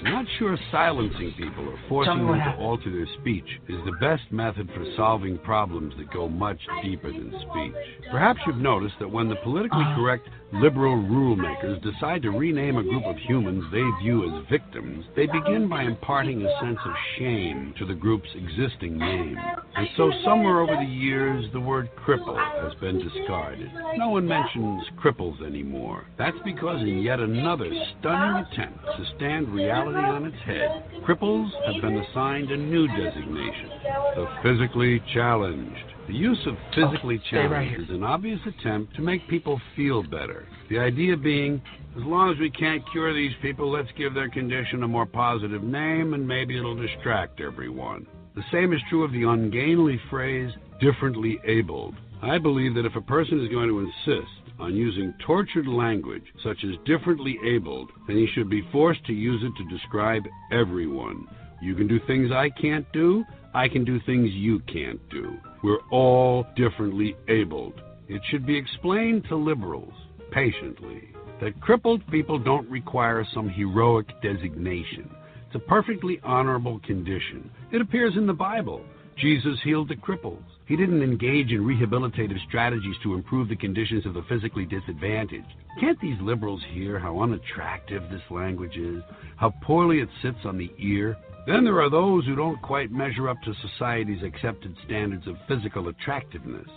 I'm 0.04 0.12
not 0.12 0.26
sure 0.38 0.58
silencing 0.70 1.34
people 1.38 1.68
or 1.68 1.78
forcing 1.88 2.18
them 2.18 2.26
to 2.28 2.40
happened. 2.40 2.64
alter 2.64 2.90
their 2.90 3.06
speech 3.20 3.46
is 3.68 3.78
the 3.84 3.92
best 4.00 4.22
method 4.30 4.68
for 4.74 4.84
solving 4.96 5.38
problems 5.38 5.94
that 5.98 6.12
go 6.12 6.28
much 6.28 6.60
deeper 6.82 7.10
than 7.10 7.32
speech. 7.50 7.74
Perhaps 8.10 8.40
you've 8.46 8.58
noticed 8.58 8.94
that 9.00 9.10
when 9.10 9.28
the 9.28 9.36
politically 9.36 9.84
uh. 9.84 9.96
correct 9.96 10.28
liberal 10.52 10.96
rulemakers 10.96 11.82
decide 11.82 12.22
to 12.22 12.30
rename 12.30 12.76
a 12.76 12.82
group 12.82 13.04
of 13.04 13.16
humans 13.18 13.64
they 13.72 13.84
view 14.02 14.24
as 14.24 14.48
victims, 14.48 15.04
they 15.16 15.26
begin 15.26 15.68
by 15.68 15.82
imparting 15.82 16.42
a 16.42 16.60
sense 16.60 16.78
of 16.84 16.92
shame 17.18 17.74
to 17.78 17.84
the 17.84 17.94
group's 17.94 18.28
existing 18.34 18.96
name. 18.96 19.36
And 19.76 19.88
so, 19.96 20.12
somewhere 20.24 20.60
over 20.60 20.76
the 20.76 20.90
years, 20.90 21.44
the 21.52 21.60
word 21.60 21.90
cripple 22.06 22.38
has 22.62 22.74
been 22.80 22.98
discarded. 22.98 23.70
No 23.96 24.10
one 24.10 24.26
mentions 24.26 24.84
cripples 25.02 25.44
anymore. 25.44 26.06
That's 26.16 26.36
because, 26.44 26.80
in 26.80 27.00
yet 27.00 27.20
another 27.20 27.70
stunning 27.98 28.44
attempt 28.44 28.84
to 28.84 29.04
stand 29.16 29.48
reality 29.48 29.85
on 29.94 30.26
its 30.26 30.36
head, 30.44 30.84
cripples 31.06 31.50
have 31.64 31.80
been 31.82 31.98
assigned 31.98 32.50
a 32.50 32.56
new 32.56 32.86
designation 32.88 33.70
the 34.16 34.26
physically 34.42 35.02
challenged. 35.12 35.84
The 36.08 36.14
use 36.14 36.38
of 36.46 36.56
physically 36.74 37.20
oh, 37.20 37.30
challenged 37.30 37.52
right 37.52 37.80
is 37.80 37.90
an 37.90 38.02
obvious 38.02 38.40
attempt 38.46 38.96
to 38.96 39.02
make 39.02 39.28
people 39.28 39.60
feel 39.76 40.02
better. 40.02 40.48
The 40.70 40.78
idea 40.78 41.16
being, 41.16 41.60
as 41.96 42.02
long 42.02 42.32
as 42.32 42.38
we 42.38 42.50
can't 42.50 42.82
cure 42.92 43.12
these 43.12 43.34
people, 43.42 43.70
let's 43.70 43.90
give 43.98 44.14
their 44.14 44.30
condition 44.30 44.82
a 44.82 44.88
more 44.88 45.06
positive 45.06 45.62
name 45.62 46.14
and 46.14 46.26
maybe 46.26 46.56
it'll 46.56 46.76
distract 46.76 47.40
everyone. 47.40 48.06
The 48.34 48.44
same 48.50 48.72
is 48.72 48.80
true 48.88 49.04
of 49.04 49.12
the 49.12 49.24
ungainly 49.24 50.00
phrase, 50.08 50.50
differently 50.80 51.38
abled. 51.44 51.94
I 52.22 52.38
believe 52.38 52.74
that 52.74 52.86
if 52.86 52.96
a 52.96 53.02
person 53.02 53.40
is 53.44 53.50
going 53.50 53.68
to 53.68 53.80
insist 53.80 54.45
on 54.58 54.74
using 54.74 55.14
tortured 55.24 55.66
language, 55.66 56.24
such 56.42 56.58
as 56.64 56.76
differently 56.84 57.38
abled, 57.44 57.90
then 58.06 58.16
he 58.16 58.26
should 58.34 58.48
be 58.48 58.66
forced 58.72 59.04
to 59.06 59.12
use 59.12 59.42
it 59.42 59.52
to 59.56 59.76
describe 59.76 60.24
everyone. 60.52 61.26
You 61.60 61.74
can 61.74 61.86
do 61.86 61.98
things 62.06 62.30
I 62.32 62.50
can't 62.50 62.86
do, 62.92 63.24
I 63.54 63.68
can 63.68 63.84
do 63.84 63.98
things 64.06 64.30
you 64.32 64.60
can't 64.60 65.00
do. 65.10 65.36
We're 65.62 65.80
all 65.90 66.46
differently 66.56 67.16
abled. 67.28 67.80
It 68.08 68.22
should 68.30 68.46
be 68.46 68.56
explained 68.56 69.24
to 69.28 69.36
liberals, 69.36 69.94
patiently, 70.30 71.08
that 71.40 71.60
crippled 71.60 72.06
people 72.10 72.38
don't 72.38 72.68
require 72.70 73.26
some 73.34 73.48
heroic 73.48 74.06
designation. 74.22 75.10
It's 75.46 75.56
a 75.56 75.68
perfectly 75.68 76.20
honorable 76.22 76.80
condition. 76.80 77.50
It 77.72 77.80
appears 77.80 78.14
in 78.16 78.26
the 78.26 78.32
Bible. 78.32 78.84
Jesus 79.16 79.58
healed 79.64 79.88
the 79.88 79.96
cripples. 79.96 80.42
He 80.66 80.76
didn't 80.76 81.02
engage 81.02 81.52
in 81.52 81.64
rehabilitative 81.64 82.44
strategies 82.48 82.96
to 83.04 83.14
improve 83.14 83.48
the 83.48 83.56
conditions 83.56 84.04
of 84.04 84.14
the 84.14 84.24
physically 84.28 84.66
disadvantaged. 84.66 85.46
Can't 85.78 86.00
these 86.00 86.20
liberals 86.20 86.62
hear 86.72 86.98
how 86.98 87.20
unattractive 87.20 88.02
this 88.10 88.22
language 88.30 88.76
is? 88.76 89.00
How 89.36 89.50
poorly 89.62 90.00
it 90.00 90.08
sits 90.22 90.38
on 90.44 90.58
the 90.58 90.72
ear? 90.78 91.16
Then 91.46 91.62
there 91.62 91.80
are 91.80 91.90
those 91.90 92.26
who 92.26 92.34
don't 92.34 92.60
quite 92.62 92.90
measure 92.90 93.28
up 93.28 93.36
to 93.44 93.54
society's 93.54 94.24
accepted 94.24 94.74
standards 94.84 95.28
of 95.28 95.36
physical 95.46 95.86
attractiveness. 95.86 96.68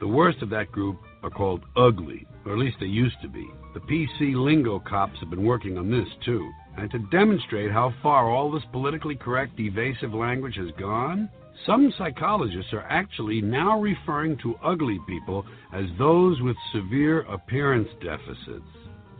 The 0.00 0.08
worst 0.08 0.42
of 0.42 0.50
that 0.50 0.72
group 0.72 0.98
are 1.22 1.30
called 1.30 1.62
ugly, 1.76 2.26
or 2.44 2.52
at 2.52 2.58
least 2.58 2.78
they 2.80 2.86
used 2.86 3.20
to 3.22 3.28
be. 3.28 3.46
The 3.74 3.80
PC 3.80 4.34
lingo 4.34 4.80
cops 4.80 5.20
have 5.20 5.30
been 5.30 5.44
working 5.44 5.78
on 5.78 5.88
this 5.88 6.08
too. 6.24 6.50
And 6.76 6.90
to 6.90 6.98
demonstrate 7.12 7.70
how 7.70 7.94
far 8.02 8.28
all 8.28 8.50
this 8.50 8.64
politically 8.72 9.14
correct, 9.14 9.60
evasive 9.60 10.14
language 10.14 10.56
has 10.56 10.70
gone, 10.76 11.28
some 11.66 11.92
psychologists 11.98 12.72
are 12.72 12.86
actually 12.88 13.40
now 13.40 13.80
referring 13.80 14.38
to 14.38 14.56
ugly 14.62 14.98
people 15.06 15.44
as 15.72 15.84
those 15.98 16.40
with 16.42 16.56
severe 16.72 17.20
appearance 17.22 17.88
deficits. 18.02 18.70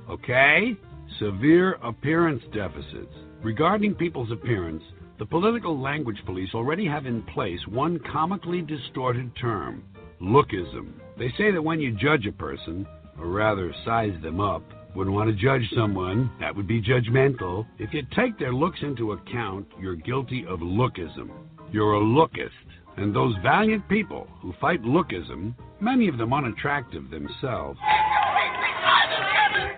Okay? 0.08 0.76
Severe 1.18 1.72
appearance 1.82 2.42
deficits. 2.54 3.12
Regarding 3.42 3.94
people's 3.94 4.32
appearance, 4.32 4.82
the 5.18 5.26
political 5.26 5.78
language 5.78 6.18
police 6.24 6.50
already 6.54 6.86
have 6.86 7.06
in 7.06 7.22
place 7.22 7.60
one 7.68 7.98
comically 8.10 8.62
distorted 8.62 9.30
term 9.36 9.84
lookism. 10.20 10.92
They 11.18 11.32
say 11.36 11.50
that 11.50 11.62
when 11.62 11.80
you 11.80 11.92
judge 11.92 12.26
a 12.26 12.32
person, 12.32 12.86
or 13.18 13.26
rather 13.26 13.74
size 13.84 14.14
them 14.22 14.40
up, 14.40 14.62
Wouldn't 14.94 15.14
want 15.14 15.30
to 15.30 15.36
judge 15.36 15.62
someone. 15.76 16.32
That 16.40 16.54
would 16.56 16.66
be 16.66 16.82
judgmental. 16.82 17.64
If 17.78 17.94
you 17.94 18.02
take 18.16 18.38
their 18.38 18.52
looks 18.52 18.80
into 18.82 19.12
account, 19.12 19.68
you're 19.80 19.94
guilty 19.94 20.44
of 20.48 20.58
lookism. 20.60 21.30
You're 21.72 21.94
a 21.94 22.00
lookist. 22.00 22.50
And 22.96 23.14
those 23.14 23.34
valiant 23.42 23.88
people 23.88 24.26
who 24.42 24.52
fight 24.60 24.82
lookism, 24.82 25.54
many 25.80 26.08
of 26.08 26.18
them 26.18 26.32
unattractive 26.32 27.08
themselves, 27.10 27.78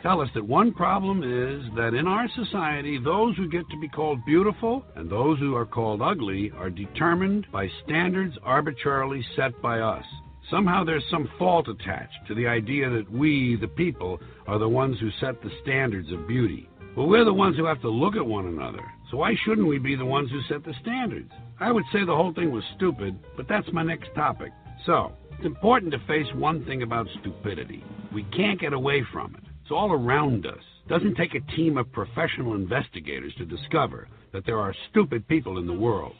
tell 0.03 0.21
us 0.21 0.29
that 0.35 0.45
one 0.45 0.73
problem 0.73 1.23
is 1.23 1.63
that 1.77 1.95
in 1.95 2.07
our 2.07 2.27
society, 2.35 2.99
those 2.99 3.37
who 3.37 3.49
get 3.49 3.69
to 3.71 3.79
be 3.79 3.89
called 3.89 4.25
beautiful 4.25 4.85
and 4.97 5.11
those 5.11 5.39
who 5.39 5.55
are 5.55 5.67
called 5.67 6.01
ugly 6.01 6.51
are 6.57 6.71
determined 6.71 7.47
by 7.53 7.69
standards 7.85 8.35
arbitrarily 8.43 9.25
set 9.37 9.61
by 9.61 9.81
us. 9.81 10.05
Somehow 10.51 10.85
there's 10.85 11.05
some 11.11 11.31
fault 11.39 11.69
attached 11.69 12.27
to 12.27 12.35
the 12.35 12.47
idea 12.47 12.91
that 12.91 13.11
we, 13.11 13.57
the 13.61 13.69
people, 13.69 14.19
are 14.47 14.59
the 14.59 14.69
ones 14.69 14.99
who 14.99 15.11
set 15.21 15.41
the 15.43 15.51
standards 15.63 16.11
of 16.11 16.27
beauty. 16.27 16.69
Well, 16.97 17.07
we're 17.07 17.25
the 17.25 17.33
ones 17.33 17.57
who 17.57 17.65
have 17.67 17.81
to 17.83 17.89
look 17.89 18.17
at 18.17 18.27
one 18.27 18.47
another. 18.47 18.83
So 19.11 19.19
why 19.19 19.35
shouldn't 19.45 19.67
we 19.67 19.79
be 19.79 19.95
the 19.95 20.05
ones 20.05 20.31
who 20.31 20.41
set 20.49 20.65
the 20.65 20.75
standards? 20.81 21.31
I 21.63 21.71
would 21.71 21.85
say 21.93 22.05
the 22.05 22.17
whole 22.17 22.35
thing 22.35 22.51
was 22.51 22.65
stupid, 22.75 23.17
but 23.37 23.47
that's 23.49 23.69
my 23.73 23.85
next 23.85 24.09
topic. 24.17 24.51
So, 24.85 25.13
it's 25.31 25.47
important 25.47 25.93
to 25.93 25.99
face 26.09 26.27
one 26.35 26.65
thing 26.65 26.83
about 26.83 27.07
stupidity. 27.21 27.85
We 28.13 28.25
can't 28.37 28.61
get 28.61 28.73
away 28.73 29.05
from 29.13 29.37
it. 29.37 29.45
It's 29.63 29.71
all 29.71 29.93
around 29.93 30.45
us. 30.45 30.59
It 30.85 30.89
doesn't 30.89 31.15
take 31.15 31.37
a 31.37 31.55
team 31.55 31.79
of 31.79 31.91
professional 31.93 32.57
investigators 32.57 33.33
to 33.39 33.45
discover 33.45 34.09
that 34.33 34.45
there 34.45 34.59
are 34.59 34.75
stupid 34.91 35.29
people 35.29 35.59
in 35.59 35.69
the 35.69 35.73
world. 35.73 36.15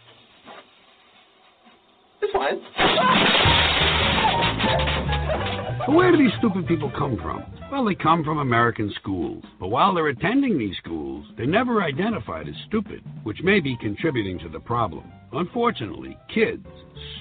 It's 2.21 2.33
fine. 2.33 3.72
Where 5.89 6.13
do 6.13 6.19
these 6.19 6.33
stupid 6.39 6.69
people 6.69 6.93
come 6.97 7.17
from? 7.17 7.45
Well, 7.73 7.85
they 7.85 7.97
come 7.97 8.23
from 8.23 8.39
American 8.39 8.93
schools. 9.01 9.43
But 9.59 9.69
while 9.69 9.93
they're 9.93 10.09
attending 10.09 10.57
these 10.57 10.77
schools, 10.77 11.27
they're 11.37 11.45
never 11.45 11.83
identified 11.83 12.49
as 12.49 12.55
stupid, 12.69 13.03
which 13.25 13.43
may 13.43 13.59
be 13.59 13.77
contributing 13.81 14.39
to 14.41 14.49
the 14.49 14.61
problem. 14.61 15.11
Unfortunately, 15.33 16.17
kids, 16.33 16.67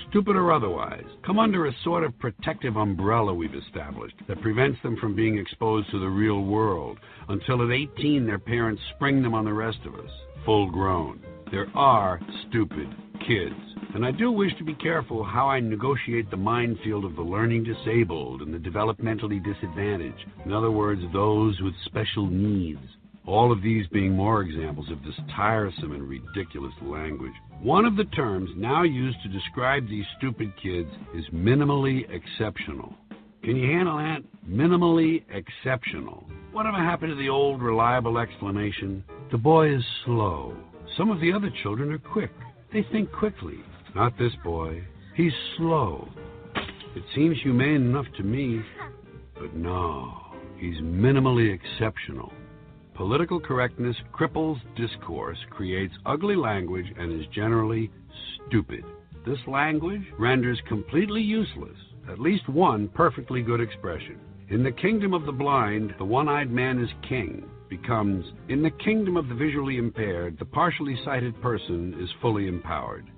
stupid 0.10 0.36
or 0.36 0.52
otherwise, 0.52 1.06
come 1.26 1.40
under 1.40 1.66
a 1.66 1.76
sort 1.84 2.04
of 2.04 2.18
protective 2.20 2.78
umbrella 2.78 3.34
we've 3.34 3.56
established 3.56 4.18
that 4.28 4.42
prevents 4.42 4.80
them 4.84 4.96
from 4.98 5.16
being 5.16 5.40
exposed 5.40 5.90
to 5.90 6.00
the 6.00 6.08
real 6.08 6.44
world 6.44 7.00
until 7.30 7.64
at 7.64 7.72
18 7.72 8.28
their 8.28 8.38
parents 8.38 8.82
spring 8.96 9.24
them 9.24 9.34
on 9.34 9.46
the 9.46 9.54
rest 9.54 9.80
of 9.88 9.96
us, 9.96 10.12
full 10.46 10.70
grown. 10.70 11.20
There 11.52 11.68
are 11.74 12.20
stupid 12.48 12.96
kids. 13.28 13.56
And 13.94 14.06
I 14.06 14.12
do 14.12 14.32
wish 14.32 14.56
to 14.58 14.64
be 14.64 14.74
careful 14.76 15.24
how 15.24 15.50
I 15.50 15.60
negotiate 15.60 16.32
the 16.32 16.38
minefield 16.38 17.04
of 17.04 17.16
the 17.16 17.22
learning 17.22 17.64
disabled 17.64 18.42
and 18.42 18.54
the 18.54 18.58
developmentally 18.58 19.44
disadvantaged. 19.44 20.26
In 20.46 20.54
other 20.54 20.72
words, 20.72 21.02
those 21.12 21.60
with 21.62 21.74
special 21.86 22.26
needs. 22.28 22.80
All 23.28 23.52
of 23.52 23.62
these 23.62 23.86
being 23.88 24.12
more 24.12 24.42
examples 24.42 24.90
of 24.90 25.04
this 25.04 25.20
tiresome 25.36 25.92
and 25.92 26.08
ridiculous 26.08 26.74
language. 26.82 27.34
One 27.62 27.86
of 27.86 27.96
the 27.96 28.06
terms 28.06 28.50
now 28.56 28.84
used 28.84 29.18
to 29.24 29.30
describe 29.30 29.88
these 29.88 30.06
stupid 30.18 30.54
kids 30.62 30.90
is 31.14 31.26
minimally 31.34 32.10
exceptional. 32.10 32.96
Can 33.44 33.56
you 33.56 33.70
handle 33.70 33.98
that? 33.98 34.24
Minimally 34.48 35.24
exceptional. 35.30 36.28
Whatever 36.52 36.78
happened 36.78 37.12
to 37.12 37.16
the 37.16 37.30
old 37.30 37.62
reliable 37.62 38.18
explanation? 38.18 39.04
The 39.32 39.38
boy 39.38 39.76
is 39.76 39.84
slow. 40.06 40.56
Some 40.98 41.12
of 41.12 41.20
the 41.22 41.32
other 41.32 41.52
children 41.62 41.92
are 41.92 41.98
quick. 41.98 42.32
They 42.74 42.86
think 42.92 43.12
quickly. 43.12 43.60
Not 43.94 44.18
this 44.18 44.32
boy. 44.44 44.84
He's 45.16 45.34
slow. 45.58 46.08
It 46.96 47.04
seems 47.14 47.38
humane 47.42 47.76
enough 47.76 48.06
to 48.18 48.24
me, 48.24 48.62
but 49.38 49.54
no. 49.54 50.18
He's 50.58 50.78
minimally 50.78 51.54
exceptional. 51.54 52.32
Political 52.94 53.42
correctness 53.42 53.96
cripples 54.14 54.60
discourse, 54.78 55.38
creates 55.50 55.94
ugly 56.06 56.36
language, 56.36 56.86
and 56.98 57.20
is 57.20 57.28
generally 57.34 57.92
stupid. 58.48 58.86
This 59.26 59.40
language 59.48 60.04
renders 60.18 60.60
completely 60.68 61.22
useless 61.22 61.78
at 62.10 62.20
least 62.20 62.48
one 62.50 62.88
perfectly 62.90 63.42
good 63.42 63.62
expression. 63.62 64.20
In 64.50 64.64
the 64.64 64.72
kingdom 64.72 65.14
of 65.14 65.26
the 65.26 65.32
blind, 65.32 65.94
the 65.98 66.06
one 66.06 66.28
eyed 66.28 66.52
man 66.52 66.82
is 66.82 66.90
king 67.08 67.44
becomes 67.72 68.26
In 68.50 68.62
the 68.62 68.70
kingdom 68.70 69.18
of 69.18 69.30
the 69.30 69.34
visually 69.34 69.78
impaired, 69.78 70.38
the 70.38 70.46
partially 70.46 70.96
sighted 71.04 71.42
person 71.42 71.96
is 72.00 72.10
fully 72.22 72.48
empowered. 72.48 73.10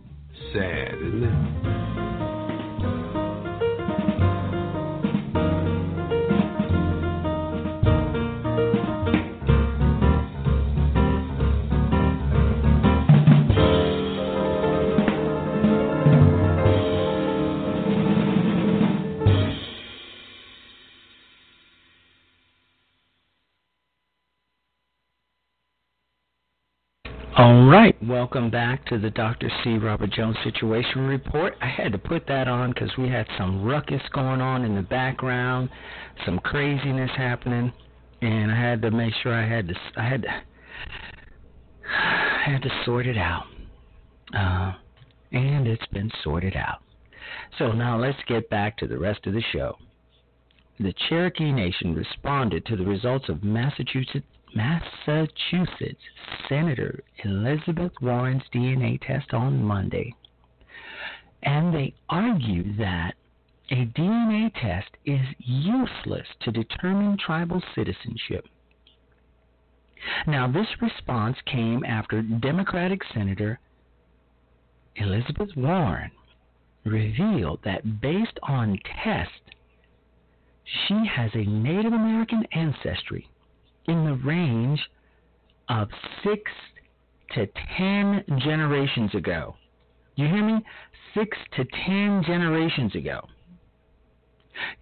Sad, 0.53 0.93
isn't 0.95 1.23
it? 1.23 2.32
Right, 27.73 27.95
welcome 28.03 28.51
back 28.51 28.85
to 28.85 28.99
the 28.99 29.09
Dr. 29.09 29.49
C. 29.63 29.77
Robert 29.77 30.11
Jones 30.11 30.37
Situation 30.43 31.07
Report. 31.07 31.55
I 31.59 31.65
had 31.65 31.91
to 31.93 31.97
put 31.97 32.27
that 32.27 32.47
on 32.47 32.71
because 32.71 32.91
we 32.99 33.09
had 33.09 33.25
some 33.35 33.63
ruckus 33.63 34.01
going 34.13 34.41
on 34.41 34.63
in 34.63 34.75
the 34.75 34.83
background, 34.83 35.69
some 36.23 36.37
craziness 36.37 37.09
happening, 37.17 37.73
and 38.21 38.51
I 38.51 38.61
had 38.61 38.79
to 38.83 38.91
make 38.91 39.11
sure 39.23 39.33
I 39.33 39.49
had 39.49 39.67
to, 39.69 39.73
I 39.97 40.07
had 40.07 40.21
to, 40.21 40.27
I 41.89 42.43
had 42.45 42.61
to 42.61 42.69
sort 42.85 43.07
it 43.07 43.17
out. 43.17 43.45
Uh, 44.37 44.73
and 45.31 45.65
it's 45.65 45.87
been 45.87 46.11
sorted 46.23 46.55
out. 46.55 46.83
So 47.57 47.71
now 47.71 47.99
let's 47.99 48.19
get 48.27 48.51
back 48.51 48.77
to 48.77 48.87
the 48.87 48.99
rest 48.99 49.25
of 49.25 49.33
the 49.33 49.43
show. 49.51 49.77
The 50.79 50.93
Cherokee 51.09 51.51
Nation 51.51 51.95
responded 51.95 52.67
to 52.67 52.75
the 52.75 52.85
results 52.85 53.29
of 53.29 53.43
Massachusetts 53.43 54.27
Massachusetts 54.55 56.01
Senator 56.47 57.03
Elizabeth 57.23 57.91
Warren's 58.01 58.43
DNA 58.53 58.99
test 59.01 59.33
on 59.33 59.63
Monday. 59.63 60.13
And 61.41 61.73
they 61.73 61.93
argue 62.09 62.75
that 62.77 63.15
a 63.71 63.85
DNA 63.87 64.51
test 64.61 64.89
is 65.05 65.25
useless 65.39 66.27
to 66.41 66.51
determine 66.51 67.17
tribal 67.17 67.61
citizenship. 67.73 68.45
Now, 70.27 70.51
this 70.51 70.67
response 70.81 71.37
came 71.45 71.83
after 71.83 72.21
Democratic 72.21 73.01
Senator 73.13 73.59
Elizabeth 74.95 75.49
Warren 75.55 76.11
revealed 76.85 77.59
that 77.63 78.01
based 78.01 78.37
on 78.43 78.77
tests, 79.03 79.33
she 80.65 81.05
has 81.07 81.31
a 81.33 81.49
Native 81.49 81.93
American 81.93 82.45
ancestry 82.51 83.27
in 83.87 84.05
the 84.05 84.15
range 84.25 84.79
of 85.69 85.89
six 86.23 86.51
to 87.31 87.47
ten 87.77 88.23
generations 88.43 89.13
ago. 89.15 89.55
You 90.15 90.27
hear 90.27 90.43
me? 90.43 90.63
Six 91.13 91.37
to 91.55 91.65
ten 91.85 92.23
generations 92.25 92.95
ago. 92.95 93.21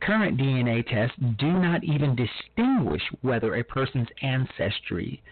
Current 0.01 0.37
DNA 0.37 0.85
tests 0.85 1.15
do 1.39 1.51
not 1.51 1.83
even 1.83 2.15
distinguish 2.15 3.01
whether 3.21 3.55
a 3.55 3.63
person's 3.63 4.09
ancestry 4.21 5.23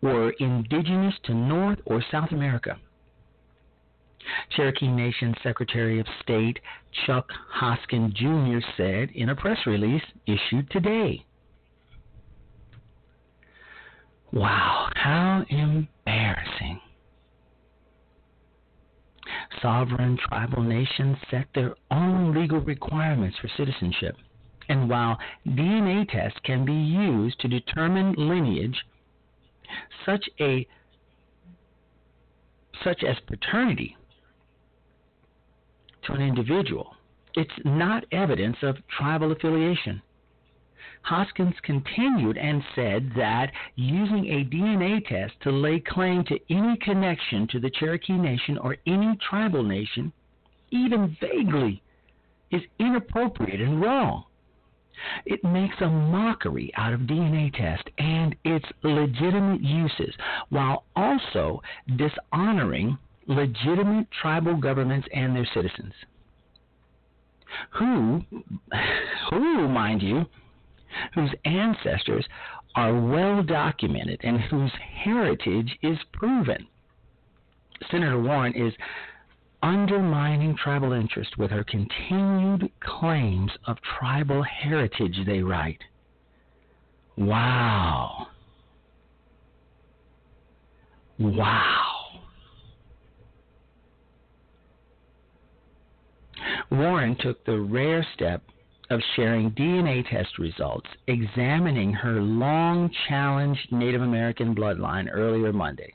were 0.00 0.30
indigenous 0.38 1.14
to 1.24 1.34
North 1.34 1.78
or 1.84 2.02
South 2.10 2.30
America. 2.30 2.78
Cherokee 4.50 4.88
Nation 4.88 5.34
Secretary 5.42 5.98
of 5.98 6.06
State 6.22 6.60
Chuck 7.06 7.28
Hoskin 7.52 8.12
Jr. 8.14 8.64
said 8.76 9.10
in 9.14 9.30
a 9.30 9.36
press 9.36 9.66
release 9.66 10.04
issued 10.26 10.70
today 10.70 11.24
Wow, 14.32 14.88
how 14.94 15.44
embarrassing. 15.48 16.80
Sovereign 19.60 20.18
tribal 20.28 20.62
nations 20.62 21.16
set 21.30 21.46
their 21.54 21.74
own 21.90 22.34
legal 22.34 22.60
requirements 22.60 23.36
for 23.40 23.48
citizenship. 23.56 24.16
And 24.68 24.88
while 24.88 25.18
DNA 25.46 26.08
tests 26.08 26.38
can 26.44 26.64
be 26.64 26.72
used 26.72 27.40
to 27.40 27.48
determine 27.48 28.14
lineage, 28.16 28.78
such 30.06 30.24
a 30.40 30.66
such 32.84 33.02
as 33.04 33.16
paternity 33.26 33.96
to 36.04 36.12
an 36.12 36.22
individual, 36.22 36.94
it's 37.34 37.50
not 37.64 38.04
evidence 38.12 38.56
of 38.62 38.76
tribal 38.96 39.32
affiliation. 39.32 40.00
Hoskins 41.02 41.54
continued 41.62 42.36
and 42.36 42.62
said 42.74 43.12
that 43.16 43.50
using 43.74 44.26
a 44.26 44.44
DNA 44.44 45.04
test 45.06 45.34
to 45.42 45.50
lay 45.50 45.80
claim 45.80 46.24
to 46.24 46.38
any 46.50 46.76
connection 46.76 47.46
to 47.48 47.60
the 47.60 47.70
Cherokee 47.70 48.12
Nation 48.12 48.58
or 48.58 48.76
any 48.86 49.16
tribal 49.28 49.62
nation, 49.62 50.12
even 50.70 51.16
vaguely, 51.20 51.82
is 52.50 52.62
inappropriate 52.78 53.60
and 53.60 53.80
wrong. 53.80 54.24
It 55.24 55.42
makes 55.42 55.80
a 55.80 55.88
mockery 55.88 56.70
out 56.76 56.92
of 56.92 57.00
DNA 57.00 57.52
test 57.54 57.88
and 57.98 58.36
its 58.44 58.66
legitimate 58.82 59.62
uses 59.62 60.14
while 60.50 60.84
also 60.94 61.62
dishonoring 61.96 62.98
legitimate 63.26 64.10
tribal 64.10 64.56
governments 64.56 65.08
and 65.14 65.34
their 65.34 65.46
citizens. 65.54 65.94
Who, 67.78 68.22
who, 69.30 69.68
mind 69.68 70.02
you, 70.02 70.26
whose 71.14 71.30
ancestors 71.44 72.26
are 72.74 72.98
well 72.98 73.42
documented 73.42 74.20
and 74.22 74.40
whose 74.40 74.72
heritage 75.04 75.76
is 75.82 75.98
proven. 76.12 76.66
Senator 77.90 78.20
Warren 78.20 78.54
is 78.54 78.72
undermining 79.62 80.56
tribal 80.56 80.92
interest 80.92 81.36
with 81.36 81.50
her 81.50 81.64
continued 81.64 82.70
claims 82.80 83.50
of 83.66 83.76
tribal 83.98 84.42
heritage, 84.42 85.16
they 85.26 85.40
write. 85.40 85.80
Wow. 87.16 88.28
Wow. 91.18 92.00
Warren 96.70 97.16
took 97.20 97.44
the 97.44 97.60
rare 97.60 98.06
step 98.14 98.42
of 98.90 99.00
sharing 99.14 99.52
DNA 99.52 100.08
test 100.10 100.36
results 100.38 100.88
examining 101.06 101.92
her 101.92 102.20
long 102.20 102.90
challenged 103.08 103.70
Native 103.70 104.02
American 104.02 104.54
bloodline 104.54 105.08
earlier 105.12 105.52
Monday. 105.52 105.94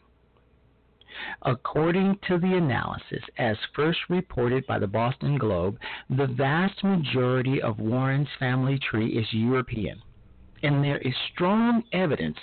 According 1.44 2.20
to 2.28 2.38
the 2.38 2.56
analysis, 2.56 3.24
as 3.38 3.56
first 3.74 4.00
reported 4.10 4.68
by 4.68 4.80
the 4.80 4.88
Boston 4.88 5.38
Globe, 5.38 5.78
the 6.10 6.28
vast 6.28 6.84
majority 6.84 7.62
of 7.62 7.80
Warren's 7.80 8.28
family 8.40 8.78
tree 8.80 9.18
is 9.18 9.34
European, 9.34 10.02
and 10.64 10.84
there 10.84 10.98
is 10.98 11.14
strong 11.34 11.84
evidence 11.94 12.38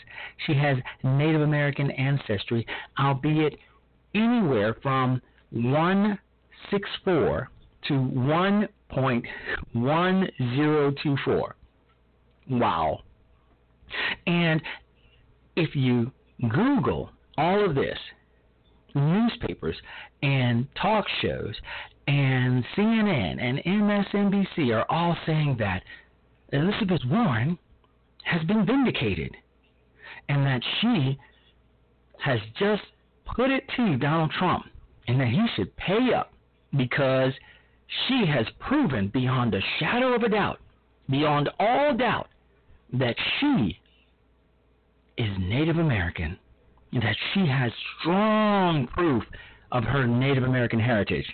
she 0.46 0.55
has 0.55 0.78
Native 1.03 1.42
American 1.42 1.90
ancestry, 1.92 2.66
albeit 2.98 3.59
anywhere 4.14 4.74
from 4.82 5.20
164 5.50 7.50
to 7.88 8.00
1.1024. 8.95 11.53
Wow. 12.51 13.01
And 14.26 14.61
if 15.57 15.74
you 15.74 16.12
Google 16.49 17.11
all 17.38 17.64
of 17.64 17.74
this, 17.74 17.99
newspapers 18.95 19.76
and 20.22 20.66
talk 20.80 21.05
shows 21.20 21.55
and 22.07 22.64
CNN 22.76 23.40
and 23.40 23.59
MSNBC 23.64 24.74
are 24.74 24.86
all 24.90 25.16
saying 25.26 25.57
that 25.59 25.82
Elizabeth 26.53 27.01
Warren 27.07 27.59
has 28.24 28.43
been 28.45 28.66
vindicated 28.66 29.34
and 30.28 30.45
that 30.45 30.61
she 30.80 31.18
has 32.18 32.38
just 32.59 32.82
put 33.34 33.51
it 33.51 33.64
to 33.76 33.97
Donald 33.97 34.30
Trump 34.38 34.66
and 35.09 35.20
that 35.20 35.28
he 35.28 35.45
should 35.57 35.74
pay 35.76 36.12
up 36.14 36.32
because 36.76 37.32
she 38.07 38.24
has 38.26 38.47
proven 38.59 39.09
beyond 39.09 39.55
a 39.55 39.61
shadow 39.78 40.14
of 40.14 40.22
a 40.22 40.28
doubt, 40.28 40.61
beyond 41.11 41.49
all 41.59 41.97
doubt, 41.97 42.28
that 42.93 43.16
she 43.38 43.78
is 45.16 45.30
Native 45.38 45.78
American 45.78 46.38
and 46.93 47.03
that 47.03 47.16
she 47.32 47.47
has 47.47 47.72
strong 48.01 48.86
proof 48.88 49.22
of 49.70 49.84
her 49.84 50.07
Native 50.07 50.45
American 50.45 50.78
heritage. 50.78 51.26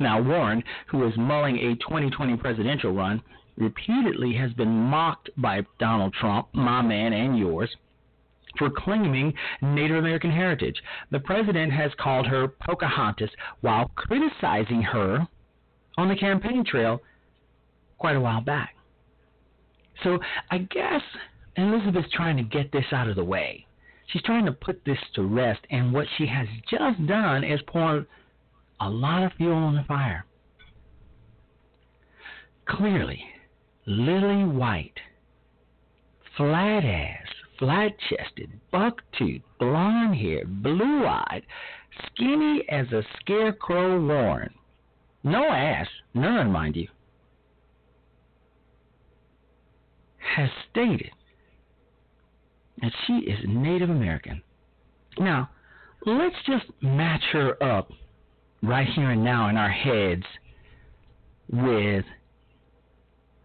Now, 0.00 0.22
Warren, 0.22 0.62
who 0.90 1.06
is 1.06 1.12
mulling 1.16 1.56
a 1.56 1.74
2020 1.76 2.36
presidential 2.36 2.92
run, 2.92 3.20
repeatedly 3.56 4.32
has 4.34 4.52
been 4.52 4.70
mocked 4.70 5.28
by 5.36 5.66
Donald 5.78 6.14
Trump, 6.14 6.48
my 6.54 6.80
man 6.80 7.12
and 7.12 7.36
yours, 7.36 7.68
for 8.56 8.70
claiming 8.70 9.32
Native 9.60 9.96
American 9.96 10.30
heritage. 10.30 10.80
The 11.10 11.20
president 11.20 11.72
has 11.72 11.90
called 11.98 12.26
her 12.26 12.48
Pocahontas 12.48 13.30
while 13.60 13.90
criticizing 13.94 14.82
her 14.82 15.26
on 15.96 16.08
the 16.08 16.16
campaign 16.16 16.64
trail 16.64 17.00
quite 17.98 18.16
a 18.16 18.20
while 18.20 18.40
back. 18.40 18.74
So 20.04 20.18
I 20.50 20.58
guess 20.58 21.02
Elizabeth's 21.56 22.12
trying 22.12 22.36
to 22.36 22.42
get 22.44 22.70
this 22.72 22.84
out 22.92 23.08
of 23.08 23.16
the 23.16 23.24
way. 23.24 23.66
She's 24.06 24.22
trying 24.22 24.46
to 24.46 24.52
put 24.52 24.84
this 24.86 24.98
to 25.16 25.22
rest, 25.22 25.60
and 25.70 25.92
what 25.92 26.06
she 26.16 26.26
has 26.26 26.46
just 26.70 27.06
done 27.06 27.44
is 27.44 27.60
pour 27.66 28.06
a 28.80 28.88
lot 28.88 29.24
of 29.24 29.32
fuel 29.34 29.54
on 29.54 29.74
the 29.74 29.84
fire. 29.84 30.24
Clearly, 32.66 33.22
lily 33.86 34.44
white, 34.44 34.98
flat 36.36 36.84
ass, 36.84 37.26
flat 37.58 37.92
chested, 38.08 38.50
buck 38.70 39.02
toothed, 39.18 39.44
blonde 39.58 40.16
haired, 40.16 40.62
blue 40.62 41.06
eyed, 41.06 41.42
skinny 42.06 42.64
as 42.68 42.86
a 42.92 43.02
scarecrow 43.20 44.00
Warren. 44.00 44.54
No 45.24 45.44
ass, 45.48 45.88
none, 46.14 46.50
mind 46.52 46.76
you. 46.76 46.88
Has 50.36 50.50
stated 50.70 51.10
that 52.80 52.92
she 53.06 53.14
is 53.14 53.38
Native 53.48 53.90
American. 53.90 54.42
Now, 55.18 55.50
let's 56.06 56.36
just 56.46 56.66
match 56.80 57.22
her 57.32 57.60
up 57.62 57.90
right 58.62 58.86
here 58.94 59.10
and 59.10 59.24
now 59.24 59.48
in 59.48 59.56
our 59.56 59.70
heads 59.70 60.24
with, 61.50 62.04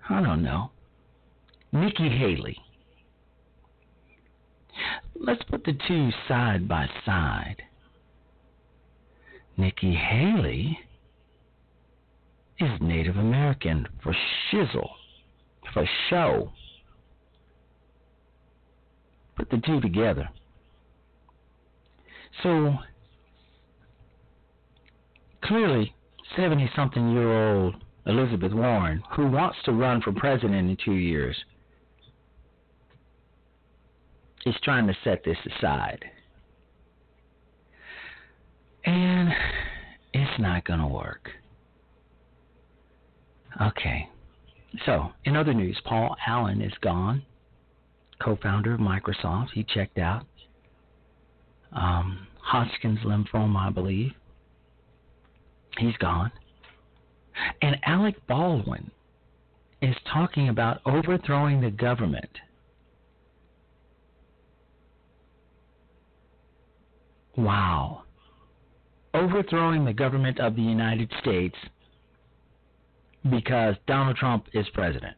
I 0.10 0.22
don't 0.22 0.44
know, 0.44 0.72
Nikki 1.72 2.10
Haley. 2.10 2.58
Let's 5.16 5.44
put 5.44 5.64
the 5.64 5.78
two 5.88 6.10
side 6.28 6.68
by 6.68 6.88
side. 7.06 7.62
Nikki 9.58 9.94
Haley 9.94 10.80
is 12.60 12.72
Native 12.82 13.18
American 13.18 13.88
for 14.02 14.16
shizzle, 14.52 14.90
for 15.74 15.88
show. 16.10 16.52
Put 19.36 19.50
the 19.50 19.62
two 19.66 19.80
together. 19.82 20.30
So 22.42 22.74
clearly, 25.44 25.94
70 26.36 26.70
something 26.76 27.12
year 27.12 27.56
old 27.56 27.76
Elizabeth 28.06 28.52
Warren, 28.52 29.04
who 29.16 29.28
wants 29.28 29.58
to 29.66 29.72
run 29.72 30.02
for 30.02 30.12
president 30.12 30.70
in 30.70 30.78
two 30.84 30.96
years, 30.96 31.38
is 34.46 34.56
trying 34.64 34.88
to 34.88 34.94
set 35.04 35.24
this 35.24 35.38
aside. 35.58 36.04
And 38.86 39.30
it's 40.14 40.40
not 40.40 40.66
going 40.66 40.80
to 40.80 40.88
work. 40.88 41.30
Okay. 43.62 44.10
So, 44.86 45.12
in 45.26 45.36
other 45.36 45.54
news, 45.54 45.80
Paul 45.86 46.16
Allen 46.28 46.62
is 46.62 46.74
gone 46.82 47.24
co-founder 48.24 48.74
of 48.74 48.80
Microsoft. 48.80 49.50
He 49.54 49.64
checked 49.64 49.98
out. 49.98 50.26
Um, 51.74 52.28
Hodgkin's 52.42 53.00
lymphoma, 53.00 53.68
I 53.68 53.70
believe. 53.70 54.12
He's 55.78 55.98
gone. 55.98 56.32
And 57.62 57.78
Alec 57.86 58.16
Baldwin 58.28 58.92
is 59.82 59.96
talking 60.12 60.50
about 60.50 60.82
overthrowing 60.86 61.62
the 61.62 61.72
government. 61.72 62.30
Wow. 67.36 68.04
Overthrowing 69.14 69.86
the 69.86 69.94
government 69.94 70.40
of 70.40 70.56
the 70.56 70.62
United 70.62 71.12
States 71.20 71.56
because 73.30 73.76
Donald 73.88 74.18
Trump 74.18 74.48
is 74.54 74.66
president. 74.74 75.16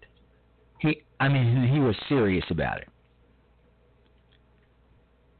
He 0.79 1.01
I 1.19 1.27
mean 1.29 1.67
he 1.71 1.79
was 1.79 1.95
serious 2.07 2.45
about 2.49 2.79
it. 2.79 2.89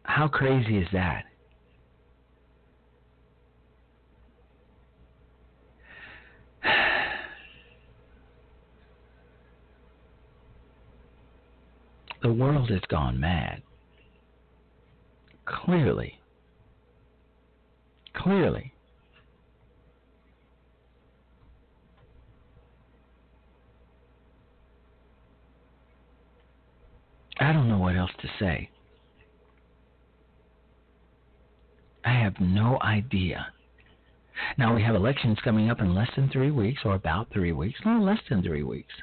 How 0.03 0.27
crazy 0.27 0.77
is 0.77 0.87
that? 0.93 1.25
The 12.21 12.33
world 12.33 12.71
has 12.71 12.81
gone 12.89 13.19
mad. 13.19 13.61
Clearly. 15.45 16.19
Clearly. 18.15 18.73
I 27.39 27.51
don't 27.53 27.67
know 27.67 27.77
what 27.77 27.95
else 27.95 28.11
to 28.21 28.27
say. 28.39 28.69
I 32.05 32.13
have 32.13 32.39
no 32.39 32.79
idea 32.81 33.47
Now 34.57 34.75
we 34.75 34.83
have 34.83 34.95
elections 34.95 35.37
coming 35.43 35.69
up 35.69 35.79
in 35.79 35.93
less 35.93 36.09
than 36.15 36.29
three 36.29 36.51
weeks, 36.51 36.81
or 36.85 36.95
about 36.95 37.31
three 37.31 37.51
weeks, 37.51 37.79
no 37.85 37.99
less 37.99 38.19
than 38.29 38.41
three 38.41 38.63
weeks. 38.63 38.93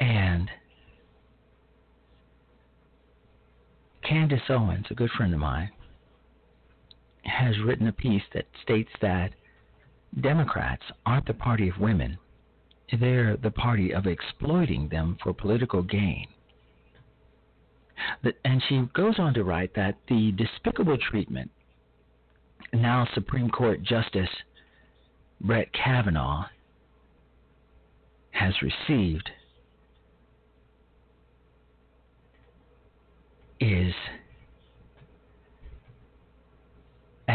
And 0.00 0.50
Candace 4.08 4.42
Owens, 4.48 4.86
a 4.90 4.94
good 4.94 5.10
friend 5.16 5.32
of 5.32 5.40
mine, 5.40 5.70
has 7.24 7.58
written 7.64 7.88
a 7.88 7.92
piece 7.92 8.22
that 8.32 8.46
states 8.62 8.90
that 9.00 9.32
Democrats 10.20 10.84
aren't 11.04 11.26
the 11.26 11.34
party 11.34 11.68
of 11.68 11.78
women, 11.78 12.18
they're 13.00 13.36
the 13.36 13.50
party 13.50 13.92
of 13.92 14.06
exploiting 14.06 14.88
them 14.88 15.16
for 15.22 15.32
political 15.32 15.82
gain. 15.82 16.26
And 18.44 18.62
she 18.68 18.88
goes 18.94 19.18
on 19.18 19.34
to 19.34 19.44
write 19.44 19.74
that 19.74 19.96
the 20.08 20.32
despicable 20.32 20.98
treatment 20.98 21.50
now 22.72 23.06
Supreme 23.14 23.50
Court 23.50 23.82
Justice 23.82 24.28
Brett 25.40 25.72
Kavanaugh 25.72 26.46
has 28.32 28.54
received 28.62 29.30
is 33.60 33.94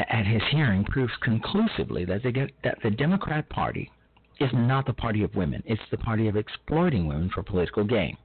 at 0.09 0.25
his 0.25 0.41
hearing 0.51 0.83
proves 0.85 1.13
conclusively 1.21 2.05
that, 2.05 2.21
get, 2.33 2.51
that 2.63 2.77
the 2.83 2.91
Democrat 2.91 3.49
Party 3.49 3.91
is 4.39 4.49
not 4.53 4.85
the 4.85 4.93
party 4.93 5.23
of 5.23 5.35
women. 5.35 5.61
It's 5.65 5.81
the 5.91 5.97
party 5.97 6.27
of 6.27 6.35
exploiting 6.35 7.07
women 7.07 7.29
for 7.29 7.43
political 7.43 7.83
gain. 7.83 8.15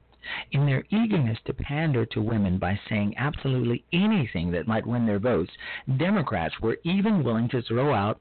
In 0.53 0.64
their 0.64 0.85
eagerness 0.91 1.39
to 1.45 1.53
pander 1.53 2.07
to 2.07 2.22
women 2.22 2.59
by 2.59 2.79
saying 2.89 3.14
absolutely 3.18 3.85
anything 3.93 4.51
that 4.53 4.66
might 4.66 4.87
win 4.87 5.07
their 5.07 5.18
votes, 5.18 5.53
Democrats 5.99 6.55
were 6.61 6.79
even 6.85 7.22
willing 7.22 7.49
to 7.51 7.62
throw 7.62 7.93
out 7.93 8.20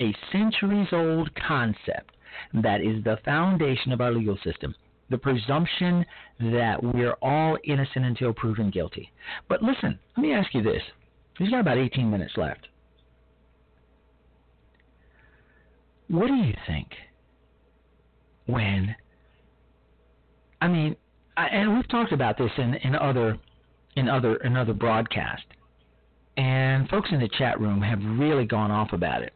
a 0.00 0.14
centuries 0.30 0.88
old 0.92 1.34
concept 1.34 2.14
that 2.54 2.80
is 2.80 3.02
the 3.02 3.18
foundation 3.24 3.92
of 3.92 4.00
our 4.00 4.12
legal 4.12 4.38
system 4.44 4.74
the 5.10 5.18
presumption 5.18 6.06
that 6.38 6.82
we're 6.82 7.16
all 7.20 7.58
innocent 7.64 8.04
until 8.04 8.32
proven 8.32 8.70
guilty. 8.70 9.10
But 9.48 9.62
listen, 9.62 9.98
let 10.16 10.22
me 10.22 10.32
ask 10.32 10.54
you 10.54 10.62
this. 10.62 10.82
We've 11.38 11.50
got 11.50 11.60
about 11.60 11.78
18 11.78 12.10
minutes 12.10 12.34
left. 12.36 12.68
What 16.10 16.26
do 16.26 16.34
you 16.34 16.54
think? 16.66 16.88
When? 18.46 18.96
I 20.60 20.66
mean, 20.66 20.96
I, 21.36 21.46
and 21.46 21.76
we've 21.76 21.88
talked 21.88 22.10
about 22.10 22.36
this 22.36 22.50
in, 22.58 22.74
in 22.74 22.96
other 22.96 23.38
in 23.94 24.08
other 24.08 24.36
another 24.38 24.72
broadcast, 24.72 25.44
and 26.36 26.88
folks 26.88 27.10
in 27.12 27.20
the 27.20 27.28
chat 27.38 27.60
room 27.60 27.80
have 27.80 28.00
really 28.18 28.44
gone 28.44 28.72
off 28.72 28.92
about 28.92 29.22
it. 29.22 29.32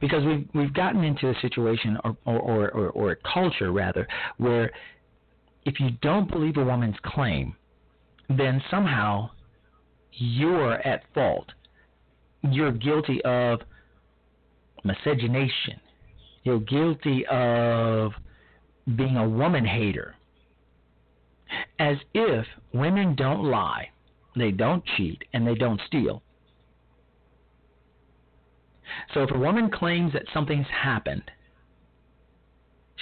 Because 0.00 0.24
we've 0.24 0.48
we've 0.54 0.72
gotten 0.72 1.04
into 1.04 1.28
a 1.28 1.34
situation 1.42 1.98
or 2.04 2.16
or, 2.24 2.70
or, 2.70 2.88
or 2.90 3.10
a 3.12 3.16
culture 3.16 3.70
rather 3.70 4.08
where 4.38 4.70
if 5.66 5.78
you 5.78 5.90
don't 6.00 6.30
believe 6.30 6.56
a 6.56 6.64
woman's 6.64 6.96
claim, 7.04 7.54
then 8.30 8.62
somehow 8.70 9.28
you're 10.12 10.74
at 10.86 11.02
fault. 11.12 11.52
You're 12.42 12.72
guilty 12.72 13.22
of 13.26 13.60
miscegenation. 14.84 15.80
You're 16.42 16.60
guilty 16.60 17.24
of 17.26 18.12
being 18.96 19.16
a 19.16 19.28
woman 19.28 19.64
hater. 19.64 20.14
As 21.78 21.96
if 22.14 22.46
women 22.72 23.14
don't 23.16 23.44
lie, 23.44 23.90
they 24.36 24.50
don't 24.50 24.84
cheat, 24.96 25.22
and 25.32 25.46
they 25.46 25.54
don't 25.54 25.80
steal. 25.86 26.22
So 29.14 29.22
if 29.22 29.30
a 29.30 29.38
woman 29.38 29.70
claims 29.70 30.12
that 30.12 30.24
something's 30.32 30.66
happened, 30.68 31.30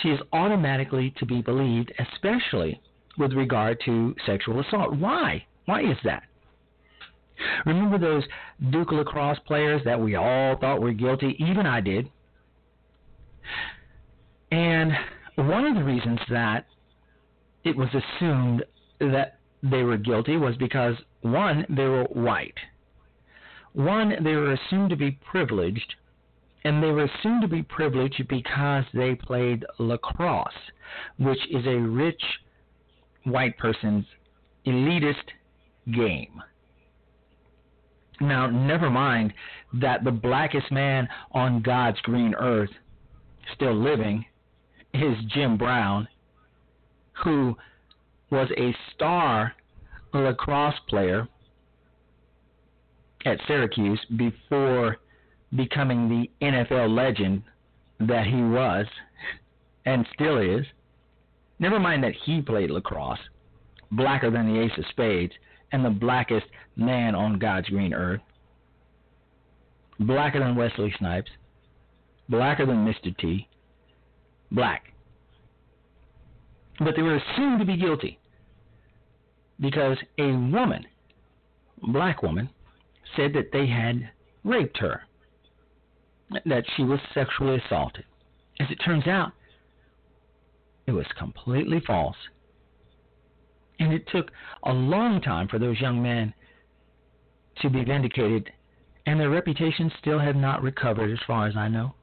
she 0.02 0.08
is 0.08 0.20
automatically 0.32 1.12
to 1.18 1.26
be 1.26 1.42
believed, 1.42 1.92
especially 1.98 2.80
with 3.18 3.32
regard 3.32 3.80
to 3.84 4.14
sexual 4.26 4.60
assault. 4.60 4.94
Why? 4.94 5.44
Why 5.66 5.82
is 5.82 5.96
that? 6.04 6.22
Remember 7.66 7.98
those 7.98 8.24
Duke 8.70 8.92
lacrosse 8.92 9.38
players 9.46 9.82
that 9.84 10.00
we 10.00 10.14
all 10.16 10.56
thought 10.56 10.80
were 10.80 10.92
guilty? 10.92 11.36
Even 11.38 11.66
I 11.66 11.80
did. 11.80 12.10
And 14.50 14.92
one 15.36 15.66
of 15.66 15.74
the 15.74 15.84
reasons 15.84 16.18
that 16.30 16.66
it 17.64 17.76
was 17.76 17.88
assumed 17.94 18.64
that 19.00 19.38
they 19.62 19.82
were 19.82 19.96
guilty 19.96 20.36
was 20.36 20.56
because, 20.56 20.94
one, 21.20 21.66
they 21.68 21.84
were 21.84 22.04
white. 22.04 22.58
One, 23.72 24.14
they 24.22 24.34
were 24.34 24.52
assumed 24.54 24.90
to 24.90 24.96
be 24.96 25.12
privileged, 25.30 25.94
and 26.64 26.82
they 26.82 26.90
were 26.90 27.04
assumed 27.04 27.42
to 27.42 27.48
be 27.48 27.62
privileged 27.62 28.26
because 28.28 28.84
they 28.94 29.14
played 29.14 29.64
lacrosse, 29.78 30.52
which 31.18 31.38
is 31.50 31.66
a 31.66 31.76
rich 31.76 32.22
white 33.24 33.56
person's 33.58 34.06
elitist 34.66 35.16
game. 35.92 36.42
Now, 38.20 38.48
never 38.48 38.90
mind 38.90 39.32
that 39.74 40.04
the 40.04 40.10
blackest 40.10 40.70
man 40.72 41.08
on 41.32 41.62
God's 41.62 42.00
green 42.00 42.34
earth, 42.34 42.70
still 43.54 43.74
living, 43.74 44.24
is 44.94 45.16
Jim 45.28 45.56
Brown, 45.56 46.08
who 47.24 47.56
was 48.30 48.48
a 48.56 48.74
star 48.94 49.54
lacrosse 50.12 50.78
player 50.88 51.28
at 53.24 53.38
Syracuse 53.46 54.00
before 54.16 54.98
becoming 55.54 56.08
the 56.08 56.30
NFL 56.44 56.94
legend 56.94 57.42
that 58.00 58.26
he 58.26 58.42
was 58.42 58.86
and 59.86 60.06
still 60.14 60.38
is. 60.38 60.66
Never 61.58 61.80
mind 61.80 62.04
that 62.04 62.14
he 62.24 62.40
played 62.40 62.70
lacrosse, 62.70 63.18
blacker 63.90 64.30
than 64.30 64.52
the 64.52 64.60
ace 64.60 64.76
of 64.78 64.84
spades, 64.90 65.32
and 65.72 65.84
the 65.84 65.90
blackest 65.90 66.46
man 66.76 67.14
on 67.14 67.38
God's 67.38 67.68
green 67.68 67.92
earth. 67.92 68.20
Blacker 70.00 70.38
than 70.38 70.56
Wesley 70.56 70.94
Snipes. 70.98 71.30
Blacker 72.28 72.66
than 72.66 72.86
Mr. 72.86 73.16
T. 73.18 73.48
Black. 74.50 74.92
But 76.78 76.94
they 76.94 77.02
were 77.02 77.16
assumed 77.16 77.58
to 77.58 77.64
be 77.64 77.76
guilty 77.76 78.18
because 79.60 79.96
a 80.18 80.26
woman, 80.26 80.86
black 81.82 82.22
woman, 82.22 82.48
said 83.16 83.32
that 83.34 83.50
they 83.52 83.66
had 83.66 84.10
raped 84.44 84.78
her, 84.78 85.02
that 86.46 86.64
she 86.76 86.84
was 86.84 87.00
sexually 87.12 87.60
assaulted. 87.66 88.04
As 88.60 88.70
it 88.70 88.76
turns 88.84 89.06
out, 89.06 89.32
it 90.86 90.92
was 90.92 91.06
completely 91.18 91.80
false. 91.86 92.16
And 93.78 93.92
it 93.92 94.06
took 94.08 94.30
a 94.64 94.72
long 94.72 95.20
time 95.20 95.48
for 95.48 95.58
those 95.58 95.80
young 95.80 96.02
men 96.02 96.34
to 97.62 97.70
be 97.70 97.84
vindicated, 97.84 98.50
and 99.06 99.18
their 99.18 99.30
reputations 99.30 99.92
still 100.00 100.18
have 100.18 100.36
not 100.36 100.62
recovered, 100.62 101.10
as 101.10 101.18
far 101.26 101.46
as 101.46 101.56
I 101.56 101.68
know. 101.68 101.94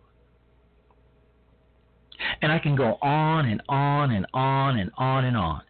And 2.41 2.51
I 2.51 2.59
can 2.59 2.75
go 2.75 2.97
on 3.01 3.45
and 3.45 3.61
on 3.67 4.11
and 4.11 4.25
on 4.33 4.79
and 4.79 4.91
on 4.97 5.25
and 5.25 5.37
on. 5.37 5.61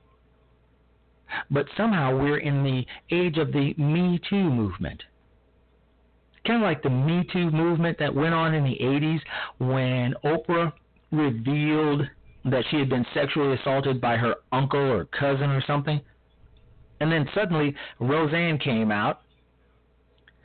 But 1.49 1.65
somehow 1.75 2.17
we're 2.17 2.37
in 2.37 2.63
the 2.63 2.85
age 3.11 3.37
of 3.37 3.51
the 3.51 3.73
Me 3.77 4.19
Too 4.29 4.49
movement. 4.49 5.03
Kind 6.45 6.61
of 6.61 6.65
like 6.65 6.83
the 6.83 6.89
Me 6.89 7.27
Too 7.33 7.49
movement 7.49 7.97
that 7.99 8.13
went 8.13 8.33
on 8.33 8.53
in 8.53 8.63
the 8.63 8.77
80s 8.81 9.19
when 9.57 10.13
Oprah 10.23 10.71
revealed 11.11 12.07
that 12.45 12.63
she 12.69 12.77
had 12.77 12.89
been 12.89 13.05
sexually 13.13 13.55
assaulted 13.55 13.99
by 13.99 14.17
her 14.17 14.35
uncle 14.51 14.79
or 14.79 15.05
cousin 15.05 15.49
or 15.49 15.63
something. 15.65 15.99
And 16.99 17.11
then 17.11 17.27
suddenly 17.33 17.75
Roseanne 17.99 18.59
came 18.59 18.91
out, 18.91 19.21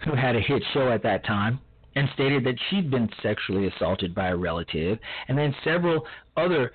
who 0.04 0.14
had 0.14 0.34
a 0.34 0.40
hit 0.40 0.62
show 0.72 0.90
at 0.90 1.02
that 1.02 1.24
time, 1.26 1.60
and 1.94 2.08
stated 2.14 2.44
that 2.44 2.54
she'd 2.68 2.90
been 2.90 3.08
sexually 3.22 3.68
assaulted 3.68 4.14
by 4.14 4.28
a 4.28 4.36
relative. 4.36 4.98
And 5.28 5.36
then 5.36 5.54
several 5.62 6.06
other 6.36 6.72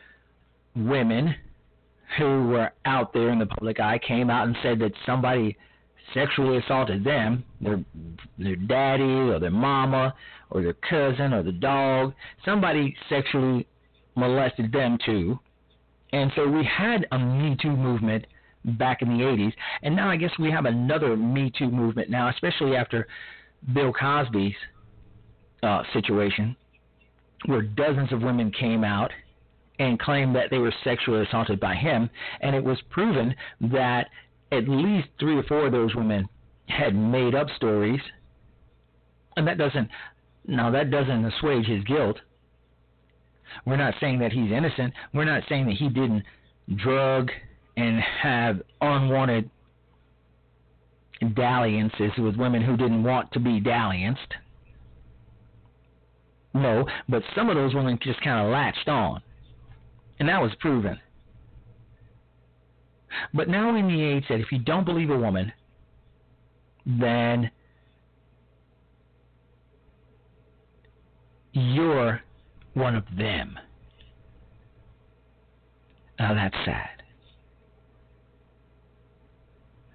women 0.75 1.33
who 2.17 2.47
were 2.47 2.71
out 2.85 3.13
there 3.13 3.29
in 3.29 3.39
the 3.39 3.45
public 3.45 3.79
eye 3.79 3.99
came 4.07 4.29
out 4.29 4.47
and 4.47 4.55
said 4.61 4.79
that 4.79 4.91
somebody 5.05 5.57
sexually 6.13 6.57
assaulted 6.57 7.03
them, 7.03 7.43
their 7.59 7.83
their 8.37 8.55
daddy 8.55 9.03
or 9.03 9.39
their 9.39 9.49
mama 9.49 10.13
or 10.51 10.61
their 10.61 10.75
cousin 10.87 11.33
or 11.33 11.41
the 11.41 11.51
dog, 11.51 12.13
somebody 12.45 12.95
sexually 13.09 13.65
molested 14.15 14.71
them 14.71 14.97
too. 15.05 15.39
And 16.13 16.31
so 16.35 16.47
we 16.47 16.63
had 16.65 17.07
a 17.11 17.19
Me 17.19 17.57
Too 17.61 17.75
movement 17.75 18.25
back 18.79 19.01
in 19.01 19.09
the 19.09 19.23
80s, 19.23 19.53
and 19.83 19.95
now 19.95 20.09
I 20.09 20.17
guess 20.17 20.31
we 20.39 20.51
have 20.51 20.65
another 20.65 21.15
Me 21.17 21.51
Too 21.57 21.69
movement 21.69 22.09
now, 22.09 22.29
especially 22.29 22.75
after 22.75 23.07
Bill 23.73 23.93
Cosby's 23.93 24.55
uh, 25.63 25.83
situation, 25.93 26.55
where 27.45 27.61
dozens 27.61 28.11
of 28.13 28.21
women 28.21 28.51
came 28.51 28.83
out 28.83 29.11
and 29.79 29.99
claimed 29.99 30.35
that 30.35 30.49
they 30.49 30.57
were 30.57 30.73
sexually 30.83 31.25
assaulted 31.25 31.59
by 31.59 31.75
him, 31.75 32.09
and 32.41 32.55
it 32.55 32.63
was 32.63 32.79
proven 32.89 33.35
that 33.61 34.07
at 34.51 34.69
least 34.69 35.07
three 35.19 35.35
or 35.37 35.43
four 35.43 35.65
of 35.65 35.71
those 35.71 35.93
women 35.95 36.27
had 36.67 36.95
made 36.95 37.35
up 37.35 37.47
stories 37.57 38.01
And 39.37 39.47
that 39.47 39.57
doesn't, 39.57 39.89
now 40.47 40.71
that 40.71 40.91
doesn't 40.91 41.25
assuage 41.25 41.65
his 41.65 41.83
guilt. 41.83 42.17
We're 43.65 43.77
not 43.77 43.93
saying 43.99 44.19
that 44.19 44.31
he's 44.31 44.51
innocent. 44.51 44.93
We're 45.13 45.25
not 45.25 45.43
saying 45.47 45.65
that 45.67 45.75
he 45.75 45.89
didn't 45.89 46.23
drug 46.75 47.29
and 47.77 48.01
have 48.21 48.61
unwanted 48.81 49.49
dalliances 51.33 52.11
with 52.17 52.35
women 52.35 52.61
who 52.61 52.77
didn't 52.77 53.03
want 53.03 53.31
to 53.33 53.39
be 53.39 53.59
dallianced. 53.59 54.33
No, 56.53 56.85
but 57.09 57.21
some 57.35 57.49
of 57.49 57.55
those 57.55 57.73
women 57.73 57.99
just 58.01 58.21
kind 58.21 58.45
of 58.45 58.51
latched 58.51 58.87
on. 58.87 59.21
And 60.19 60.29
that 60.29 60.41
was 60.41 60.51
proven. 60.59 60.99
But 63.33 63.49
now 63.49 63.75
in 63.75 63.87
the 63.87 64.01
age 64.01 64.23
that 64.29 64.39
if 64.39 64.51
you 64.51 64.59
don't 64.59 64.85
believe 64.85 65.09
a 65.09 65.17
woman, 65.17 65.51
then 66.85 67.51
you're 71.51 72.21
one 72.75 72.95
of 72.95 73.03
them. 73.17 73.57
Now 76.19 76.33
that's 76.33 76.55
sad. 76.63 76.89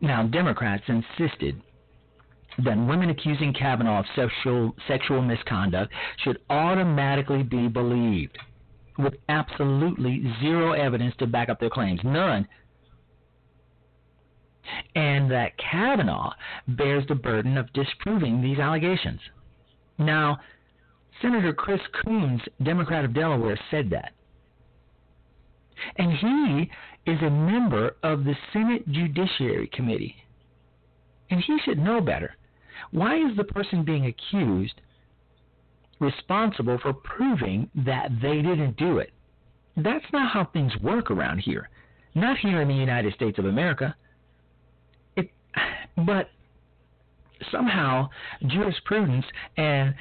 Now, 0.00 0.26
Democrats 0.26 0.84
insisted 0.88 1.60
that 2.64 2.76
women 2.76 3.10
accusing 3.10 3.52
Kavanaugh 3.52 4.00
of 4.00 4.06
sexual, 4.16 4.74
sexual 4.88 5.22
misconduct 5.22 5.92
should 6.24 6.38
automatically 6.48 7.42
be 7.42 7.68
believed 7.68 8.36
with 8.98 9.14
absolutely 9.28 10.22
zero 10.40 10.72
evidence 10.72 11.14
to 11.18 11.26
back 11.26 11.48
up 11.48 11.60
their 11.60 11.70
claims. 11.70 12.00
None. 12.02 12.46
And 14.94 15.30
that 15.30 15.52
Kavanaugh 15.58 16.32
bears 16.68 17.04
the 17.08 17.14
burden 17.14 17.56
of 17.56 17.72
disproving 17.72 18.40
these 18.40 18.58
allegations. 18.58 19.20
Now, 19.98 20.38
Senator 21.22 21.52
Chris 21.52 21.80
Coons, 22.02 22.40
Democrat 22.62 23.04
of 23.04 23.14
Delaware, 23.14 23.58
said 23.70 23.90
that. 23.90 24.12
And 25.96 26.12
he 26.12 26.70
is 27.10 27.20
a 27.22 27.30
member 27.30 27.96
of 28.02 28.24
the 28.24 28.34
Senate 28.52 28.86
Judiciary 28.90 29.68
Committee. 29.72 30.16
And 31.30 31.42
he 31.42 31.58
should 31.64 31.78
know 31.78 32.00
better. 32.00 32.36
Why 32.90 33.16
is 33.16 33.36
the 33.36 33.44
person 33.44 33.84
being 33.84 34.06
accused 34.06 34.80
responsible 35.98 36.78
for 36.82 36.92
proving 36.92 37.70
that 37.74 38.08
they 38.22 38.36
didn't 38.36 38.76
do 38.76 38.98
it? 38.98 39.12
That's 39.76 40.04
not 40.12 40.32
how 40.32 40.46
things 40.46 40.72
work 40.82 41.10
around 41.10 41.38
here. 41.38 41.68
Not 42.14 42.38
here 42.38 42.60
in 42.60 42.68
the 42.68 42.74
United 42.74 43.14
States 43.14 43.38
of 43.38 43.44
America. 43.44 43.94
It, 45.16 45.30
but 46.06 46.30
somehow 47.50 48.08
jurisprudence 48.46 49.24
and 49.56 49.94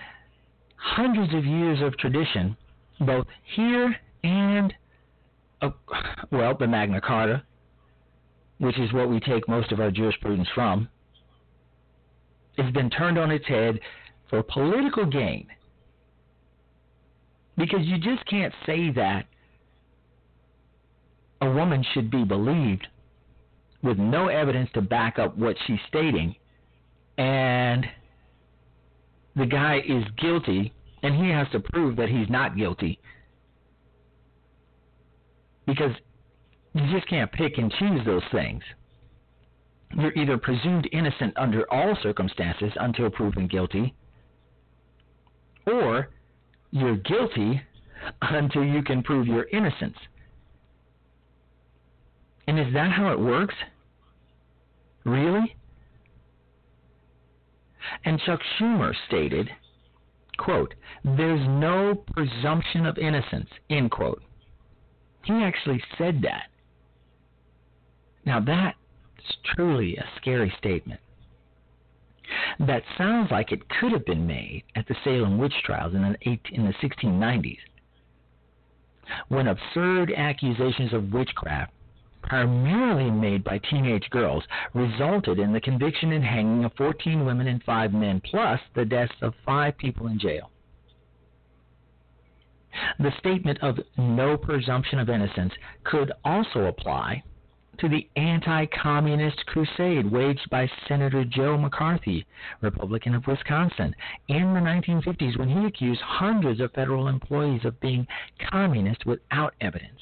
hundreds 0.79 1.33
of 1.33 1.45
years 1.45 1.81
of 1.81 1.97
tradition, 1.97 2.55
both 2.99 3.27
here 3.55 3.95
and 4.23 4.73
uh, 5.61 5.69
well, 6.31 6.55
the 6.57 6.67
Magna 6.67 7.01
Carta, 7.01 7.43
which 8.59 8.79
is 8.79 8.93
what 8.93 9.09
we 9.09 9.19
take 9.19 9.47
most 9.47 9.71
of 9.71 9.79
our 9.79 9.91
jurisprudence 9.91 10.47
from, 10.55 10.87
has 12.57 12.71
been 12.73 12.89
turned 12.89 13.17
on 13.17 13.31
its 13.31 13.45
head 13.45 13.79
for 14.29 14.41
political 14.43 15.05
gain. 15.05 15.47
Because 17.57 17.81
you 17.83 17.97
just 17.97 18.25
can't 18.25 18.53
say 18.65 18.89
that 18.91 19.25
a 21.41 21.49
woman 21.49 21.85
should 21.93 22.09
be 22.09 22.23
believed 22.23 22.87
with 23.81 23.97
no 23.97 24.27
evidence 24.27 24.69
to 24.73 24.81
back 24.81 25.19
up 25.19 25.37
what 25.37 25.55
she's 25.65 25.79
stating, 25.87 26.35
and 27.17 27.85
the 29.39 29.45
guy 29.45 29.81
is 29.87 30.03
guilty, 30.17 30.73
and 31.01 31.15
he 31.15 31.31
has 31.31 31.47
to 31.51 31.59
prove 31.59 31.95
that 31.95 32.09
he's 32.09 32.29
not 32.29 32.57
guilty 32.57 32.99
because 35.65 35.91
you 36.73 36.81
just 36.91 37.07
can't 37.07 37.31
pick 37.31 37.57
and 37.57 37.71
choose 37.79 38.01
those 38.05 38.23
things. 38.31 38.63
You're 39.95 40.13
either 40.13 40.37
presumed 40.37 40.89
innocent 40.91 41.33
under 41.37 41.71
all 41.71 41.97
circumstances 42.03 42.71
until 42.79 43.09
proven 43.09 43.47
guilty, 43.47 43.93
or 45.65 46.09
you're 46.71 46.97
guilty 46.97 47.61
until 48.21 48.63
you 48.63 48.83
can 48.83 49.03
prove 49.03 49.27
your 49.27 49.47
innocence. 49.49 49.97
And 52.47 52.59
is 52.59 52.73
that 52.73 52.91
how 52.91 53.11
it 53.11 53.19
works? 53.19 53.55
Really? 55.05 55.55
And 58.05 58.19
Chuck 58.19 58.41
Schumer 58.57 58.93
stated, 59.07 59.49
quote, 60.37 60.73
there's 61.03 61.47
no 61.47 62.03
presumption 62.13 62.85
of 62.85 62.97
innocence, 62.97 63.49
end 63.69 63.91
quote. 63.91 64.21
He 65.23 65.33
actually 65.33 65.83
said 65.97 66.21
that. 66.23 66.47
Now 68.25 68.39
that 68.41 68.75
is 69.17 69.35
truly 69.55 69.97
a 69.97 70.05
scary 70.17 70.53
statement. 70.57 70.99
That 72.59 72.83
sounds 72.97 73.31
like 73.31 73.51
it 73.51 73.67
could 73.69 73.91
have 73.91 74.05
been 74.05 74.27
made 74.27 74.63
at 74.75 74.87
the 74.87 74.95
Salem 75.03 75.37
witch 75.37 75.53
trials 75.63 75.95
in 75.95 76.01
the, 76.01 76.17
18, 76.21 76.39
in 76.51 76.65
the 76.65 76.73
1690s, 76.73 77.57
when 79.29 79.47
absurd 79.47 80.13
accusations 80.15 80.93
of 80.93 81.11
witchcraft, 81.11 81.73
primarily 82.21 83.09
made 83.09 83.43
by 83.43 83.57
teenage 83.57 84.09
girls, 84.09 84.43
resulted 84.73 85.39
in 85.39 85.53
the 85.53 85.61
conviction 85.61 86.11
and 86.11 86.23
hanging 86.23 86.65
of 86.65 86.73
14 86.73 87.25
women 87.25 87.47
and 87.47 87.63
5 87.63 87.93
men, 87.93 88.21
plus 88.21 88.59
the 88.75 88.85
deaths 88.85 89.15
of 89.21 89.33
5 89.45 89.77
people 89.77 90.07
in 90.07 90.19
jail. 90.19 90.51
The 92.99 93.11
statement 93.17 93.59
of 93.61 93.79
no 93.97 94.37
presumption 94.37 94.99
of 94.99 95.09
innocence 95.09 95.53
could 95.83 96.11
also 96.23 96.65
apply 96.65 97.23
to 97.79 97.89
the 97.89 98.07
anti 98.15 98.65
communist 98.67 99.45
crusade 99.47 100.11
waged 100.11 100.49
by 100.49 100.69
Senator 100.87 101.23
Joe 101.23 101.57
McCarthy, 101.57 102.25
Republican 102.61 103.15
of 103.15 103.25
Wisconsin, 103.25 103.95
in 104.27 104.53
the 104.53 104.59
1950s 104.59 105.37
when 105.37 105.49
he 105.49 105.65
accused 105.65 106.01
hundreds 106.01 106.59
of 106.59 106.73
federal 106.73 107.07
employees 107.07 107.65
of 107.65 107.79
being 107.79 108.05
communist 108.51 109.05
without 109.05 109.55
evidence. 109.61 110.01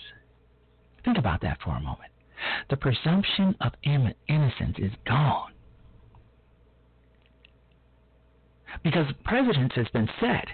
Think 1.07 1.19
about 1.19 1.39
that 1.39 1.57
for 1.63 1.69
a 1.69 1.79
moment. 1.79 2.11
The 2.69 2.75
presumption 2.75 3.55
of 3.61 3.71
innocence 3.81 4.75
is 4.77 4.91
gone. 5.07 5.53
Because 8.83 9.05
precedence 9.23 9.71
has 9.75 9.87
been 9.93 10.09
set 10.19 10.47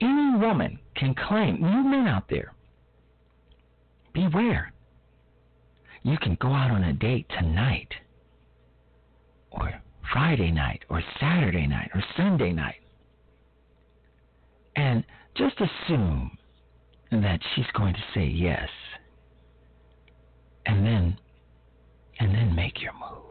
any 0.00 0.36
woman 0.36 0.80
can 0.96 1.14
claim, 1.14 1.58
you 1.58 1.84
men 1.84 2.08
out 2.08 2.24
there, 2.28 2.54
beware. 4.12 4.72
You 6.02 6.18
can 6.18 6.36
go 6.40 6.48
out 6.48 6.72
on 6.72 6.82
a 6.82 6.92
date 6.92 7.26
tonight, 7.38 7.92
or 9.52 9.80
Friday 10.12 10.50
night, 10.50 10.84
or 10.88 11.04
Saturday 11.20 11.68
night, 11.68 11.90
or 11.94 12.02
Sunday 12.16 12.52
night, 12.52 12.80
and 14.74 15.04
just 15.36 15.54
assume 15.60 16.36
that 17.10 17.40
she's 17.54 17.70
going 17.74 17.94
to 17.94 18.02
say 18.14 18.24
yes, 18.26 18.68
and 20.64 20.84
then, 20.84 21.18
and 22.18 22.34
then 22.34 22.54
make 22.54 22.82
your 22.82 22.92
move. 22.94 23.22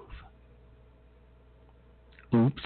Oops. 2.48 2.64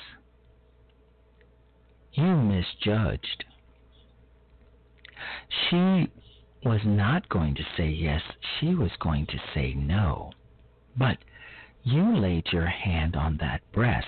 You 2.14 2.36
misjudged. 2.36 3.46
She 5.70 6.12
was 6.64 6.82
not 6.86 7.30
going 7.30 7.56
to 7.56 7.64
say 7.78 7.88
yes, 7.88 8.22
she 8.60 8.76
was 8.76 8.92
going 9.00 9.26
to 9.28 9.40
say 9.54 9.74
no. 9.74 10.32
But 10.98 11.18
you 11.84 12.18
laid 12.18 12.48
your 12.52 12.66
hand 12.68 13.16
on 13.16 13.38
that 13.38 13.62
breast. 13.72 14.08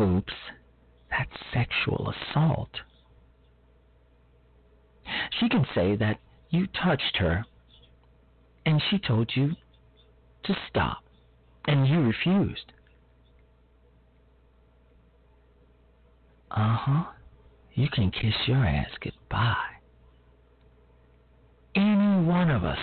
Oops, 0.00 0.32
that's 1.10 1.30
sexual 1.52 2.12
assault. 2.12 2.70
She 5.38 5.48
can 5.48 5.66
say 5.74 5.96
that 5.96 6.18
you 6.50 6.66
touched 6.66 7.16
her 7.18 7.44
and 8.66 8.82
she 8.90 8.98
told 8.98 9.30
you 9.34 9.52
to 10.44 10.56
stop 10.68 11.04
and 11.66 11.86
you 11.86 12.00
refused. 12.00 12.72
Uh 16.50 16.76
huh 16.76 17.04
you 17.74 17.88
can 17.88 18.10
kiss 18.10 18.34
your 18.46 18.64
ass 18.64 18.90
goodbye. 19.00 19.56
Any 21.74 22.24
one 22.24 22.50
of 22.50 22.64
us, 22.64 22.78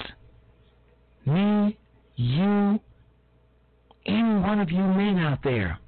me, 1.25 1.77
you, 2.17 2.79
any 4.05 4.39
one 4.41 4.59
of 4.59 4.69
you 4.69 4.83
men 4.83 5.17
out 5.17 5.39
there, 5.43 5.79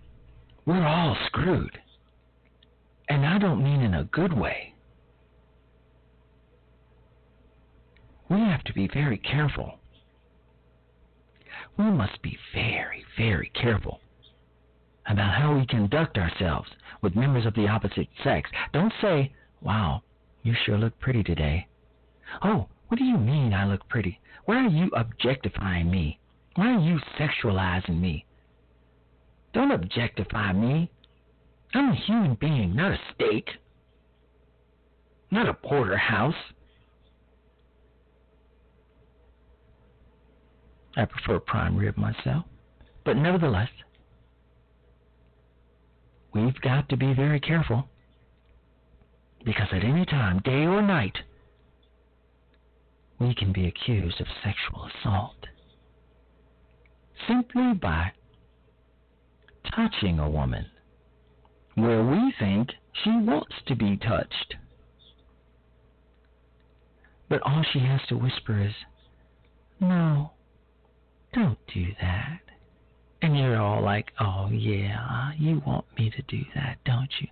we're 0.66 0.88
all 0.88 1.18
screwed. 1.26 1.78
And 3.10 3.26
I 3.26 3.38
don't 3.38 3.62
mean 3.62 3.82
in 3.82 3.94
a 3.94 4.06
good 4.06 4.32
way. 4.32 4.73
We 8.34 8.40
have 8.40 8.64
to 8.64 8.74
be 8.74 8.88
very 8.88 9.20
careful. 9.20 9.78
We 11.78 11.84
must 11.86 12.20
be 12.24 12.36
very, 12.52 13.06
very 13.16 13.52
careful 13.54 14.00
about 15.06 15.36
how 15.36 15.56
we 15.56 15.68
conduct 15.68 16.18
ourselves 16.18 16.68
with 17.04 17.16
members 17.16 17.46
of 17.46 17.54
the 17.54 17.68
opposite 17.68 18.08
sex. 18.24 18.50
Don't 18.74 18.92
say, 19.02 19.32
Wow, 19.62 20.02
you 20.42 20.56
sure 20.66 20.80
look 20.80 21.00
pretty 21.00 21.22
today. 21.24 21.68
Oh, 22.42 22.70
what 22.88 22.98
do 22.98 23.04
you 23.04 23.20
mean 23.20 23.54
I 23.54 23.66
look 23.68 23.88
pretty? 23.88 24.20
Why 24.46 24.66
are 24.66 24.70
you 24.70 24.90
objectifying 24.96 25.92
me? 25.92 26.20
Why 26.56 26.74
are 26.74 26.80
you 26.80 27.00
sexualizing 27.20 28.02
me? 28.02 28.26
Don't 29.54 29.70
objectify 29.70 30.54
me. 30.54 30.90
I'm 31.76 31.92
a 31.92 31.96
human 32.08 32.34
being, 32.42 32.76
not 32.76 32.94
a 32.94 33.00
steak. 33.14 33.48
Not 35.30 35.48
a 35.48 35.54
porterhouse. 35.54 36.34
I 40.96 41.06
prefer 41.06 41.39
prime 41.39 41.76
rib 41.78 41.98
myself. 41.98 42.46
But 43.06 43.18
nevertheless, 43.18 43.70
we've 46.34 46.60
got 46.62 46.89
to 46.89 46.98
be 46.98 47.14
very 47.14 47.39
careful 47.39 47.88
because 49.44 49.68
at 49.72 49.84
any 49.84 50.06
time, 50.06 50.39
day 50.46 50.66
or 50.66 50.82
night, 50.82 51.18
we 53.20 53.36
can 53.36 53.52
be 53.52 53.68
accused 53.68 54.22
of 54.22 54.28
sexual 54.44 54.86
assault 54.86 55.36
simply 57.28 57.74
by 57.74 58.12
touching 59.76 60.20
a 60.20 60.30
woman 60.30 60.66
where 61.76 62.04
we 62.04 62.34
think 62.39 62.70
she 63.04 63.10
wants 63.10 63.56
to 63.68 63.76
be 63.76 63.98
touched. 63.98 64.56
But 67.30 67.41
all 67.44 67.64
she 67.72 67.80
has 67.80 68.02
to 68.10 68.18
whisper 68.18 68.62
is, 68.62 68.74
No, 69.80 70.33
don't 71.34 71.58
do 71.74 71.86
that. 72.02 72.40
And 73.22 73.38
you're 73.38 73.58
all 73.58 73.82
like, 73.82 74.12
Oh, 74.20 74.50
yeah, 74.52 75.32
you 75.38 75.62
want 75.66 75.86
me 75.98 76.10
to 76.10 76.22
do 76.24 76.44
that, 76.56 76.78
don't 76.86 77.10
you? 77.20 77.28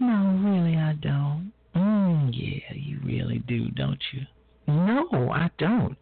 No, 0.00 0.40
really, 0.42 0.76
I 0.76 0.94
don't. 0.94 1.52
Mm, 1.76 2.30
yeah, 2.32 2.74
you 2.74 2.98
really 3.04 3.38
do, 3.46 3.68
don't 3.70 4.02
you? 4.12 4.22
No, 4.66 5.30
I 5.30 5.50
don't. 5.58 5.96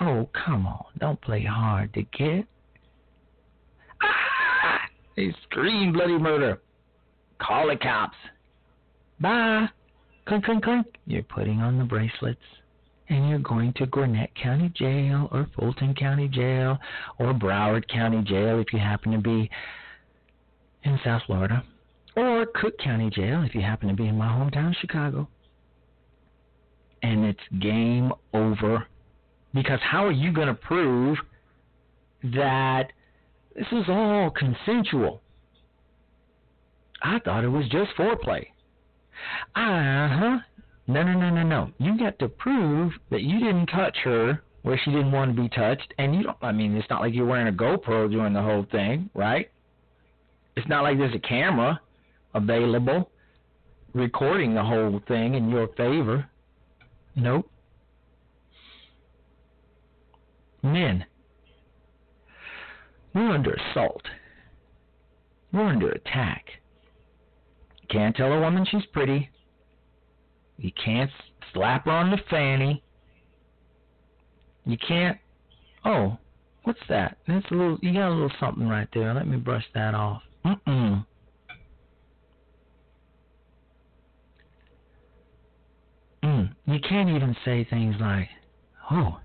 Oh, 0.00 0.28
come 0.32 0.66
on. 0.66 0.86
Don't 0.98 1.20
play 1.20 1.44
hard 1.44 1.92
to 1.94 2.02
get. 2.02 2.46
Ah! 4.02 4.80
They 5.16 5.34
scream 5.42 5.92
bloody 5.92 6.16
murder. 6.16 6.62
Call 7.40 7.68
the 7.68 7.76
cops. 7.76 8.16
Bye. 9.20 9.68
Clink, 10.26 10.44
clink, 10.44 10.64
clink. 10.64 10.86
You're 11.04 11.24
putting 11.24 11.60
on 11.60 11.78
the 11.78 11.84
bracelets 11.84 12.40
and 13.10 13.28
you're 13.28 13.40
going 13.40 13.72
to 13.74 13.86
Gwinnett 13.86 14.30
County 14.40 14.72
Jail 14.74 15.28
or 15.32 15.46
Fulton 15.58 15.94
County 15.94 16.28
Jail 16.28 16.78
or 17.18 17.34
Broward 17.34 17.86
County 17.88 18.22
Jail 18.22 18.60
if 18.60 18.72
you 18.72 18.78
happen 18.78 19.12
to 19.12 19.18
be 19.18 19.50
in 20.84 20.98
South 21.04 21.22
Florida 21.26 21.62
or 22.16 22.46
Cook 22.54 22.78
County 22.78 23.10
Jail 23.10 23.42
if 23.42 23.54
you 23.54 23.60
happen 23.60 23.88
to 23.88 23.94
be 23.94 24.06
in 24.06 24.16
my 24.16 24.28
hometown, 24.28 24.74
Chicago. 24.80 25.28
And 27.02 27.24
it's 27.24 27.40
game 27.60 28.12
over. 28.32 28.86
Because 29.52 29.80
how 29.82 30.06
are 30.06 30.12
you 30.12 30.32
going 30.32 30.46
to 30.46 30.54
prove 30.54 31.18
that 32.22 32.92
this 33.56 33.66
is 33.72 33.84
all 33.88 34.30
consensual? 34.30 35.20
I 37.02 37.18
thought 37.24 37.42
it 37.42 37.48
was 37.48 37.64
just 37.70 37.90
foreplay. 37.98 38.46
Uh 39.56 40.08
huh. 40.08 40.38
No, 40.90 41.04
no, 41.04 41.12
no, 41.12 41.30
no, 41.30 41.44
no. 41.44 41.70
You 41.78 41.96
got 41.96 42.18
to 42.18 42.28
prove 42.28 42.92
that 43.10 43.22
you 43.22 43.38
didn't 43.38 43.66
touch 43.66 43.96
her 44.02 44.42
where 44.62 44.80
she 44.84 44.90
didn't 44.90 45.12
want 45.12 45.34
to 45.34 45.40
be 45.40 45.48
touched, 45.48 45.94
and 45.98 46.16
you 46.16 46.24
don't. 46.24 46.36
I 46.42 46.50
mean, 46.50 46.74
it's 46.74 46.90
not 46.90 47.00
like 47.00 47.14
you're 47.14 47.26
wearing 47.26 47.46
a 47.46 47.56
GoPro 47.56 48.10
during 48.10 48.32
the 48.32 48.42
whole 48.42 48.66
thing, 48.72 49.08
right? 49.14 49.48
It's 50.56 50.66
not 50.66 50.82
like 50.82 50.98
there's 50.98 51.14
a 51.14 51.20
camera 51.20 51.80
available 52.34 53.08
recording 53.94 54.52
the 54.52 54.64
whole 54.64 55.00
thing 55.06 55.34
in 55.34 55.48
your 55.48 55.68
favor. 55.68 56.28
Nope. 57.14 57.48
Men, 60.64 61.06
we're 63.14 63.30
under 63.30 63.54
assault. 63.54 64.02
We're 65.52 65.68
under 65.68 65.90
attack. 65.92 66.46
Can't 67.88 68.14
tell 68.16 68.32
a 68.32 68.40
woman 68.40 68.66
she's 68.68 68.86
pretty. 68.92 69.30
You 70.60 70.70
can't 70.72 71.10
slap 71.52 71.86
on 71.86 72.10
the 72.10 72.18
fanny. 72.28 72.82
You 74.66 74.76
can't. 74.86 75.18
Oh, 75.86 76.18
what's 76.64 76.80
that? 76.90 77.16
That's 77.26 77.46
a 77.50 77.54
little. 77.54 77.78
You 77.80 77.94
got 77.94 78.10
a 78.10 78.14
little 78.14 78.32
something 78.38 78.68
right 78.68 78.88
there. 78.92 79.14
Let 79.14 79.26
me 79.26 79.38
brush 79.38 79.64
that 79.74 79.94
off. 79.94 80.22
Mm-mm. 80.44 81.06
Mm. 86.22 86.54
You 86.66 86.80
can't 86.86 87.08
even 87.08 87.34
say 87.44 87.64
things 87.64 87.96
like, 87.98 88.28
"Oh, 88.90 89.20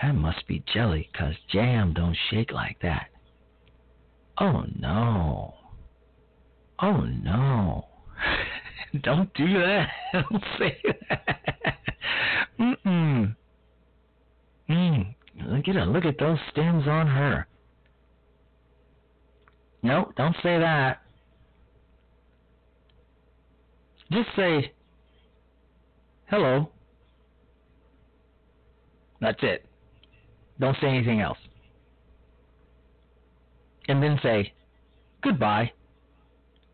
that 0.00 0.14
must 0.14 0.46
be 0.46 0.62
jelly, 0.72 1.10
'cause 1.12 1.34
jam 1.48 1.92
don't 1.94 2.16
shake 2.30 2.52
like 2.52 2.78
that." 2.80 3.08
Oh 4.38 4.64
no. 4.76 5.54
Oh 6.78 7.00
no. 7.00 7.88
don't 9.02 9.32
do 9.34 9.46
that. 9.54 9.88
Don't 10.12 10.44
say 10.58 10.76
that. 11.10 11.78
Mm-mm. 12.58 13.36
Mm. 14.68 15.14
Look 15.46 15.68
at 15.68 15.74
her. 15.74 15.86
Look 15.86 16.04
at 16.04 16.18
those 16.18 16.38
stems 16.50 16.86
on 16.88 17.06
her. 17.06 17.46
No, 19.82 20.10
don't 20.16 20.34
say 20.42 20.58
that. 20.58 21.02
Just 24.10 24.28
say 24.34 24.72
hello. 26.26 26.70
That's 29.20 29.38
it. 29.42 29.66
Don't 30.58 30.76
say 30.80 30.88
anything 30.88 31.20
else. 31.20 31.38
And 33.88 34.02
then 34.02 34.18
say 34.22 34.52
goodbye 35.22 35.72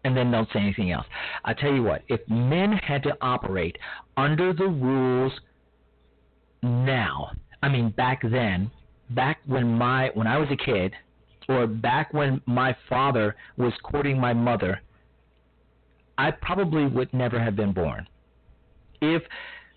and 0.04 0.16
then 0.16 0.30
don't 0.30 0.48
say 0.52 0.60
anything 0.60 0.92
else. 0.92 1.06
I 1.44 1.54
tell 1.54 1.72
you 1.72 1.82
what, 1.82 2.02
if 2.08 2.20
men 2.28 2.72
had 2.72 3.02
to 3.04 3.16
operate 3.20 3.76
under 4.16 4.52
the 4.52 4.66
rules 4.66 5.32
now, 6.62 7.30
I 7.62 7.68
mean 7.68 7.90
back 7.90 8.22
then, 8.22 8.70
back 9.10 9.38
when 9.46 9.76
my 9.76 10.10
when 10.14 10.26
I 10.26 10.36
was 10.36 10.48
a 10.50 10.56
kid, 10.56 10.92
or 11.48 11.66
back 11.66 12.12
when 12.12 12.40
my 12.46 12.76
father 12.88 13.34
was 13.56 13.72
courting 13.82 14.20
my 14.20 14.32
mother, 14.32 14.80
I 16.16 16.30
probably 16.30 16.86
would 16.86 17.12
never 17.12 17.42
have 17.42 17.56
been 17.56 17.72
born. 17.72 18.06
If 19.00 19.22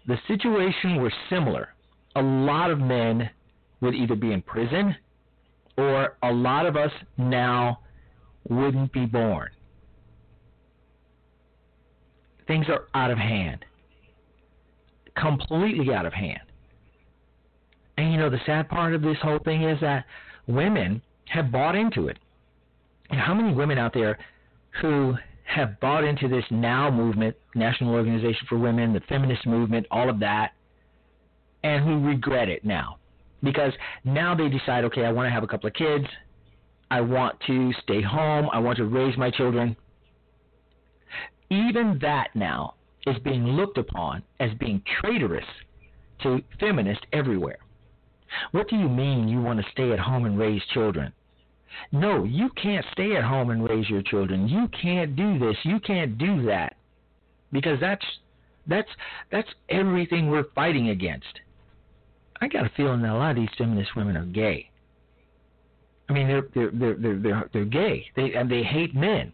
the 0.07 0.17
situation 0.27 0.97
were 0.97 1.11
similar, 1.29 1.69
a 2.15 2.21
lot 2.21 2.69
of 2.69 2.79
men 2.79 3.29
would 3.81 3.95
either 3.95 4.15
be 4.15 4.31
in 4.31 4.41
prison 4.41 4.95
or 5.77 6.17
a 6.23 6.31
lot 6.31 6.65
of 6.65 6.75
us 6.75 6.91
now 7.17 7.79
wouldn't 8.49 8.91
be 8.91 9.05
born 9.05 9.49
things 12.47 12.65
are 12.69 12.87
out 12.93 13.11
of 13.11 13.17
hand. 13.17 13.63
Completely 15.17 15.93
out 15.93 16.05
of 16.05 16.13
hand. 16.13 16.41
And 17.97 18.11
you 18.11 18.17
know, 18.17 18.29
the 18.29 18.39
sad 18.45 18.69
part 18.69 18.93
of 18.93 19.01
this 19.01 19.17
whole 19.21 19.39
thing 19.39 19.63
is 19.63 19.79
that 19.81 20.05
women 20.47 21.01
have 21.25 21.51
bought 21.51 21.75
into 21.75 22.07
it. 22.07 22.17
And 23.09 23.19
how 23.19 23.33
many 23.33 23.53
women 23.53 23.77
out 23.77 23.93
there 23.93 24.17
who 24.81 25.15
have 25.45 25.79
bought 25.79 26.03
into 26.03 26.27
this 26.27 26.43
now 26.51 26.91
movement, 26.91 27.35
National 27.55 27.93
Organization 27.93 28.45
for 28.47 28.57
Women, 28.57 28.93
the 28.93 29.01
feminist 29.09 29.45
movement, 29.47 29.87
all 29.89 30.09
of 30.09 30.19
that, 30.19 30.51
and 31.63 31.83
who 31.83 32.05
regret 32.05 32.49
it 32.49 32.63
now? 32.63 32.97
Because 33.41 33.71
now 34.03 34.35
they 34.35 34.49
decide, 34.49 34.83
okay, 34.85 35.05
I 35.05 35.11
want 35.11 35.27
to 35.27 35.31
have 35.31 35.43
a 35.43 35.47
couple 35.47 35.67
of 35.67 35.73
kids. 35.73 36.05
I 36.91 37.01
want 37.01 37.35
to 37.47 37.71
stay 37.83 38.01
home. 38.01 38.49
I 38.51 38.59
want 38.59 38.77
to 38.77 38.85
raise 38.85 39.17
my 39.17 39.31
children 39.31 39.75
even 41.49 41.97
that 42.01 42.29
now 42.35 42.75
is 43.05 43.17
being 43.23 43.45
looked 43.45 43.77
upon 43.77 44.23
as 44.39 44.51
being 44.59 44.81
traitorous 45.01 45.45
to 46.23 46.41
feminists 46.59 47.05
everywhere. 47.13 47.59
What 48.51 48.69
do 48.69 48.75
you 48.75 48.89
mean 48.89 49.27
you 49.27 49.41
want 49.41 49.59
to 49.59 49.71
stay 49.71 49.91
at 49.91 49.99
home 49.99 50.25
and 50.25 50.37
raise 50.37 50.61
children? 50.73 51.13
No, 51.91 52.23
you 52.23 52.49
can't 52.61 52.85
stay 52.91 53.15
at 53.15 53.23
home 53.23 53.49
and 53.49 53.67
raise 53.67 53.89
your 53.89 54.01
children. 54.01 54.47
You 54.47 54.67
can't 54.81 55.15
do 55.15 55.39
this. 55.39 55.55
You 55.63 55.79
can't 55.79 56.17
do 56.17 56.45
that. 56.45 56.75
Because 57.51 57.79
that's 57.79 58.05
that's 58.67 58.89
that's 59.31 59.49
everything 59.69 60.29
we're 60.29 60.51
fighting 60.55 60.89
against. 60.89 61.39
I 62.41 62.47
got 62.47 62.65
a 62.65 62.71
feeling 62.75 63.01
that 63.01 63.13
a 63.13 63.17
lot 63.17 63.31
of 63.31 63.37
these 63.37 63.49
feminist 63.57 63.95
women 63.95 64.17
are 64.17 64.25
gay. 64.25 64.69
I 66.09 66.13
mean, 66.13 66.27
they're 66.27 66.47
they're 66.53 66.71
they're 66.71 66.95
they're 66.95 67.19
they're, 67.19 67.49
they're 67.53 67.65
gay. 67.65 68.05
They 68.15 68.33
and 68.33 68.51
they 68.51 68.63
hate 68.63 68.95
men. 68.95 69.33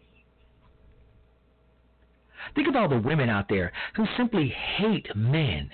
Think 2.54 2.68
of 2.68 2.76
all 2.76 2.88
the 2.88 2.98
women 2.98 3.28
out 3.28 3.48
there 3.48 3.72
who 3.96 4.06
simply 4.16 4.48
hate 4.76 5.06
men. 5.14 5.70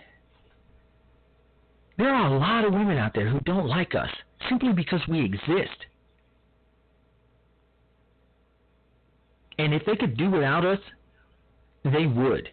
There 1.98 2.14
are 2.14 2.34
a 2.34 2.38
lot 2.38 2.64
of 2.64 2.72
women 2.72 2.96
out 2.96 3.12
there 3.14 3.28
who 3.28 3.40
don't 3.40 3.66
like 3.66 3.94
us 3.94 4.08
simply 4.48 4.72
because 4.72 5.00
we 5.08 5.24
exist. 5.24 5.86
And 9.58 9.74
if 9.74 9.84
they 9.84 9.96
could 9.96 10.16
do 10.16 10.30
without 10.30 10.64
us, 10.64 10.78
they 11.84 12.06
would. 12.06 12.48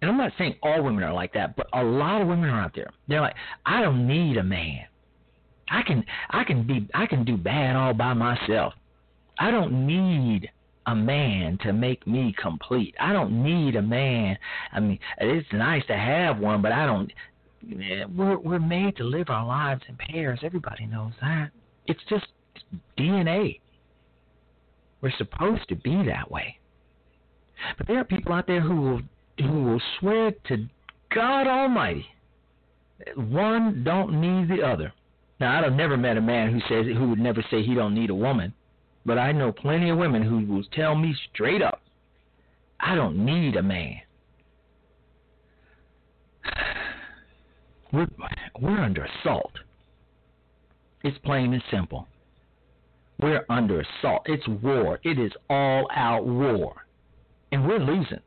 And 0.00 0.10
I'm 0.10 0.18
not 0.18 0.32
saying 0.38 0.56
all 0.62 0.82
women 0.82 1.02
are 1.02 1.12
like 1.12 1.32
that, 1.32 1.56
but 1.56 1.66
a 1.72 1.82
lot 1.82 2.20
of 2.20 2.28
women 2.28 2.50
are 2.50 2.60
out 2.60 2.72
there. 2.74 2.90
They're 3.08 3.20
like, 3.20 3.34
I 3.64 3.80
don't 3.80 4.06
need 4.06 4.36
a 4.36 4.44
man. 4.44 4.84
I 5.70 5.82
can 5.82 6.04
I 6.30 6.44
can 6.44 6.66
be 6.66 6.88
I 6.94 7.06
can 7.06 7.24
do 7.24 7.36
bad 7.36 7.76
all 7.76 7.94
by 7.94 8.14
myself. 8.14 8.74
I 9.38 9.50
don't 9.50 9.86
need 9.86 10.50
a 10.88 10.94
man 10.94 11.58
to 11.62 11.72
make 11.72 12.06
me 12.06 12.34
complete. 12.40 12.94
I 12.98 13.12
don't 13.12 13.42
need 13.42 13.76
a 13.76 13.82
man. 13.82 14.38
I 14.72 14.80
mean, 14.80 14.98
it's 15.18 15.46
nice 15.52 15.84
to 15.86 15.96
have 15.96 16.38
one, 16.38 16.62
but 16.62 16.72
I 16.72 16.86
don't. 16.86 17.12
We're 18.16 18.38
we're 18.38 18.58
made 18.58 18.96
to 18.96 19.04
live 19.04 19.28
our 19.28 19.46
lives 19.46 19.82
in 19.88 19.96
pairs. 19.96 20.40
Everybody 20.42 20.86
knows 20.86 21.12
that. 21.20 21.50
It's 21.86 22.00
just 22.08 22.26
DNA. 22.98 23.60
We're 25.00 25.12
supposed 25.18 25.68
to 25.68 25.76
be 25.76 26.04
that 26.06 26.30
way. 26.30 26.58
But 27.76 27.86
there 27.86 27.98
are 27.98 28.04
people 28.04 28.32
out 28.32 28.46
there 28.46 28.60
who 28.60 28.80
will 28.80 29.00
who 29.38 29.64
will 29.64 29.82
swear 29.98 30.32
to 30.48 30.66
God 31.14 31.46
Almighty 31.46 32.06
one 33.14 33.84
don't 33.84 34.20
need 34.20 34.48
the 34.48 34.62
other. 34.62 34.92
Now 35.40 35.64
I've 35.64 35.72
never 35.72 35.96
met 35.96 36.16
a 36.16 36.20
man 36.20 36.52
who 36.52 36.60
says 36.62 36.86
who 36.96 37.10
would 37.10 37.18
never 37.18 37.44
say 37.50 37.62
he 37.62 37.74
don't 37.74 37.94
need 37.94 38.10
a 38.10 38.14
woman, 38.14 38.54
but 39.04 39.18
I 39.18 39.32
know 39.32 39.52
plenty 39.52 39.90
of 39.90 39.98
women 39.98 40.22
who 40.22 40.44
will 40.52 40.64
tell 40.72 40.94
me 40.94 41.14
straight 41.32 41.62
up, 41.62 41.82
I 42.80 42.94
don't 42.94 43.24
need 43.24 43.56
a 43.56 43.62
man. 43.62 44.00
We're 47.92 48.06
we're 48.60 48.80
under 48.80 49.04
assault. 49.04 49.52
It's 51.02 51.18
plain 51.18 51.52
and 51.54 51.62
simple. 51.70 52.06
We're 53.20 53.44
under 53.48 53.80
assault. 53.80 54.22
It's 54.26 54.46
war. 54.62 55.00
It 55.02 55.18
is 55.18 55.32
all 55.48 55.88
out 55.94 56.26
war. 56.26 56.86
And 57.50 57.66
we're 57.66 57.78
losing. 57.78 58.20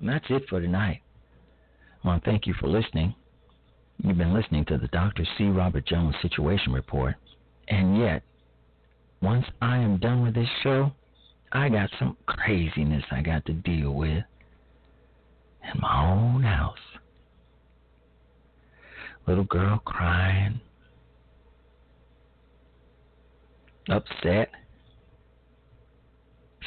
And 0.00 0.08
that's 0.08 0.24
it 0.30 0.48
for 0.48 0.60
tonight. 0.60 1.02
I 2.02 2.08
want 2.08 2.24
to 2.24 2.30
thank 2.30 2.46
you 2.46 2.54
for 2.58 2.68
listening. 2.68 3.14
You've 4.02 4.16
been 4.16 4.32
listening 4.32 4.64
to 4.66 4.78
the 4.78 4.88
Dr. 4.88 5.26
C. 5.36 5.44
Robert 5.44 5.86
Jones 5.86 6.14
Situation 6.22 6.72
Report. 6.72 7.14
And 7.70 7.96
yet, 7.96 8.22
once 9.22 9.46
I 9.62 9.78
am 9.78 9.98
done 9.98 10.22
with 10.22 10.34
this 10.34 10.48
show, 10.62 10.90
I 11.52 11.68
got 11.68 11.88
some 11.98 12.16
craziness 12.26 13.04
I 13.10 13.22
got 13.22 13.46
to 13.46 13.52
deal 13.52 13.92
with 13.92 14.24
in 15.62 15.80
my 15.80 16.10
own 16.10 16.42
house. 16.42 16.76
Little 19.26 19.44
girl 19.44 19.78
crying, 19.84 20.60
upset. 23.88 24.50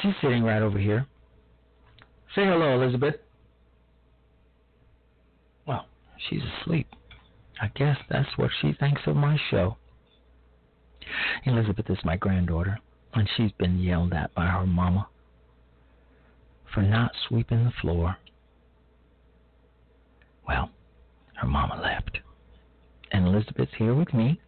She's 0.00 0.14
sitting 0.22 0.42
right 0.42 0.62
over 0.62 0.78
here. 0.78 1.06
Say 2.34 2.44
hello, 2.44 2.80
Elizabeth. 2.80 3.16
Well, 5.66 5.86
she's 6.28 6.42
asleep. 6.62 6.88
I 7.60 7.70
guess 7.76 7.96
that's 8.08 8.28
what 8.36 8.50
she 8.60 8.72
thinks 8.80 9.02
of 9.06 9.16
my 9.16 9.38
show. 9.50 9.76
Elizabeth 11.44 11.90
is 11.90 11.98
my 12.04 12.16
granddaughter, 12.16 12.78
and 13.14 13.28
she's 13.36 13.52
been 13.52 13.78
yelled 13.78 14.12
at 14.12 14.34
by 14.34 14.46
her 14.46 14.66
mama 14.66 15.08
for 16.74 16.82
not 16.82 17.12
sweeping 17.28 17.64
the 17.64 17.72
floor. 17.80 18.16
Well, 20.46 20.70
her 21.36 21.46
mama 21.46 21.80
left. 21.80 22.18
And 23.12 23.26
Elizabeth's 23.26 23.70
here 23.78 23.94
with 23.94 24.12
me, 24.12 24.40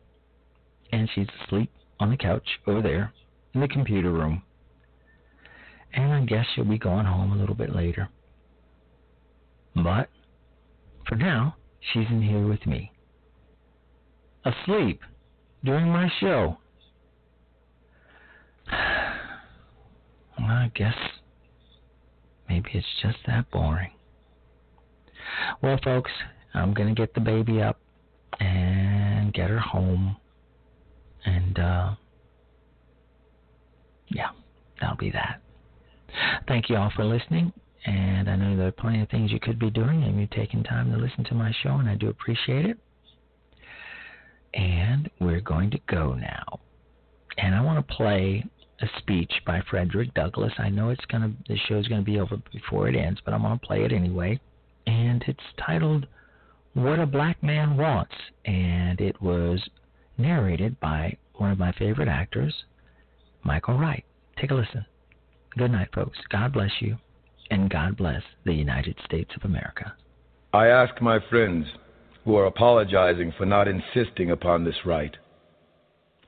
and 0.93 1.09
she's 1.15 1.29
asleep 1.45 1.71
on 2.01 2.11
the 2.11 2.17
couch 2.17 2.49
over 2.67 2.83
there 2.83 3.13
in 3.55 3.61
the 3.61 3.69
computer 3.69 4.11
room. 4.11 4.43
And 5.95 6.13
I 6.13 6.25
guess 6.25 6.45
she'll 6.55 6.65
be 6.65 6.79
going 6.79 7.07
home 7.07 7.33
a 7.33 7.37
little 7.37 7.55
bit 7.55 7.75
later. 7.75 8.09
But 9.75 10.09
for 11.07 11.15
now, 11.15 11.57
she's 11.93 12.07
in 12.11 12.23
here 12.23 12.47
with 12.47 12.67
me. 12.67 12.93
Asleep 14.45 15.01
during 15.67 15.89
my 15.89 16.09
show. 16.21 16.57
Well, 20.39 20.49
I 20.49 20.71
guess 20.75 20.95
maybe 22.49 22.71
it's 22.73 22.87
just 23.03 23.19
that 23.27 23.51
boring. 23.51 23.91
Well, 25.63 25.79
folks, 25.83 26.11
I'm 26.55 26.73
going 26.73 26.89
to 26.89 26.95
get 26.95 27.13
the 27.15 27.21
baby 27.21 27.61
up 27.61 27.79
and 28.41 29.33
get 29.35 29.51
her 29.51 29.59
home. 29.59 30.17
And, 31.25 31.59
uh, 31.59 31.95
yeah, 34.09 34.29
that'll 34.81 34.97
be 34.97 35.11
that. 35.11 35.41
Thank 36.47 36.71
you 36.71 36.77
all 36.77 36.93
for 36.95 37.05
listening. 37.05 37.53
And 37.85 38.29
I 38.31 38.37
know 38.37 38.57
there 38.57 38.69
are 38.69 38.73
plenty 38.73 39.01
of 39.03 39.09
things 39.09 39.33
you 39.33 39.41
could 39.41 39.59
be 39.59 39.71
doing, 39.71 40.05
and 40.05 40.19
you're 40.19 40.29
taking 40.29 40.63
time 40.63 40.93
to 40.93 40.99
listen 40.99 41.25
to 41.25 41.35
my 41.35 41.53
show, 41.63 41.75
and 41.77 41.89
I 41.89 41.95
do 41.95 42.09
appreciate 42.09 42.67
it. 42.67 42.79
And 44.55 44.86
going 45.47 45.71
to 45.71 45.79
go 45.89 46.15
now. 46.15 46.61
And 47.39 47.55
I 47.55 47.61
want 47.63 47.87
to 47.87 47.95
play 47.95 48.45
a 48.81 48.87
speech 48.99 49.33
by 49.47 49.63
Frederick 49.71 50.13
Douglass. 50.15 50.53
I 50.59 50.69
know 50.69 50.91
it's 50.91 51.05
gonna 51.07 51.33
the 51.49 51.57
show's 51.69 51.89
gonna 51.89 52.03
be 52.03 52.21
over 52.21 52.37
before 52.53 52.89
it 52.89 52.97
ends, 52.97 53.21
but 53.25 53.33
I'm 53.33 53.43
gonna 53.43 53.59
play 53.59 53.85
it 53.85 53.93
anyway. 53.93 54.39
And 54.87 55.25
it's 55.27 55.41
titled 55.67 56.07
"What 56.75 56.99
a 56.99 57.07
Black 57.07 57.43
Man 57.43 57.77
Wants," 57.77 58.15
and 58.45 59.01
it 59.01 59.21
was 59.23 59.67
narrated 60.19 60.79
by 60.81 61.17
one 61.35 61.51
of 61.51 61.59
my 61.59 61.73
favorite 61.73 62.09
actors, 62.09 62.65
Michael 63.43 63.79
Wright. 63.79 64.05
Take 64.39 64.51
a 64.51 64.55
listen. 64.55 64.85
Good 65.57 65.71
night, 65.71 65.89
folks. 65.95 66.19
God 66.29 66.53
bless 66.53 66.73
you, 66.81 66.99
and 67.51 67.71
God 67.71 67.97
bless 67.97 68.23
the 68.45 68.53
United 68.53 68.99
States 69.05 69.35
of 69.37 69.45
America. 69.45 69.95
I 70.53 70.67
ask 70.69 71.01
my 71.01 71.19
friends 71.31 71.67
who 72.25 72.37
are 72.37 72.47
apologizing 72.47 73.33
for 73.33 73.47
not 73.47 73.69
insisting 73.69 74.31
upon 74.31 74.65
this 74.65 74.85
right 74.85 75.17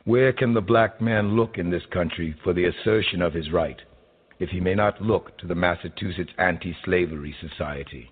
where 0.08 0.32
can 0.32 0.54
the 0.54 0.60
black 0.62 1.02
man 1.02 1.36
look 1.36 1.58
in 1.58 1.68
this 1.68 1.82
country 1.92 2.34
for 2.42 2.54
the 2.54 2.64
assertion 2.64 3.20
of 3.20 3.34
his 3.34 3.50
right, 3.52 3.76
if 4.38 4.48
he 4.48 4.58
may 4.58 4.74
not 4.74 5.02
look 5.02 5.36
to 5.36 5.46
the 5.46 5.54
Massachusetts 5.54 6.30
Anti 6.38 6.74
Slavery 6.82 7.36
Society? 7.46 8.10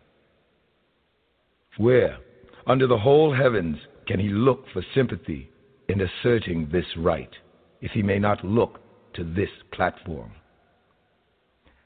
Where, 1.79 2.19
under 2.67 2.87
the 2.87 2.99
whole 2.99 3.33
heavens, 3.33 3.79
can 4.07 4.21
he 4.21 4.29
look 4.29 4.67
for 4.75 4.85
sympathy 4.95 5.51
in 5.89 6.03
asserting 6.03 6.69
this 6.71 6.85
right, 6.99 7.31
if 7.81 7.93
he 7.93 8.03
may 8.03 8.19
not 8.19 8.45
look 8.45 8.79
to 9.15 9.25
this 9.25 9.49
platform? 9.73 10.33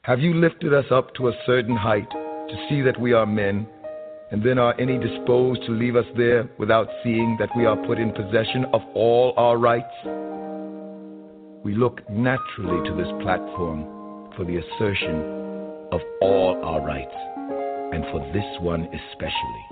Have 0.01 0.19
you 0.19 0.33
lifted 0.33 0.73
us 0.73 0.91
up 0.91 1.15
to 1.15 1.29
a 1.29 1.37
certain 1.45 1.77
height 1.77 2.09
to 2.11 2.65
see 2.67 2.81
that 2.81 2.99
we 2.99 3.13
are 3.13 3.25
men, 3.25 3.65
and 4.31 4.41
then 4.41 4.57
are 4.57 4.79
any 4.79 4.97
disposed 4.97 5.61
to 5.65 5.71
leave 5.71 5.97
us 5.97 6.05
there 6.15 6.49
without 6.57 6.87
seeing 7.03 7.35
that 7.37 7.49
we 7.55 7.65
are 7.65 7.75
put 7.85 7.99
in 7.99 8.13
possession 8.13 8.65
of 8.73 8.81
all 8.95 9.33
our 9.35 9.57
rights? 9.57 9.91
We 11.63 11.75
look 11.75 11.99
naturally 12.09 12.89
to 12.89 12.95
this 12.95 13.11
platform 13.21 14.31
for 14.37 14.45
the 14.45 14.57
assertion 14.57 15.19
of 15.91 15.99
all 16.21 16.63
our 16.63 16.79
rights, 16.79 17.13
and 17.91 18.05
for 18.11 18.19
this 18.31 18.47
one 18.61 18.87
especially. 18.87 19.63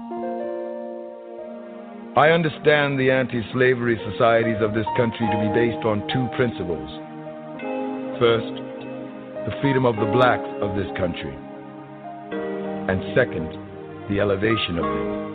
I 2.17 2.31
understand 2.31 2.99
the 2.99 3.11
anti 3.11 3.41
slavery 3.53 3.97
societies 4.11 4.57
of 4.59 4.73
this 4.73 4.85
country 4.97 5.25
to 5.31 5.37
be 5.39 5.49
based 5.55 5.85
on 5.85 6.03
two 6.11 6.27
principles. 6.35 6.89
First, 8.19 8.51
the 9.47 9.55
freedom 9.61 9.85
of 9.85 9.95
the 9.95 10.11
blacks 10.11 10.49
of 10.59 10.75
this 10.75 10.91
country, 10.99 11.33
and 12.91 13.15
second, 13.15 13.68
the 14.09 14.19
elevation 14.19 14.77
of 14.79 14.85
them. 14.85 15.29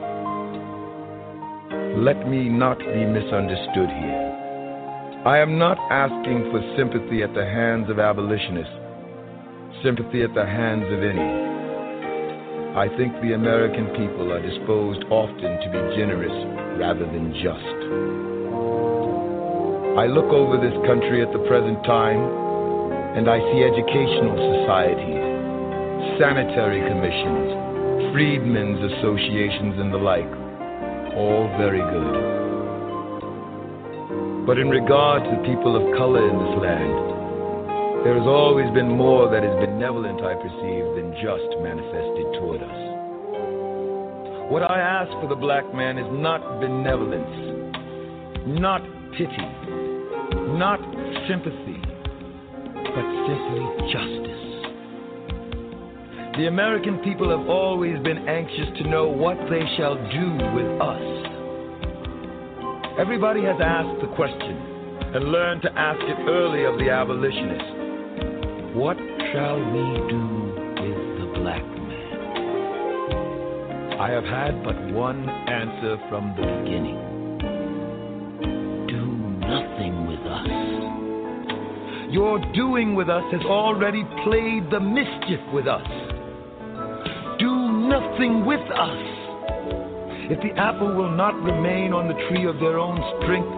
Let 2.04 2.28
me 2.28 2.48
not 2.50 2.78
be 2.78 3.06
misunderstood 3.06 3.86
here. 3.86 5.22
I 5.24 5.38
am 5.38 5.56
not 5.56 5.78
asking 5.94 6.50
for 6.50 6.60
sympathy 6.76 7.22
at 7.22 7.32
the 7.32 7.46
hands 7.46 7.88
of 7.88 7.98
abolitionists, 7.98 8.74
sympathy 9.82 10.22
at 10.26 10.34
the 10.34 10.44
hands 10.44 10.84
of 10.90 11.00
any. 11.00 11.30
I 12.74 12.90
think 12.98 13.14
the 13.22 13.38
American 13.38 13.86
people 13.94 14.34
are 14.34 14.42
disposed 14.42 15.06
often 15.08 15.52
to 15.62 15.68
be 15.70 15.96
generous 15.96 16.34
rather 16.76 17.06
than 17.06 17.32
just. 17.38 17.78
I 19.94 20.10
look 20.10 20.34
over 20.34 20.58
this 20.58 20.74
country 20.82 21.22
at 21.22 21.30
the 21.30 21.46
present 21.46 21.78
time 21.86 22.18
and 23.14 23.30
I 23.30 23.38
see 23.38 23.62
educational 23.62 24.34
societies, 24.34 26.18
sanitary 26.18 26.82
commissions, 26.90 27.64
freedmen's 28.12 28.92
associations, 28.92 29.78
and 29.78 29.92
the 29.92 29.98
like. 29.98 30.32
All 31.14 31.48
very 31.56 31.80
good. 31.80 32.34
But 34.46 34.58
in 34.58 34.68
regard 34.68 35.24
to 35.24 35.36
people 35.48 35.76
of 35.76 35.96
color 35.96 36.28
in 36.28 36.36
this 36.36 36.56
land, 36.60 38.04
there 38.04 38.12
has 38.18 38.26
always 38.26 38.68
been 38.74 38.90
more 38.90 39.30
that 39.30 39.42
is 39.42 39.54
benevolent, 39.56 40.20
I 40.20 40.34
perceive, 40.34 40.84
than 40.92 41.16
just 41.24 41.48
manifested 41.64 42.26
toward 42.36 42.60
us. 42.60 42.80
What 44.52 44.62
I 44.62 44.78
ask 44.78 45.10
for 45.22 45.28
the 45.28 45.34
black 45.34 45.64
man 45.72 45.96
is 45.96 46.04
not 46.12 46.60
benevolence, 46.60 47.32
not 48.44 48.82
pity, 49.16 49.48
not 50.60 50.80
sympathy, 51.26 51.80
but 52.92 53.06
simply 53.24 53.64
justice. 53.88 54.53
The 56.36 56.46
American 56.48 56.98
people 56.98 57.30
have 57.30 57.48
always 57.48 57.96
been 58.02 58.26
anxious 58.28 58.66
to 58.78 58.88
know 58.90 59.06
what 59.06 59.38
they 59.48 59.62
shall 59.76 59.94
do 59.94 60.32
with 60.52 60.80
us. 60.82 61.00
Everybody 62.98 63.44
has 63.44 63.54
asked 63.62 64.00
the 64.00 64.08
question 64.16 64.56
and 65.14 65.30
learned 65.30 65.62
to 65.62 65.70
ask 65.78 66.00
it 66.02 66.18
early 66.28 66.64
of 66.64 66.76
the 66.80 66.90
abolitionists. 66.90 67.70
What 68.74 68.96
shall 69.30 69.58
we 69.62 69.94
do 70.10 70.26
with 70.74 70.98
the 71.22 71.26
black 71.38 71.62
man? 71.62 71.94
I 74.00 74.10
have 74.10 74.24
had 74.24 74.64
but 74.64 74.74
one 74.92 75.28
answer 75.28 75.98
from 76.08 76.34
the 76.34 76.42
beginning. 76.42 76.98
Do 78.88 79.06
nothing 79.38 80.06
with 80.08 80.26
us. 80.26 80.48
Your 82.12 82.40
doing 82.54 82.96
with 82.96 83.08
us 83.08 83.22
has 83.30 83.42
already 83.42 84.02
played 84.24 84.68
the 84.72 84.80
mischief 84.80 85.40
with 85.52 85.68
us. 85.68 86.03
Nothing 88.14 88.46
with 88.46 88.62
us. 88.70 89.02
If 90.30 90.38
the 90.38 90.54
apple 90.54 90.94
will 90.94 91.10
not 91.10 91.34
remain 91.42 91.90
on 91.90 92.06
the 92.06 92.14
tree 92.30 92.46
of 92.46 92.62
their 92.62 92.78
own 92.78 92.94
strength, 93.18 93.50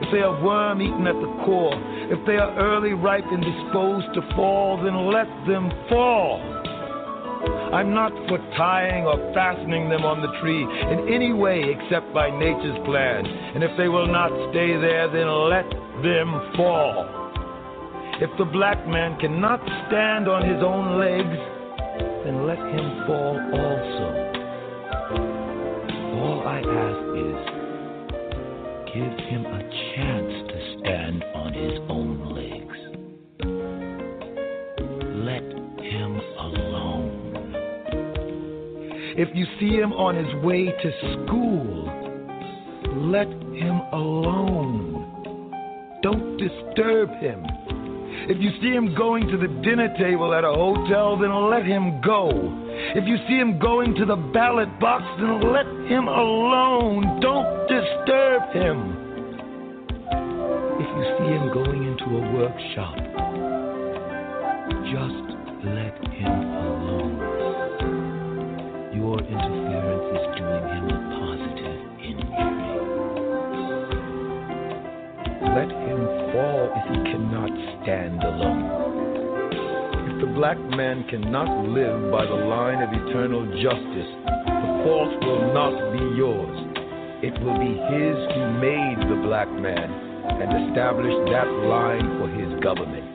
if 0.00 0.08
they 0.08 0.24
are 0.24 0.32
worm 0.40 0.80
eaten 0.80 1.04
at 1.04 1.12
the 1.20 1.28
core, 1.44 1.76
if 2.08 2.16
they 2.24 2.40
are 2.40 2.48
early 2.56 2.96
ripe 2.96 3.28
and 3.28 3.44
disposed 3.44 4.08
to 4.16 4.24
fall, 4.32 4.80
then 4.80 5.12
let 5.12 5.28
them 5.44 5.68
fall. 5.92 6.40
I'm 7.76 7.92
not 7.92 8.16
for 8.32 8.40
tying 8.56 9.04
or 9.04 9.20
fastening 9.36 9.92
them 9.92 10.08
on 10.08 10.24
the 10.24 10.32
tree 10.40 10.64
in 10.64 11.12
any 11.12 11.36
way 11.36 11.68
except 11.68 12.08
by 12.16 12.32
nature's 12.32 12.80
plan. 12.88 13.28
And 13.28 13.60
if 13.60 13.76
they 13.76 13.92
will 13.92 14.08
not 14.08 14.32
stay 14.56 14.72
there, 14.72 15.12
then 15.12 15.28
let 15.52 15.68
them 16.00 16.32
fall. 16.56 17.04
If 18.24 18.32
the 18.40 18.48
black 18.48 18.80
man 18.88 19.20
cannot 19.20 19.60
stand 19.84 20.32
on 20.32 20.48
his 20.48 20.64
own 20.64 20.96
legs, 20.96 21.57
then 22.24 22.46
let 22.46 22.58
him 22.58 23.06
fall 23.06 23.36
also. 23.52 24.06
All 26.18 26.40
I 26.46 26.60
ask 26.60 27.02
is 27.26 27.68
give 28.94 29.14
him 29.28 29.42
a 29.46 29.62
chance 29.94 30.32
to 30.48 30.58
stand 30.78 31.24
on 31.34 31.52
his 31.52 31.78
own 31.88 32.34
legs. 32.34 32.78
Let 35.24 35.46
him 35.84 36.20
alone. 36.38 37.28
If 39.16 39.28
you 39.34 39.46
see 39.58 39.74
him 39.76 39.92
on 39.92 40.14
his 40.14 40.32
way 40.44 40.66
to 40.66 40.92
school, 41.26 41.84
let 43.10 43.26
him 43.26 43.80
alone. 43.92 45.04
Don't 46.02 46.36
disturb 46.36 47.10
him. 47.20 47.44
If 48.28 48.36
you 48.42 48.50
see 48.60 48.68
him 48.68 48.94
going 48.94 49.26
to 49.28 49.38
the 49.38 49.48
dinner 49.64 49.88
table 49.96 50.34
at 50.34 50.44
a 50.44 50.52
hotel, 50.52 51.16
then 51.16 51.32
let 51.48 51.64
him 51.64 51.98
go. 52.04 52.28
If 52.94 53.08
you 53.08 53.16
see 53.26 53.38
him 53.40 53.58
going 53.58 53.94
to 53.94 54.04
the 54.04 54.16
ballot 54.16 54.68
box, 54.78 55.02
then 55.18 55.40
let 55.50 55.64
him 55.88 56.08
alone. 56.08 57.20
Don't 57.20 57.66
disturb 57.72 58.52
him. 58.52 59.08
If 60.76 60.88
you 60.92 61.04
see 61.16 61.32
him 61.32 61.48
going 61.56 61.88
into 61.88 62.04
a 62.04 62.20
workshop, 62.36 62.96
just 64.92 65.24
let 65.64 65.96
him 66.12 66.28
alone. 66.28 67.16
Your 68.92 69.18
interference 69.24 70.04
is 70.20 70.24
doing 70.36 70.68
him 70.68 70.77
stand 77.88 78.22
alone. 78.22 78.68
If 80.12 80.20
the 80.20 80.30
black 80.36 80.60
man 80.76 81.08
cannot 81.08 81.48
live 81.72 82.12
by 82.12 82.26
the 82.26 82.36
line 82.44 82.84
of 82.84 82.92
eternal 82.92 83.48
justice, 83.64 84.12
the 84.44 84.70
fault 84.84 85.16
will 85.24 85.48
not 85.56 85.72
be 85.96 86.04
yours. 86.12 86.52
It 87.24 87.32
will 87.40 87.56
be 87.56 87.72
his 87.88 88.16
who 88.36 88.44
made 88.60 89.00
the 89.08 89.16
black 89.24 89.48
man 89.48 89.88
and 89.88 90.68
established 90.68 91.32
that 91.32 91.48
line 91.48 92.20
for 92.20 92.28
his 92.28 92.60
government. 92.60 93.08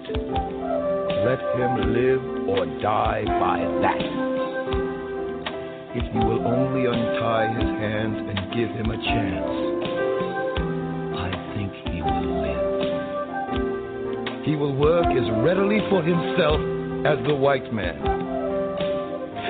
Let 1.21 1.37
him 1.53 1.93
live 1.93 2.23
or 2.49 2.65
die 2.81 3.29
by 3.29 3.61
that. 3.85 4.01
If 5.93 6.05
you 6.17 6.21
will 6.25 6.47
only 6.49 6.89
untie 6.89 7.53
his 7.53 7.69
hands 7.77 8.17
and 8.25 8.41
give 8.57 8.73
him 8.73 8.89
a 8.89 8.97
chance, 8.97 9.62
He 14.43 14.55
will 14.55 14.75
work 14.75 15.05
as 15.07 15.29
readily 15.43 15.79
for 15.89 16.03
himself 16.03 16.59
as 17.07 17.17
the 17.27 17.35
white 17.35 17.71
man. 17.73 17.99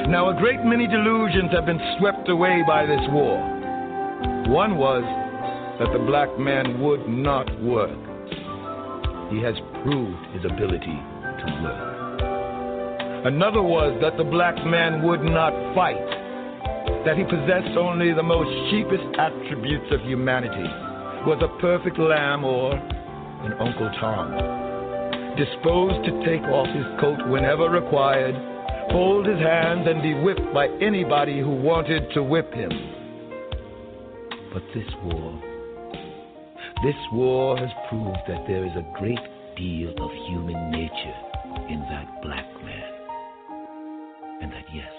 Now, 0.10 0.30
a 0.30 0.40
great 0.40 0.64
many 0.64 0.86
delusions 0.86 1.52
have 1.52 1.66
been 1.66 1.82
swept 1.98 2.30
away 2.30 2.62
by 2.68 2.86
this 2.86 3.02
war. 3.10 3.42
One 4.54 4.78
was 4.78 5.04
that 5.80 5.92
the 5.94 6.06
black 6.06 6.30
man 6.38 6.80
would 6.82 7.08
not 7.08 7.50
work. 7.62 7.98
He 9.32 9.42
has 9.42 9.56
proved 9.82 10.26
his 10.34 10.46
ability 10.46 10.94
to 10.94 11.48
work. 11.64 11.94
Another 13.26 13.64
was 13.64 13.98
that 14.02 14.18
the 14.18 14.24
black 14.24 14.56
man 14.66 15.02
would 15.02 15.24
not 15.24 15.54
fight, 15.74 16.06
that 17.06 17.18
he 17.18 17.24
possessed 17.24 17.78
only 17.78 18.14
the 18.14 18.22
most 18.22 18.52
cheapest 18.70 19.08
attributes 19.18 19.90
of 19.90 20.02
humanity, 20.02 20.70
was 21.26 21.42
a 21.42 21.50
perfect 21.62 21.98
lamb 21.98 22.44
or 22.44 22.76
an 22.76 23.54
Uncle 23.54 23.90
Tom, 24.00 24.63
disposed 25.38 26.06
to 26.06 26.12
take 26.26 26.44
off 26.44 26.68
his 26.68 26.86
coat 27.00 27.28
whenever 27.28 27.70
required, 27.70 28.36
fold 28.92 29.26
his 29.26 29.40
hands, 29.40 29.88
and 29.88 30.02
be 30.02 30.14
whipped 30.14 30.54
by 30.54 30.68
anybody 30.82 31.40
who 31.40 31.50
wanted 31.50 32.12
to 32.14 32.24
whip 32.24 32.54
him. 32.54 32.72
But 34.54 34.64
this 34.74 34.88
war, 35.04 35.42
this 36.84 36.96
war 37.12 37.58
has 37.58 37.70
proved 37.90 38.20
that 38.28 38.46
there 38.48 38.66
is 38.66 38.74
a 38.76 38.86
great 39.00 39.20
deal 39.58 39.90
of 39.90 40.12
human 40.30 40.72
nature 40.72 41.18
in 41.70 41.80
that 41.90 42.22
black 42.22 42.46
man. 42.64 42.92
And 44.42 44.52
that, 44.52 44.66
yes, 44.74 44.94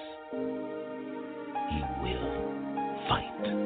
he 1.71 1.81
will 2.03 3.09
fight. 3.09 3.64